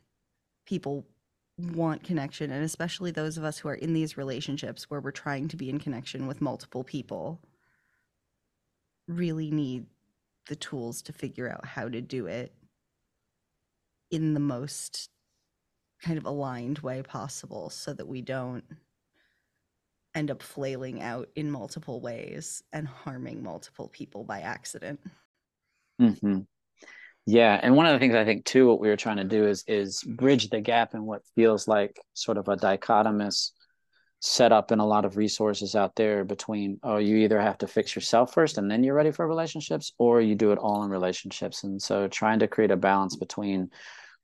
people 0.66 1.07
want 1.59 2.05
connection, 2.05 2.50
and 2.50 2.64
especially 2.64 3.11
those 3.11 3.38
of 3.38 3.44
us 3.44 3.59
who 3.59 3.68
are 3.68 3.74
in 3.74 3.94
these 3.94 4.16
relationships 4.16 4.90
where 4.90 5.00
we're 5.00 5.12
trying 5.12 5.48
to 5.48 5.57
be 5.57 5.70
in 5.70 5.79
connection 5.79 6.27
with 6.27 6.40
multiple 6.40 6.85
people 6.85 7.40
really 9.09 9.50
need 9.50 9.87
the 10.47 10.57
tools 10.57 11.03
to 11.03 11.13
figure 11.13 11.51
out 11.51 11.65
how 11.67 11.89
to 11.89 12.01
do 12.01 12.27
it 12.27 12.55
in 14.11 14.35
the 14.35 14.41
most 14.41 15.11
kind 16.03 16.19
of 16.19 16.25
aligned 16.27 16.79
way 16.81 17.03
possible 17.03 17.71
so 17.71 17.93
that 17.93 18.07
we 18.07 18.21
don't 18.21 18.65
end 20.15 20.31
up 20.31 20.43
flailing 20.43 21.03
out 21.03 21.29
in 21.35 21.51
multiple 21.51 22.01
ways 22.01 22.63
and 22.73 22.87
harming 22.87 23.43
multiple 23.43 23.89
people 23.89 24.23
by 24.25 24.41
accident. 24.41 25.01
hmm 25.99 26.39
Yeah, 27.27 27.61
and 27.63 27.77
one 27.77 27.87
of 27.87 27.93
the 27.95 27.99
things 28.01 28.15
I 28.15 28.25
think 28.25 28.45
too, 28.45 28.69
what 28.69 28.81
we 28.81 28.88
were 28.88 28.97
trying 28.97 29.19
to 29.19 29.25
do 29.25 29.47
is 29.49 29.65
is 29.69 30.03
bridge 30.05 30.51
the 30.51 30.61
gap 30.61 30.95
in 30.95 31.05
what 31.07 31.23
feels 31.37 31.69
like 31.69 31.99
sort 32.15 32.38
of 32.38 32.49
a 32.49 32.57
dichotomous 32.57 33.53
setup 34.27 34.72
in 34.72 34.79
a 34.79 34.87
lot 34.87 35.04
of 35.04 35.18
resources 35.18 35.77
out 35.77 35.94
there 35.96 36.25
between 36.25 36.81
oh, 36.83 36.96
you 36.96 37.16
either 37.16 37.38
have 37.38 37.58
to 37.58 37.66
fix 37.66 37.94
yourself 37.94 38.33
first 38.33 38.56
and 38.56 38.70
then 38.70 38.83
you're 38.83 38.94
ready 38.94 39.10
for 39.10 39.29
relationships, 39.29 39.92
or 39.98 40.22
you 40.22 40.35
do 40.35 40.50
it 40.50 40.58
all 40.58 40.83
in 40.83 40.88
relationships. 40.88 41.62
And 41.62 41.81
so 41.81 42.08
trying 42.08 42.38
to 42.38 42.48
create 42.48 42.70
a 42.70 42.77
balance 42.77 43.16
between 43.16 43.70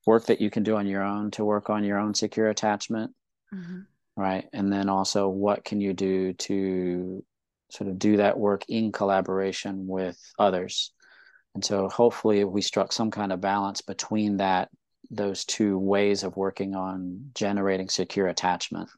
work 0.06 0.24
that 0.26 0.40
you 0.40 0.48
can 0.48 0.62
do 0.62 0.76
on 0.76 0.86
your 0.86 1.02
own 1.02 1.30
to 1.32 1.44
work 1.44 1.68
on 1.68 1.84
your 1.84 1.98
own 1.98 2.14
secure 2.14 2.48
attachment, 2.48 3.12
mm-hmm. 3.52 3.80
right? 4.16 4.46
And 4.54 4.72
then 4.72 4.88
also 4.88 5.28
what 5.28 5.66
can 5.66 5.82
you 5.82 5.92
do 5.92 6.32
to 6.32 7.22
sort 7.70 7.90
of 7.90 7.98
do 7.98 8.16
that 8.16 8.38
work 8.38 8.64
in 8.70 8.92
collaboration 8.92 9.86
with 9.86 10.18
others. 10.38 10.92
And 11.54 11.62
so 11.62 11.90
hopefully 11.90 12.42
we 12.44 12.62
struck 12.62 12.90
some 12.90 13.10
kind 13.10 13.34
of 13.34 13.42
balance 13.42 13.82
between 13.82 14.38
that 14.38 14.70
those 15.10 15.44
two 15.44 15.76
ways 15.78 16.22
of 16.22 16.38
working 16.38 16.74
on 16.74 17.32
generating 17.34 17.90
secure 17.90 18.28
attachment. 18.28 18.88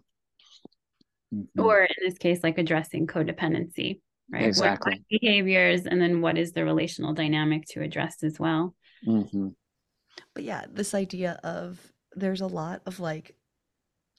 Mhm. 1.32 1.46
Or 1.58 1.82
in 1.84 1.94
this 2.04 2.18
case, 2.18 2.42
like 2.42 2.58
addressing 2.58 3.06
codependency, 3.06 4.00
right? 4.30 4.42
What 4.42 4.42
are 4.42 4.48
Exactly. 4.48 5.04
behaviors 5.10 5.86
and 5.86 6.00
then 6.00 6.20
what 6.20 6.36
is 6.38 6.52
the 6.52 6.64
relational 6.64 7.14
dynamic 7.14 7.64
to 7.70 7.82
address 7.82 8.22
as 8.22 8.38
well? 8.38 8.74
Mhm. 9.06 9.54
But 10.34 10.44
yeah, 10.44 10.66
this 10.70 10.94
idea 10.94 11.40
of 11.42 11.92
there's 12.14 12.42
a 12.42 12.46
lot 12.46 12.82
of 12.86 13.00
like 13.00 13.34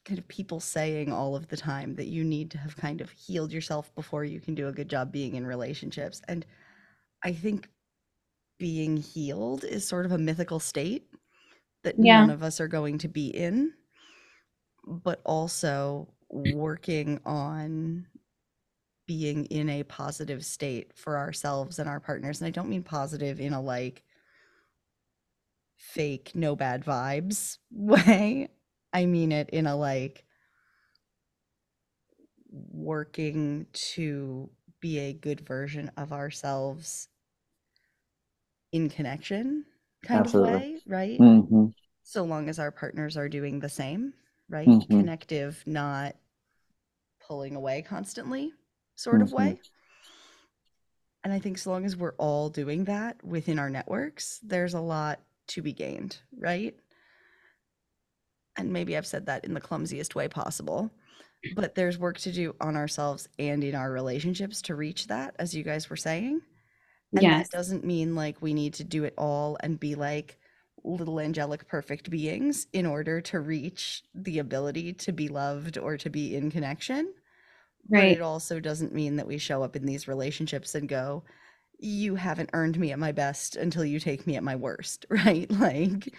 kind 0.04 0.18
of 0.18 0.28
people 0.28 0.60
saying 0.60 1.12
all 1.12 1.34
of 1.36 1.48
the 1.48 1.56
time 1.56 1.94
that 1.94 2.08
you 2.08 2.24
need 2.24 2.50
to 2.50 2.58
have 2.58 2.76
kind 2.76 3.00
of 3.00 3.10
healed 3.10 3.52
yourself 3.52 3.94
before 3.94 4.24
you 4.24 4.40
can 4.40 4.54
do 4.54 4.68
a 4.68 4.72
good 4.72 4.88
job 4.90 5.12
being 5.12 5.34
in 5.36 5.46
relationships. 5.46 6.20
And 6.28 6.44
I 7.22 7.32
think 7.32 7.70
being 8.58 8.96
healed 8.98 9.64
is 9.64 9.86
sort 9.86 10.06
of 10.06 10.12
a 10.12 10.18
mythical 10.18 10.60
state 10.60 11.08
that 11.84 11.96
Yeah. 11.98 12.20
none 12.20 12.30
of 12.30 12.42
us 12.42 12.60
are 12.60 12.68
going 12.68 12.98
to 12.98 13.08
be 13.08 13.28
in, 13.28 13.74
but 14.86 15.20
also 15.24 16.13
working 16.34 17.20
on 17.26 18.06
being 19.06 19.44
in 19.46 19.68
a 19.68 19.82
positive 19.84 20.44
state 20.44 20.92
for 20.94 21.18
ourselves 21.18 21.78
and 21.78 21.88
our 21.88 22.00
partners. 22.00 22.40
And 22.40 22.48
I 22.48 22.50
don't 22.50 22.68
mean 22.68 22.82
positive 22.82 23.40
in 23.40 23.52
a 23.52 23.60
like, 23.60 24.02
fake 25.76 26.32
no 26.34 26.56
bad 26.56 26.84
vibes 26.84 27.58
way. 27.70 28.48
I 28.92 29.06
mean 29.06 29.32
it 29.32 29.50
in 29.50 29.66
a 29.66 29.76
like 29.76 30.24
working 32.50 33.66
to 33.72 34.50
be 34.80 34.98
a 34.98 35.12
good 35.12 35.40
version 35.40 35.90
of 35.96 36.12
ourselves 36.12 37.08
in 38.72 38.88
connection 38.90 39.64
kind 40.02 40.26
Absolutely. 40.26 40.26
of 40.26 40.38
way, 40.38 40.80
right? 40.86 41.24
hmm 41.42 41.66
So 42.04 42.24
long 42.24 42.48
as 42.48 42.58
our 42.58 42.72
partners 42.72 43.16
are 43.16 43.28
doing 43.28 43.60
the 43.60 43.68
same, 43.70 44.14
right? 44.48 44.76
Mhm. 44.88 44.88
Connective, 44.90 45.62
not 45.66 46.16
pulling 47.26 47.56
away 47.56 47.82
constantly, 47.82 48.52
sort 48.96 49.22
of 49.22 49.28
Mhm. 49.30 49.34
way. 49.34 49.60
And 51.24 51.32
I 51.32 51.38
think 51.38 51.58
so 51.58 51.70
long 51.70 51.84
as 51.84 51.96
we're 51.96 52.14
all 52.18 52.50
doing 52.50 52.84
that 52.84 53.22
within 53.24 53.58
our 53.58 53.70
networks, 53.70 54.40
there's 54.42 54.74
a 54.74 54.80
lot 54.80 55.20
to 55.48 55.62
be 55.62 55.72
gained, 55.72 56.18
right? 56.36 56.78
And 58.56 58.72
maybe 58.72 58.96
I've 58.96 59.06
said 59.06 59.26
that 59.26 59.44
in 59.44 59.54
the 59.54 59.60
clumsiest 59.60 60.14
way 60.14 60.28
possible, 60.28 60.90
but 61.54 61.74
there's 61.74 61.98
work 61.98 62.18
to 62.20 62.32
do 62.32 62.54
on 62.60 62.76
ourselves 62.76 63.28
and 63.38 63.64
in 63.64 63.74
our 63.74 63.90
relationships 63.92 64.62
to 64.62 64.74
reach 64.76 65.08
that, 65.08 65.34
as 65.38 65.54
you 65.54 65.64
guys 65.64 65.90
were 65.90 65.96
saying. 65.96 66.42
And 67.16 67.22
Yes. 67.22 67.48
that 67.48 67.50
doesn't 67.50 67.84
mean 67.84 68.14
like 68.14 68.42
we 68.42 68.54
need 68.54 68.74
to 68.74 68.84
do 68.84 69.04
it 69.04 69.14
all 69.18 69.56
and 69.60 69.80
be 69.80 69.94
like 69.96 70.38
little 70.84 71.20
angelic 71.20 71.66
perfect 71.68 72.10
beings 72.10 72.66
in 72.72 72.86
order 72.86 73.20
to 73.22 73.40
reach 73.40 74.02
the 74.14 74.38
ability 74.38 74.92
to 74.94 75.12
be 75.12 75.28
loved 75.28 75.78
or 75.78 75.96
to 75.98 76.10
be 76.10 76.36
in 76.36 76.50
connection. 76.50 77.14
But 77.96 78.08
Right. 78.08 78.12
it 78.12 78.20
also 78.22 78.60
doesn't 78.60 78.94
mean 78.94 79.16
that 79.16 79.26
we 79.26 79.38
show 79.38 79.62
up 79.62 79.76
in 79.76 79.86
these 79.86 80.08
relationships 80.08 80.74
and 80.74 80.88
go, 80.88 81.24
you 81.78 82.16
haven't 82.16 82.50
earned 82.54 82.78
me 82.78 82.92
at 82.92 82.98
my 82.98 83.12
best 83.12 83.56
until 83.56 83.84
you 83.84 84.00
take 84.00 84.26
me 84.26 84.36
at 84.36 84.44
my 84.44 84.56
worst, 84.56 85.06
right? 85.10 85.50
Like, 85.50 86.14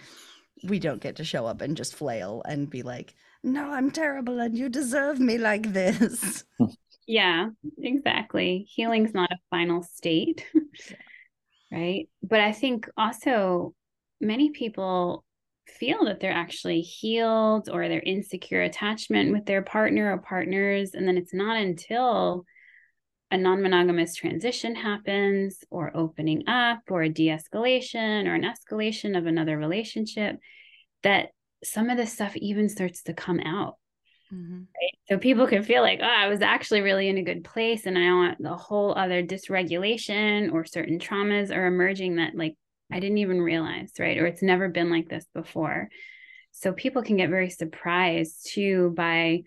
we 0.64 0.78
don't 0.78 1.02
get 1.02 1.16
to 1.16 1.24
show 1.24 1.46
up 1.46 1.60
and 1.62 1.76
just 1.76 1.94
flail 1.94 2.42
and 2.46 2.70
be 2.70 2.82
like, 2.82 3.14
no, 3.42 3.70
I'm 3.72 3.90
terrible 3.90 4.40
and 4.40 4.56
you 4.56 4.68
deserve 4.68 5.20
me 5.20 5.38
like 5.38 5.72
this. 5.72 6.44
Yeah, 7.06 7.50
exactly. 7.78 8.66
Healing's 8.68 9.14
not 9.14 9.30
a 9.30 9.38
final 9.50 9.82
state, 9.82 10.44
right? 11.70 12.08
But 12.22 12.40
I 12.40 12.52
think 12.52 12.88
also 12.96 13.74
many 14.20 14.50
people 14.50 15.24
feel 15.66 16.04
that 16.04 16.20
they're 16.20 16.32
actually 16.32 16.80
healed 16.80 17.68
or 17.68 17.88
they're 17.88 18.00
insecure 18.00 18.62
attachment 18.62 19.32
with 19.32 19.46
their 19.46 19.62
partner 19.62 20.12
or 20.12 20.18
partners. 20.18 20.92
And 20.94 21.06
then 21.06 21.16
it's 21.18 21.34
not 21.34 21.56
until 21.56 22.44
a 23.30 23.36
non 23.36 23.62
monogamous 23.62 24.14
transition 24.14 24.74
happens 24.74 25.64
or 25.70 25.96
opening 25.96 26.48
up 26.48 26.80
or 26.88 27.02
a 27.02 27.08
de 27.08 27.26
escalation 27.28 28.26
or 28.26 28.34
an 28.34 28.44
escalation 28.44 29.18
of 29.18 29.26
another 29.26 29.58
relationship 29.58 30.36
that 31.02 31.30
some 31.64 31.90
of 31.90 31.96
this 31.96 32.12
stuff 32.12 32.36
even 32.36 32.68
starts 32.68 33.02
to 33.04 33.14
come 33.14 33.40
out 33.40 33.76
Mhm. 34.32 34.66
right? 34.74 34.98
So 35.08 35.18
people 35.18 35.46
can 35.46 35.62
feel 35.62 35.82
like, 35.82 36.00
oh, 36.02 36.06
I 36.06 36.28
was 36.28 36.42
actually 36.42 36.80
really 36.82 37.08
in 37.08 37.18
a 37.18 37.22
good 37.22 37.44
place, 37.44 37.86
and 37.86 37.96
I 37.96 38.12
want 38.12 38.42
the 38.42 38.56
whole 38.56 38.94
other 38.96 39.22
dysregulation 39.22 40.52
or 40.52 40.64
certain 40.64 40.98
traumas 40.98 41.54
are 41.54 41.66
emerging 41.66 42.16
that 42.16 42.34
like 42.34 42.56
I 42.90 43.00
didn't 43.00 43.18
even 43.18 43.40
realize, 43.42 43.92
right? 43.98 44.18
Or 44.18 44.26
it's 44.26 44.42
never 44.42 44.68
been 44.68 44.90
like 44.90 45.08
this 45.08 45.26
before. 45.34 45.88
So 46.52 46.72
people 46.72 47.02
can 47.02 47.16
get 47.16 47.30
very 47.30 47.50
surprised 47.50 48.48
too 48.52 48.92
by 48.96 49.42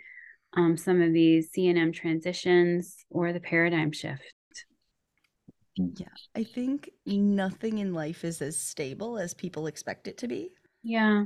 um, 0.55 0.77
some 0.77 1.01
of 1.01 1.13
these 1.13 1.49
CNM 1.51 1.93
transitions 1.93 3.05
or 3.09 3.33
the 3.33 3.39
paradigm 3.39 3.91
shift. 3.91 4.23
Yeah, 5.75 6.07
I 6.35 6.43
think 6.43 6.89
nothing 7.05 7.77
in 7.77 7.93
life 7.93 8.23
is 8.25 8.41
as 8.41 8.57
stable 8.57 9.17
as 9.17 9.33
people 9.33 9.67
expect 9.67 10.07
it 10.07 10.17
to 10.19 10.27
be. 10.27 10.51
Yeah, 10.83 11.25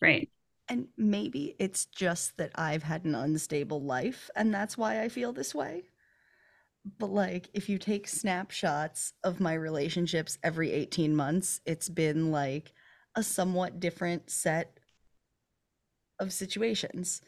right. 0.00 0.28
And 0.68 0.88
maybe 0.96 1.56
it's 1.58 1.86
just 1.86 2.36
that 2.38 2.52
I've 2.54 2.82
had 2.84 3.04
an 3.04 3.14
unstable 3.14 3.82
life 3.82 4.30
and 4.34 4.54
that's 4.54 4.78
why 4.78 5.02
I 5.02 5.08
feel 5.08 5.32
this 5.32 5.54
way. 5.54 5.84
But 6.84 7.10
like 7.10 7.48
if 7.54 7.68
you 7.68 7.78
take 7.78 8.06
snapshots 8.08 9.14
of 9.22 9.40
my 9.40 9.54
relationships 9.54 10.38
every 10.42 10.70
18 10.72 11.16
months, 11.16 11.60
it's 11.64 11.88
been 11.88 12.30
like 12.30 12.72
a 13.14 13.22
somewhat 13.22 13.80
different 13.80 14.30
set 14.30 14.78
of 16.18 16.32
situations, 16.32 17.22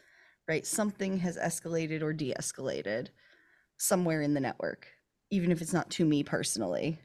right? 0.47 0.65
Something 0.65 1.17
has 1.19 1.37
escalated 1.37 2.01
or 2.01 2.13
de-escalated 2.13 3.07
somewhere 3.77 4.21
in 4.21 4.33
the 4.33 4.39
network, 4.39 4.87
even 5.29 5.51
if 5.51 5.61
it's 5.61 5.73
not 5.73 5.89
to 5.91 6.05
me 6.05 6.23
personally, 6.23 6.99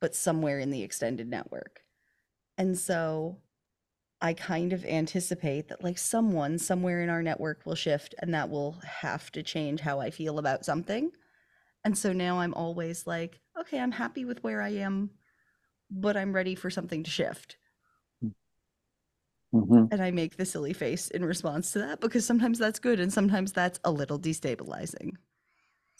but 0.00 0.14
somewhere 0.14 0.58
in 0.58 0.70
the 0.70 0.82
extended 0.82 1.28
network. 1.28 1.80
And 2.58 2.76
so 2.78 3.38
I 4.20 4.32
kind 4.32 4.72
of 4.72 4.84
anticipate 4.84 5.68
that 5.68 5.84
like 5.84 5.98
someone 5.98 6.58
somewhere 6.58 7.02
in 7.02 7.08
our 7.08 7.22
network 7.22 7.66
will 7.66 7.74
shift 7.74 8.14
and 8.18 8.32
that 8.34 8.50
will 8.50 8.80
have 8.84 9.30
to 9.32 9.42
change 9.42 9.80
how 9.80 10.00
I 10.00 10.10
feel 10.10 10.38
about 10.38 10.64
something. 10.64 11.12
And 11.84 11.96
so 11.96 12.12
now 12.12 12.40
I'm 12.40 12.54
always 12.54 13.06
like, 13.06 13.40
okay, 13.58 13.78
I'm 13.78 13.92
happy 13.92 14.24
with 14.24 14.42
where 14.42 14.60
I 14.62 14.70
am, 14.70 15.10
but 15.90 16.16
I'm 16.16 16.32
ready 16.34 16.54
for 16.54 16.70
something 16.70 17.04
to 17.04 17.10
shift. 17.10 17.58
hmm 19.52 19.86
And 19.90 20.02
I 20.02 20.10
make 20.10 20.36
the 20.36 20.44
silly 20.44 20.72
face 20.74 21.08
in 21.08 21.24
response 21.24 21.70
to 21.72 21.78
that 21.78 22.00
because 22.00 22.26
sometimes 22.26 22.58
that's 22.58 22.78
good 22.78 23.00
and 23.00 23.10
sometimes 23.12 23.52
that's 23.52 23.80
a 23.84 23.90
little 23.90 24.18
destabilizing. 24.18 25.12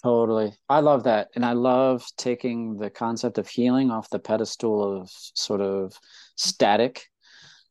Totally. 0.03 0.55
I 0.69 0.81
love 0.81 1.05
that. 1.05 1.31
And 1.35 1.45
I 1.45 1.53
love 1.53 2.05
taking 2.17 2.77
the 2.77 2.91
concept 2.91 3.39
of 3.39 3.49
healing 3.49 3.91
off 3.91 4.11
the 4.11 4.19
pedestal 4.19 5.01
of 5.01 5.11
sort 5.11 5.63
of 5.63 5.99
static 6.37 7.07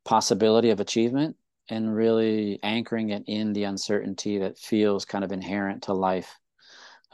possibility 0.06 0.72
of 0.72 0.80
achievement 0.80 1.38
and 1.70 1.96
really 1.96 2.60
anchoring 2.64 3.12
it 3.12 3.24
in 3.28 3.54
the 3.54 3.66
uncertainty 3.66 4.40
that 4.40 4.58
feels 4.60 5.06
kind 5.06 5.24
of 5.24 5.32
inherent 5.32 5.84
to 5.84 5.94
life. 5.94 6.40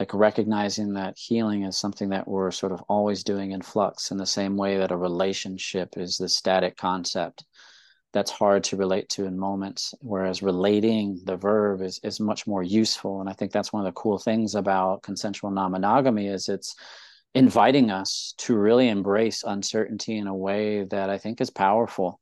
Like 0.00 0.14
recognizing 0.14 0.94
that 0.94 1.18
healing 1.18 1.64
is 1.64 1.76
something 1.76 2.08
that 2.08 2.26
we're 2.26 2.50
sort 2.52 2.72
of 2.72 2.80
always 2.88 3.22
doing 3.22 3.50
in 3.52 3.60
flux 3.60 4.10
in 4.10 4.16
the 4.16 4.24
same 4.24 4.56
way 4.56 4.78
that 4.78 4.90
a 4.90 4.96
relationship 4.96 5.98
is 5.98 6.16
the 6.16 6.26
static 6.26 6.78
concept. 6.78 7.44
That's 8.14 8.30
hard 8.30 8.64
to 8.64 8.78
relate 8.78 9.10
to 9.10 9.26
in 9.26 9.38
moments 9.38 9.94
whereas 10.00 10.42
relating 10.42 11.20
the 11.26 11.36
verb 11.36 11.82
is 11.82 12.00
is 12.02 12.18
much 12.18 12.46
more 12.46 12.62
useful. 12.62 13.20
And 13.20 13.28
i 13.28 13.34
think 13.34 13.52
that's 13.52 13.74
one 13.74 13.86
of 13.86 13.92
the 13.92 14.00
cool 14.00 14.18
things 14.18 14.54
about 14.54 15.02
consensual 15.02 15.50
non-monogamy 15.50 16.28
is 16.28 16.48
it's 16.48 16.74
inviting 17.34 17.90
us 17.90 18.32
to 18.38 18.56
really 18.56 18.88
embrace 18.88 19.44
uncertainty 19.46 20.16
in 20.16 20.26
a 20.26 20.34
way 20.34 20.84
that 20.84 21.10
i 21.10 21.18
think 21.18 21.40
is 21.40 21.50
powerful 21.50 22.20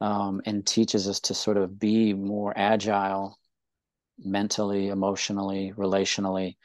um, 0.00 0.40
and 0.46 0.66
teaches 0.66 1.06
us 1.06 1.20
to 1.20 1.34
sort 1.34 1.58
of 1.58 1.78
be 1.78 2.14
more 2.14 2.52
agile 2.56 3.38
mentally 4.18 4.88
emotionally 4.88 5.72
relationally 5.76 6.56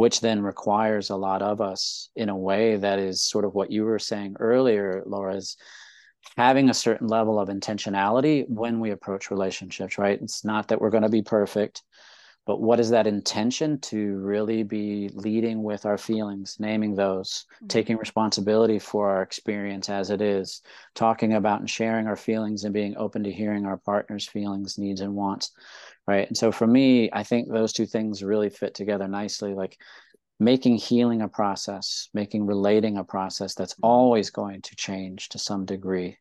which 0.00 0.20
then 0.20 0.40
requires 0.42 1.10
a 1.10 1.16
lot 1.16 1.42
of 1.42 1.60
us 1.60 2.08
in 2.16 2.28
a 2.28 2.36
way 2.36 2.76
that 2.76 2.98
is 2.98 3.22
sort 3.22 3.44
of 3.44 3.54
what 3.54 3.70
you 3.70 3.84
were 3.84 3.98
saying 3.98 4.34
earlier 4.40 5.02
laura 5.06 5.36
is 5.36 5.56
having 6.36 6.70
a 6.70 6.74
certain 6.74 7.06
level 7.06 7.38
of 7.38 7.48
intentionality 7.48 8.48
when 8.48 8.80
we 8.80 8.90
approach 8.90 9.30
relationships, 9.30 9.98
right? 9.98 10.20
It's 10.20 10.44
not 10.44 10.68
that 10.68 10.80
we're 10.80 10.90
going 10.90 11.02
to 11.02 11.08
be 11.08 11.22
perfect, 11.22 11.82
but 12.46 12.60
what 12.60 12.80
is 12.80 12.90
that 12.90 13.06
intention 13.06 13.78
to 13.80 14.16
really 14.18 14.62
be 14.62 15.10
leading 15.14 15.62
with 15.62 15.86
our 15.86 15.98
feelings, 15.98 16.56
naming 16.58 16.94
those, 16.94 17.46
Mm-hmm. 17.56 17.66
taking 17.68 17.96
responsibility 17.96 18.78
for 18.78 19.10
our 19.10 19.22
experience 19.22 19.88
as 19.90 20.10
it 20.10 20.20
is, 20.20 20.62
talking 20.94 21.34
about 21.34 21.60
and 21.60 21.68
sharing 21.70 22.06
our 22.06 22.16
feelings 22.16 22.64
and 22.64 22.72
being 22.72 22.96
open 22.96 23.24
to 23.24 23.32
hearing 23.32 23.66
our 23.66 23.76
partner's 23.76 24.26
feelings, 24.26 24.78
needs, 24.78 25.00
and 25.00 25.14
wants, 25.14 25.52
right? 26.06 26.26
And 26.26 26.36
so 26.36 26.50
for 26.50 26.66
me, 26.66 27.10
I 27.12 27.22
think 27.22 27.48
those 27.48 27.72
two 27.72 27.86
things 27.86 28.22
really 28.22 28.50
fit 28.50 28.74
together 28.74 29.06
nicely. 29.08 29.54
Like, 29.54 29.76
making 30.42 30.76
healing 30.76 31.20
a 31.20 31.28
process, 31.28 32.08
making 32.14 32.46
relating 32.46 32.96
a 32.96 33.04
process 33.04 33.54
that's 33.54 33.76
always 33.82 34.30
going 34.30 34.62
to 34.62 34.74
change 34.74 35.28
to 35.28 35.38
some 35.38 35.66
degree. 35.66 36.16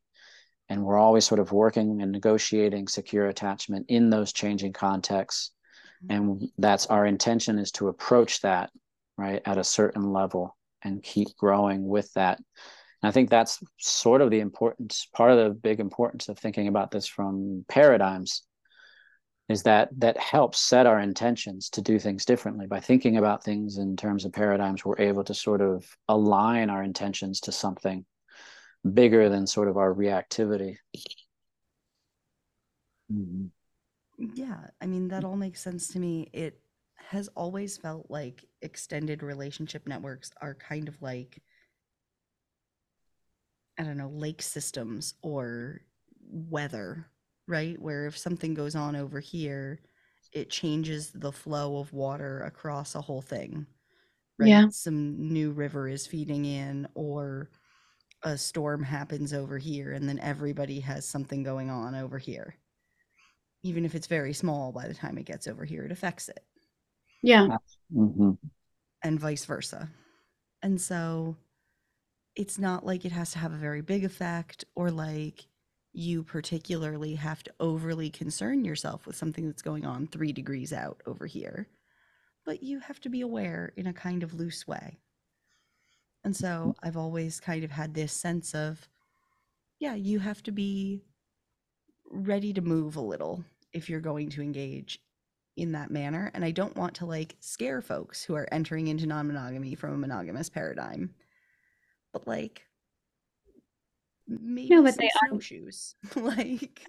And 0.67 0.84
we're 0.84 0.97
always 0.97 1.26
sort 1.26 1.39
of 1.39 1.53
working 1.53 2.01
and 2.01 2.11
negotiating 2.11 2.89
secure 2.89 3.28
attachment 3.28 3.86
in 3.88 4.09
those 4.09 4.34
changing 4.34 4.74
contexts. 4.74 5.51
And 6.08 6.50
that's 6.58 6.86
our 6.88 7.06
intention 7.06 7.60
is 7.60 7.72
to 7.74 7.89
approach 7.89 8.41
that, 8.41 8.70
right, 9.18 9.41
at 9.45 9.58
a 9.58 9.64
certain 9.64 10.14
level 10.14 10.56
and 10.82 11.04
keep 11.04 11.36
growing 11.38 11.88
with 11.88 12.12
that. 12.14 12.38
And 13.02 13.10
I 13.10 13.12
think 13.12 13.30
that's 13.30 13.60
sort 13.78 14.22
of 14.22 14.30
the 14.30 14.39
importance, 14.39 15.08
part 15.14 15.32
of 15.32 15.38
the 15.38 15.54
big 15.54 15.80
importance 15.80 16.30
of 16.30 16.38
thinking 16.38 16.68
about 16.68 16.91
this 16.91 17.08
from 17.08 17.66
paradigms 17.68 18.43
is 19.50 19.64
that 19.64 19.89
that 19.97 20.18
helps 20.18 20.60
set 20.60 20.86
our 20.86 21.00
intentions 21.00 21.70
to 21.72 21.82
do 21.82 21.97
things 21.97 22.24
differently 22.24 22.68
by 22.68 22.80
thinking 22.80 23.18
about 23.18 23.43
things 23.43 23.78
in 23.78 23.97
terms 23.97 24.24
of 24.24 24.32
paradigms 24.32 24.86
we're 24.86 25.00
able 25.00 25.24
to 25.24 25.34
sort 25.34 25.60
of 25.60 25.84
align 26.08 26.70
our 26.70 26.84
intentions 26.84 27.39
to 27.41 27.52
something 27.52 28.06
bigger 28.93 29.28
than 29.28 29.47
sort 29.47 29.68
of 29.68 29.76
our 29.76 29.93
reactivity 29.93 30.78
mm-hmm. 33.12 33.47
Yeah, 34.20 34.67
I 34.82 34.86
mean, 34.86 35.07
that 35.09 35.24
mm. 35.24 35.28
all 35.28 35.38
makes 35.38 35.61
sense 35.61 35.88
to 35.89 35.99
me. 35.99 36.30
It 36.34 36.59
has 36.97 37.30
always 37.30 37.78
felt 37.78 38.07
like 38.09 38.45
extended 38.61 39.24
relationship 39.24 39.88
networks 39.88 40.32
are 40.41 40.53
kind 40.53 40.88
of 40.88 41.01
like, 41.01 41.41
I 43.78 43.84
don't 43.84 43.97
know, 43.97 44.09
lake 44.09 44.41
systems 44.41 45.13
or 45.22 45.82
weather, 46.30 47.07
right? 47.47 47.82
Where 47.82 48.05
if 48.05 48.17
something 48.17 48.53
goes 48.53 48.76
on 48.76 48.95
over 48.95 49.22
here, 49.22 49.80
it 50.34 50.49
changes 50.49 51.11
the 51.11 51.32
flow 51.32 51.78
of 51.78 51.93
water 51.93 52.41
across 52.41 52.95
a 52.95 53.01
whole 53.01 53.22
thing. 53.22 53.65
Right? 54.38 54.49
Yeah. 54.49 54.67
Some 54.70 55.32
new 55.32 55.51
river 55.51 55.88
is 55.88 56.05
feeding 56.05 56.45
in, 56.45 56.88
or 56.93 57.49
a 58.24 58.38
storm 58.38 58.84
happens 58.84 59.34
over 59.34 59.57
here, 59.57 59.93
and 59.93 60.07
then 60.07 60.20
everybody 60.20 60.82
has 60.82 61.07
something 61.07 61.41
going 61.41 61.70
on 61.70 61.95
over 61.95 62.17
here. 62.17 62.55
Even 63.64 63.86
if 63.86 63.95
it's 63.95 64.07
very 64.07 64.34
small, 64.34 64.72
by 64.72 64.88
the 64.88 64.93
time 64.93 65.18
it 65.18 65.26
gets 65.26 65.47
over 65.47 65.66
here, 65.66 65.84
it 65.84 65.91
affects 65.91 66.30
it, 66.30 66.43
Yeah. 67.22 67.57
hmm 67.93 68.32
and 69.03 69.20
vice 69.20 69.45
versa. 69.45 69.89
And 70.62 70.80
so 70.80 71.38
it's 72.36 72.57
not 72.60 72.86
like 72.86 73.05
it 73.05 73.12
has 73.12 73.32
to 73.32 73.39
have 73.39 73.53
a 73.53 73.57
very 73.57 73.82
big 73.82 74.03
effect 74.03 74.66
or 74.76 74.91
like 74.91 75.45
you 75.93 76.24
particularly 76.24 77.16
have 77.16 77.43
to 77.43 77.53
overly 77.60 78.10
concern 78.10 78.64
yourself 78.64 79.05
with 79.05 79.16
something 79.16 79.47
that's 79.47 79.62
going 79.62 79.86
on 79.86 80.07
three 80.07 80.32
degrees 80.32 80.72
out 80.72 81.01
over 81.05 81.26
here. 81.26 81.68
But 82.45 82.64
you 82.64 82.80
have 82.80 82.99
to 83.01 83.10
be 83.10 83.22
aware 83.22 83.74
in 83.76 83.88
a 83.88 83.93
kind 83.93 84.24
of 84.24 84.34
loose 84.34 84.68
way. 84.68 84.99
And 86.24 86.36
so 86.36 86.76
I've 86.84 86.97
always 86.97 87.39
kind 87.39 87.64
of 87.64 87.72
had 87.72 87.93
this 87.93 88.14
sense 88.14 88.53
of, 88.53 88.88
yeah, 89.80 89.95
you 89.95 90.20
have 90.20 90.43
to 90.43 90.51
be 90.51 91.03
ready 92.10 92.53
to 92.53 92.62
move 92.62 92.95
a 92.95 93.01
little 93.01 93.43
if 93.74 93.89
you're 93.89 93.99
going 94.01 94.30
to 94.32 94.41
engage 94.41 94.99
in 95.57 95.74
that 95.74 95.91
manner. 95.91 96.32
And 96.34 96.43
I 96.45 96.51
don't 96.51 96.76
want 96.76 96.95
to 96.95 97.05
like 97.05 97.36
scare 97.39 97.82
folks 97.82 98.24
who 98.24 98.36
are 98.36 98.47
entering 98.51 98.88
into 98.88 99.05
non 99.05 99.28
monogamy 99.28 99.76
from 99.76 99.93
a 99.93 99.97
monogamous 99.97 100.49
paradigm. 100.49 101.14
But 102.14 102.28
like, 102.28 102.62
maybe 104.28 104.70
No, 104.74 104.84
but 104.84 104.97
they 104.97 105.10
are- 105.32 105.41
shoes. 105.41 105.95
like, 106.16 106.82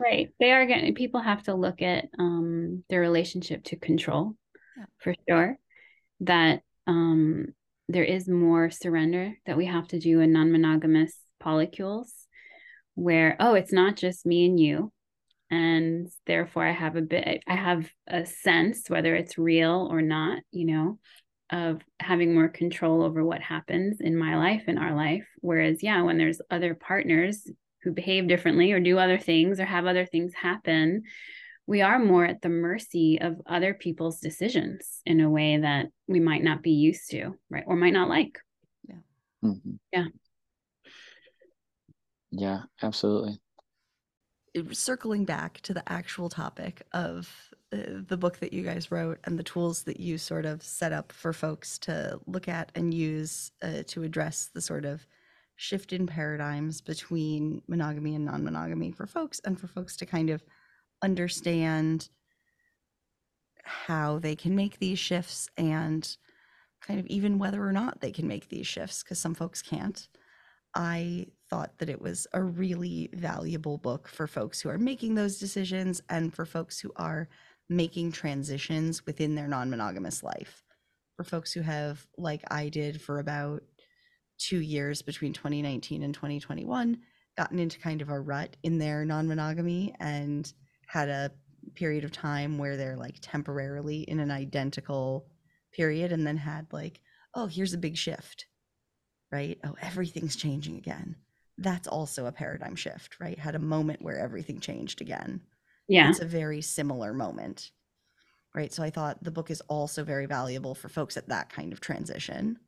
Right. 0.00 0.30
They 0.40 0.50
are 0.50 0.66
getting 0.66 0.94
people 0.94 1.20
have 1.20 1.44
to 1.44 1.54
look 1.54 1.80
at 1.80 2.06
um 2.18 2.82
their 2.88 3.00
relationship 3.00 3.62
to 3.64 3.76
control 3.76 4.34
Yeah. 4.76 4.84
for 4.98 5.14
sure. 5.28 5.58
That 6.20 6.62
um 6.86 7.54
there 7.88 8.02
is 8.04 8.26
more 8.28 8.70
surrender 8.70 9.36
that 9.46 9.56
we 9.56 9.66
have 9.66 9.86
to 9.88 10.00
do 10.00 10.20
in 10.20 10.32
non-monogamous 10.32 11.14
polycules 11.42 12.10
where 12.94 13.36
oh 13.40 13.54
it's 13.54 13.72
not 13.72 13.96
just 13.96 14.26
me 14.26 14.46
and 14.46 14.58
you 14.60 14.92
and 15.50 16.08
therefore 16.26 16.66
I 16.66 16.72
have 16.72 16.96
a 16.96 17.02
bit 17.02 17.42
I 17.46 17.54
have 17.54 17.88
a 18.06 18.26
sense 18.26 18.88
whether 18.88 19.14
it's 19.14 19.38
real 19.38 19.88
or 19.90 20.02
not, 20.02 20.42
you 20.50 20.66
know, 20.66 20.98
of 21.50 21.80
having 22.00 22.34
more 22.34 22.48
control 22.48 23.02
over 23.02 23.24
what 23.24 23.40
happens 23.40 24.00
in 24.00 24.16
my 24.16 24.36
life 24.36 24.64
in 24.68 24.78
our 24.78 24.94
life 24.94 25.26
whereas 25.40 25.82
yeah 25.82 26.00
when 26.02 26.16
there's 26.16 26.40
other 26.50 26.74
partners 26.74 27.46
who 27.82 27.92
behave 27.92 28.28
differently 28.28 28.72
or 28.72 28.80
do 28.80 28.98
other 28.98 29.18
things 29.18 29.58
or 29.60 29.64
have 29.64 29.86
other 29.86 30.06
things 30.06 30.32
happen, 30.34 31.02
we 31.66 31.82
are 31.82 31.98
more 31.98 32.24
at 32.24 32.42
the 32.42 32.48
mercy 32.48 33.18
of 33.20 33.40
other 33.46 33.74
people's 33.74 34.20
decisions 34.20 35.00
in 35.06 35.20
a 35.20 35.30
way 35.30 35.58
that 35.58 35.86
we 36.06 36.20
might 36.20 36.42
not 36.42 36.62
be 36.62 36.72
used 36.72 37.10
to, 37.10 37.34
right? 37.50 37.64
Or 37.66 37.76
might 37.76 37.92
not 37.92 38.08
like. 38.08 38.38
hmm 39.42 39.74
Yeah. 39.92 40.06
Yeah, 42.32 42.62
absolutely. 42.82 43.38
circling 44.72 45.24
back 45.26 45.60
to 45.62 45.74
the 45.74 45.86
actual 45.90 46.30
topic 46.30 46.82
of 46.92 47.30
uh, 47.72 48.00
the 48.08 48.16
book 48.16 48.38
that 48.38 48.54
you 48.54 48.62
guys 48.62 48.90
wrote 48.90 49.18
and 49.24 49.38
the 49.38 49.42
tools 49.42 49.82
that 49.84 50.00
you 50.00 50.16
sort 50.16 50.46
of 50.46 50.62
set 50.62 50.92
up 50.92 51.12
for 51.12 51.34
folks 51.34 51.78
to 51.80 52.18
look 52.26 52.48
at 52.48 52.72
and 52.74 52.94
use 52.94 53.52
uh, 53.62 53.82
to 53.86 54.02
address 54.02 54.50
the 54.54 54.62
sort 54.62 54.86
of 54.86 55.06
shift 55.56 55.92
in 55.92 56.06
paradigms 56.06 56.80
between 56.80 57.62
monogamy 57.68 58.14
and 58.14 58.24
non-monogamy 58.24 58.90
for 58.90 59.06
folks 59.06 59.40
and 59.44 59.60
for 59.60 59.66
folks 59.66 59.96
to 59.96 60.06
kind 60.06 60.30
of 60.30 60.42
understand 61.02 62.08
how 63.62 64.18
they 64.18 64.34
can 64.34 64.56
make 64.56 64.78
these 64.78 64.98
shifts 64.98 65.50
and 65.58 66.16
kind 66.80 66.98
of 66.98 67.06
even 67.06 67.38
whether 67.38 67.62
or 67.62 67.72
not 67.72 68.00
they 68.00 68.10
can 68.10 68.26
make 68.26 68.48
these 68.48 68.66
shifts 68.66 69.02
because 69.02 69.18
some 69.18 69.34
folks 69.34 69.60
can't 69.60 70.08
I 70.74 71.26
thought 71.52 71.76
that 71.76 71.90
it 71.90 72.00
was 72.00 72.26
a 72.32 72.42
really 72.42 73.10
valuable 73.12 73.76
book 73.76 74.08
for 74.08 74.26
folks 74.26 74.58
who 74.58 74.70
are 74.70 74.78
making 74.78 75.14
those 75.14 75.36
decisions 75.36 76.00
and 76.08 76.34
for 76.34 76.46
folks 76.46 76.80
who 76.80 76.90
are 76.96 77.28
making 77.68 78.10
transitions 78.10 79.04
within 79.04 79.34
their 79.34 79.46
non 79.46 79.68
monogamous 79.68 80.22
life. 80.22 80.62
For 81.14 81.24
folks 81.24 81.52
who 81.52 81.60
have, 81.60 82.06
like 82.16 82.42
I 82.50 82.70
did 82.70 83.02
for 83.02 83.18
about 83.18 83.62
two 84.38 84.60
years 84.60 85.02
between 85.02 85.34
2019 85.34 86.02
and 86.02 86.14
2021, 86.14 86.98
gotten 87.36 87.58
into 87.58 87.78
kind 87.78 88.00
of 88.00 88.08
a 88.08 88.18
rut 88.18 88.56
in 88.62 88.78
their 88.78 89.04
non 89.04 89.28
monogamy 89.28 89.94
and 90.00 90.50
had 90.86 91.10
a 91.10 91.32
period 91.74 92.04
of 92.04 92.12
time 92.12 92.56
where 92.56 92.78
they're 92.78 92.96
like 92.96 93.16
temporarily 93.20 94.04
in 94.04 94.20
an 94.20 94.30
identical 94.30 95.26
period 95.74 96.12
and 96.12 96.26
then 96.26 96.38
had 96.38 96.66
like, 96.72 97.02
oh, 97.34 97.44
here's 97.44 97.74
a 97.74 97.78
big 97.78 97.98
shift 97.98 98.46
right? 99.32 99.58
Oh, 99.64 99.74
everything's 99.80 100.36
changing 100.36 100.76
again. 100.76 101.16
That's 101.62 101.88
also 101.88 102.26
a 102.26 102.32
paradigm 102.32 102.74
shift, 102.74 103.16
right? 103.20 103.38
Had 103.38 103.54
a 103.54 103.60
moment 103.60 104.02
where 104.02 104.18
everything 104.18 104.58
changed 104.60 105.00
again. 105.00 105.40
Yeah. 105.88 106.10
It's 106.10 106.20
a 106.20 106.26
very 106.26 106.60
similar 106.60 107.12
moment, 107.12 107.70
right? 108.54 108.72
So 108.72 108.82
I 108.82 108.90
thought 108.90 109.22
the 109.22 109.30
book 109.30 109.50
is 109.50 109.60
also 109.62 110.04
very 110.04 110.26
valuable 110.26 110.74
for 110.74 110.88
folks 110.88 111.16
at 111.16 111.28
that 111.28 111.50
kind 111.50 111.72
of 111.72 111.80
transition. 111.80 112.58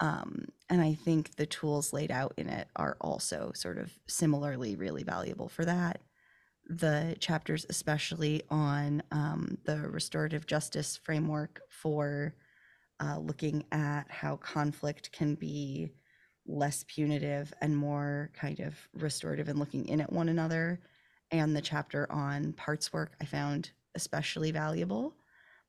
Um, 0.00 0.46
and 0.68 0.80
I 0.80 0.94
think 0.94 1.36
the 1.36 1.46
tools 1.46 1.92
laid 1.92 2.10
out 2.10 2.34
in 2.36 2.48
it 2.48 2.68
are 2.76 2.96
also 3.00 3.52
sort 3.54 3.78
of 3.78 3.92
similarly 4.06 4.76
really 4.76 5.02
valuable 5.02 5.48
for 5.48 5.64
that. 5.64 6.00
The 6.68 7.16
chapters, 7.18 7.66
especially 7.68 8.42
on 8.48 9.02
um, 9.10 9.58
the 9.64 9.78
restorative 9.88 10.46
justice 10.46 10.96
framework 10.96 11.60
for 11.68 12.34
uh, 13.00 13.18
looking 13.18 13.64
at 13.72 14.04
how 14.08 14.36
conflict 14.36 15.10
can 15.12 15.34
be 15.34 15.90
less 16.46 16.84
punitive 16.88 17.52
and 17.60 17.76
more 17.76 18.30
kind 18.34 18.60
of 18.60 18.74
restorative 18.94 19.48
and 19.48 19.58
looking 19.58 19.86
in 19.86 20.00
at 20.00 20.12
one 20.12 20.28
another. 20.28 20.80
And 21.30 21.56
the 21.56 21.62
chapter 21.62 22.10
on 22.10 22.52
parts 22.54 22.92
work 22.92 23.12
I 23.20 23.24
found 23.24 23.70
especially 23.94 24.50
valuable. 24.50 25.14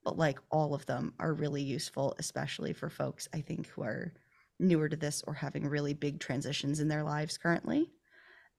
But 0.04 0.18
like 0.18 0.40
all 0.52 0.74
of 0.74 0.86
them 0.86 1.14
are 1.20 1.34
really 1.34 1.62
useful, 1.62 2.16
especially 2.20 2.74
for 2.74 2.90
folks 2.90 3.28
I 3.34 3.42
think 3.42 3.68
who 3.68 3.84
are 3.84 4.14
newer 4.60 4.90
to 4.90 4.96
this 4.96 5.24
or 5.28 5.34
having 5.34 5.68
really 5.68 5.94
big 5.94 6.20
transitions 6.20 6.80
in 6.80 6.88
their 6.88 7.04
lives 7.04 7.38
currently. 7.38 7.90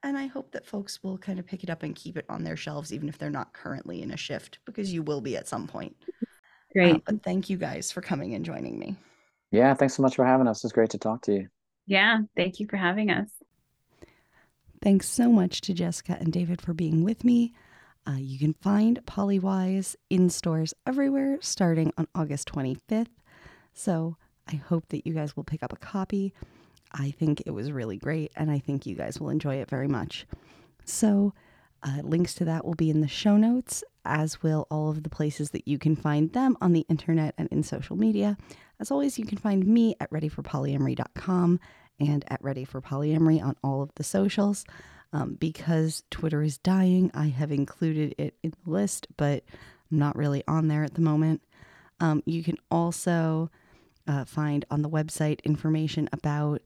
And 0.02 0.18
I 0.18 0.26
hope 0.26 0.52
that 0.52 0.66
folks 0.66 1.02
will 1.02 1.16
kind 1.16 1.38
of 1.38 1.46
pick 1.46 1.64
it 1.64 1.70
up 1.70 1.82
and 1.82 1.94
keep 1.94 2.18
it 2.18 2.26
on 2.28 2.44
their 2.44 2.56
shelves, 2.56 2.92
even 2.92 3.08
if 3.08 3.16
they're 3.16 3.30
not 3.30 3.54
currently 3.54 4.02
in 4.02 4.10
a 4.10 4.16
shift, 4.18 4.58
because 4.66 4.92
you 4.92 5.02
will 5.02 5.22
be 5.22 5.36
at 5.36 5.48
some 5.48 5.66
point. 5.66 5.96
Uh, 6.08 6.72
Great. 6.74 7.04
but 7.06 7.22
thank 7.22 7.48
you 7.48 7.56
guys 7.56 7.90
for 7.90 8.02
coming 8.02 8.34
and 8.34 8.44
joining 8.44 8.78
me. 8.78 8.96
Yeah, 9.50 9.72
thanks 9.72 9.94
so 9.94 10.02
much 10.02 10.16
for 10.16 10.26
having 10.26 10.46
us. 10.46 10.62
It's 10.64 10.72
great 10.72 10.90
to 10.90 10.98
talk 10.98 11.22
to 11.22 11.32
you. 11.32 11.48
Yeah. 11.87 12.20
Thank 12.37 12.61
you 12.61 12.66
for 12.66 12.76
having 12.76 13.11
us. 13.11 13.28
Thanks 14.82 15.09
so 15.09 15.30
much 15.30 15.61
to 15.62 15.72
Jessica 15.72 16.16
and 16.20 16.32
David 16.32 16.61
for 16.61 16.74
being 16.74 17.05
with 17.05 17.24
me. 17.24 17.53
Uh, 18.07 18.16
you 18.18 18.39
can 18.39 18.53
find 18.53 19.05
Polywise 19.07 19.97
in 20.11 20.28
stores 20.28 20.74
everywhere 20.87 21.39
starting 21.41 21.93
on 21.97 22.07
August 22.14 22.49
25th. 22.53 23.07
So 23.72 24.16
I 24.47 24.57
hope 24.57 24.89
that 24.89 25.07
you 25.07 25.14
guys 25.14 25.37
will 25.37 25.45
pick 25.45 25.62
up 25.62 25.72
a 25.72 25.76
copy. 25.76 26.35
I 26.93 27.11
think 27.12 27.43
it 27.47 27.51
was 27.53 27.72
really 27.72 27.97
great 27.97 28.30
and 28.37 28.51
I 28.51 28.59
think 28.59 28.85
you 28.85 28.95
guys 28.95 29.18
will 29.18 29.30
enjoy 29.30 29.57
it 29.57 29.70
very 29.70 29.89
much. 29.89 30.26
So, 30.85 31.32
uh, 31.82 32.01
links 32.03 32.35
to 32.35 32.45
that 32.47 32.64
will 32.64 32.74
be 32.74 32.89
in 32.89 33.01
the 33.03 33.09
show 33.09 33.37
notes, 33.37 33.85
as 34.05 34.43
will 34.43 34.66
all 34.70 34.91
of 34.91 35.03
the 35.03 35.11
places 35.11 35.51
that 35.51 35.68
you 35.68 35.78
can 35.78 35.97
find 35.97 36.32
them 36.32 36.57
on 36.61 36.72
the 36.72 36.87
internet 36.89 37.35
and 37.37 37.49
in 37.49 37.62
social 37.62 37.97
media. 37.97 38.37
As 38.80 38.90
always, 38.90 39.18
you 39.18 39.26
can 39.26 39.38
find 39.38 39.66
me 39.66 39.94
at 40.00 40.10
readyforpolyamory.com 40.10 41.60
and 42.00 42.24
at 42.28 42.42
Ready 42.42 42.64
for 42.64 42.80
Polyamory 42.80 43.42
on 43.42 43.56
all 43.62 43.82
of 43.82 43.90
the 43.94 44.04
socials. 44.04 44.64
Um, 45.12 45.34
because 45.34 46.02
Twitter 46.10 46.42
is 46.42 46.58
dying, 46.58 47.10
I 47.14 47.28
have 47.28 47.52
included 47.52 48.16
it 48.18 48.34
in 48.42 48.52
the 48.64 48.70
list, 48.70 49.06
but 49.16 49.44
I'm 49.90 49.98
not 49.98 50.16
really 50.16 50.42
on 50.48 50.66
there 50.66 50.82
at 50.82 50.94
the 50.94 51.00
moment. 51.00 51.40
Um, 52.00 52.22
you 52.26 52.42
can 52.42 52.56
also 52.68 53.48
uh, 54.08 54.24
find 54.24 54.64
on 54.72 54.82
the 54.82 54.90
website 54.90 55.42
information 55.44 56.08
about 56.12 56.62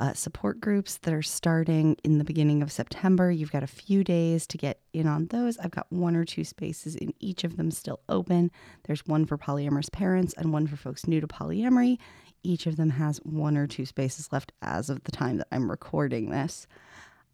uh, 0.00 0.14
support 0.14 0.60
groups 0.60 0.96
that 1.02 1.12
are 1.12 1.22
starting 1.22 1.94
in 2.02 2.16
the 2.16 2.24
beginning 2.24 2.62
of 2.62 2.72
September. 2.72 3.30
You've 3.30 3.52
got 3.52 3.62
a 3.62 3.68
few 3.68 4.02
days 4.02 4.46
to 4.46 4.56
get 4.56 4.80
in 4.94 5.06
on 5.06 5.26
those. 5.26 5.58
I've 5.58 5.70
got 5.70 5.86
one 5.90 6.16
or 6.16 6.24
two 6.24 6.42
spaces 6.42 6.96
in 6.96 7.12
each 7.20 7.44
of 7.44 7.58
them 7.58 7.70
still 7.70 8.00
open. 8.08 8.50
There's 8.84 9.06
one 9.06 9.26
for 9.26 9.36
polyamorous 9.36 9.92
parents 9.92 10.32
and 10.38 10.54
one 10.54 10.66
for 10.66 10.76
folks 10.76 11.06
new 11.06 11.20
to 11.20 11.26
polyamory. 11.26 11.98
Each 12.42 12.66
of 12.66 12.76
them 12.76 12.88
has 12.90 13.18
one 13.18 13.58
or 13.58 13.66
two 13.66 13.84
spaces 13.84 14.32
left 14.32 14.52
as 14.62 14.88
of 14.88 15.04
the 15.04 15.12
time 15.12 15.36
that 15.36 15.48
I'm 15.52 15.70
recording 15.70 16.30
this. 16.30 16.66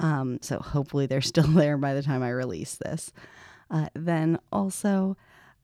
Um, 0.01 0.41
so 0.43 0.59
hopefully 0.59 1.07
they're 1.07 1.21
still 1.23 1.47
there 1.47 1.79
by 1.79 1.95
the 1.95 2.03
time 2.03 2.25
I 2.25 2.31
release 2.31 2.75
this. 2.75 3.13
Uh, 3.71 3.87
then 3.95 4.41
also, 4.51 5.17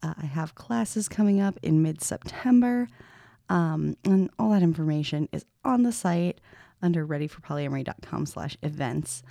uh, 0.05 0.15
I 0.17 0.27
have 0.27 0.55
classes 0.55 1.09
coming 1.09 1.41
up 1.41 1.59
in 1.63 1.83
mid 1.83 2.01
September. 2.01 2.87
Um, 3.49 3.97
and 4.05 4.31
all 4.39 4.51
that 4.51 4.63
information 4.63 5.29
is 5.33 5.45
on 5.65 5.83
the 5.83 5.93
site 5.93 6.41
under 6.83 7.07
readyforpolyamory.com 7.07 8.27
slash 8.27 8.57
events. 8.63 9.23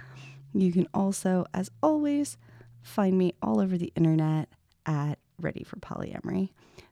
You 0.54 0.72
can 0.72 0.88
also, 0.94 1.46
as 1.54 1.70
always, 1.82 2.38
find 2.82 3.18
me 3.18 3.34
all 3.42 3.60
over 3.60 3.78
the 3.78 3.94
internet 3.96 4.50
at 4.86 5.20
Ready 5.40 5.64
for 5.64 5.78
Polyamory. 5.78 6.50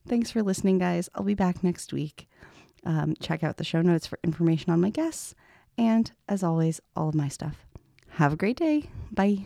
Thanks 0.08 0.32
for 0.32 0.42
listening, 0.42 0.78
guys. 0.80 1.10
I'll 1.16 1.24
be 1.24 1.36
back 1.36 1.64
next 1.64 1.94
week. 1.94 2.28
Um, 2.86 3.16
check 3.22 3.44
out 3.44 3.58
the 3.58 3.64
show 3.64 3.82
notes 3.82 4.08
for 4.08 4.20
information 4.24 4.72
on 4.72 4.82
my 4.82 4.90
guests 4.90 5.36
and, 5.78 6.12
as 6.28 6.44
always, 6.44 6.82
all 6.96 7.10
of 7.10 7.16
my 7.16 7.28
stuff. 7.28 7.66
Have 8.12 8.34
a 8.34 8.38
great 8.38 8.58
day. 8.58 8.90
Bye. 9.12 9.46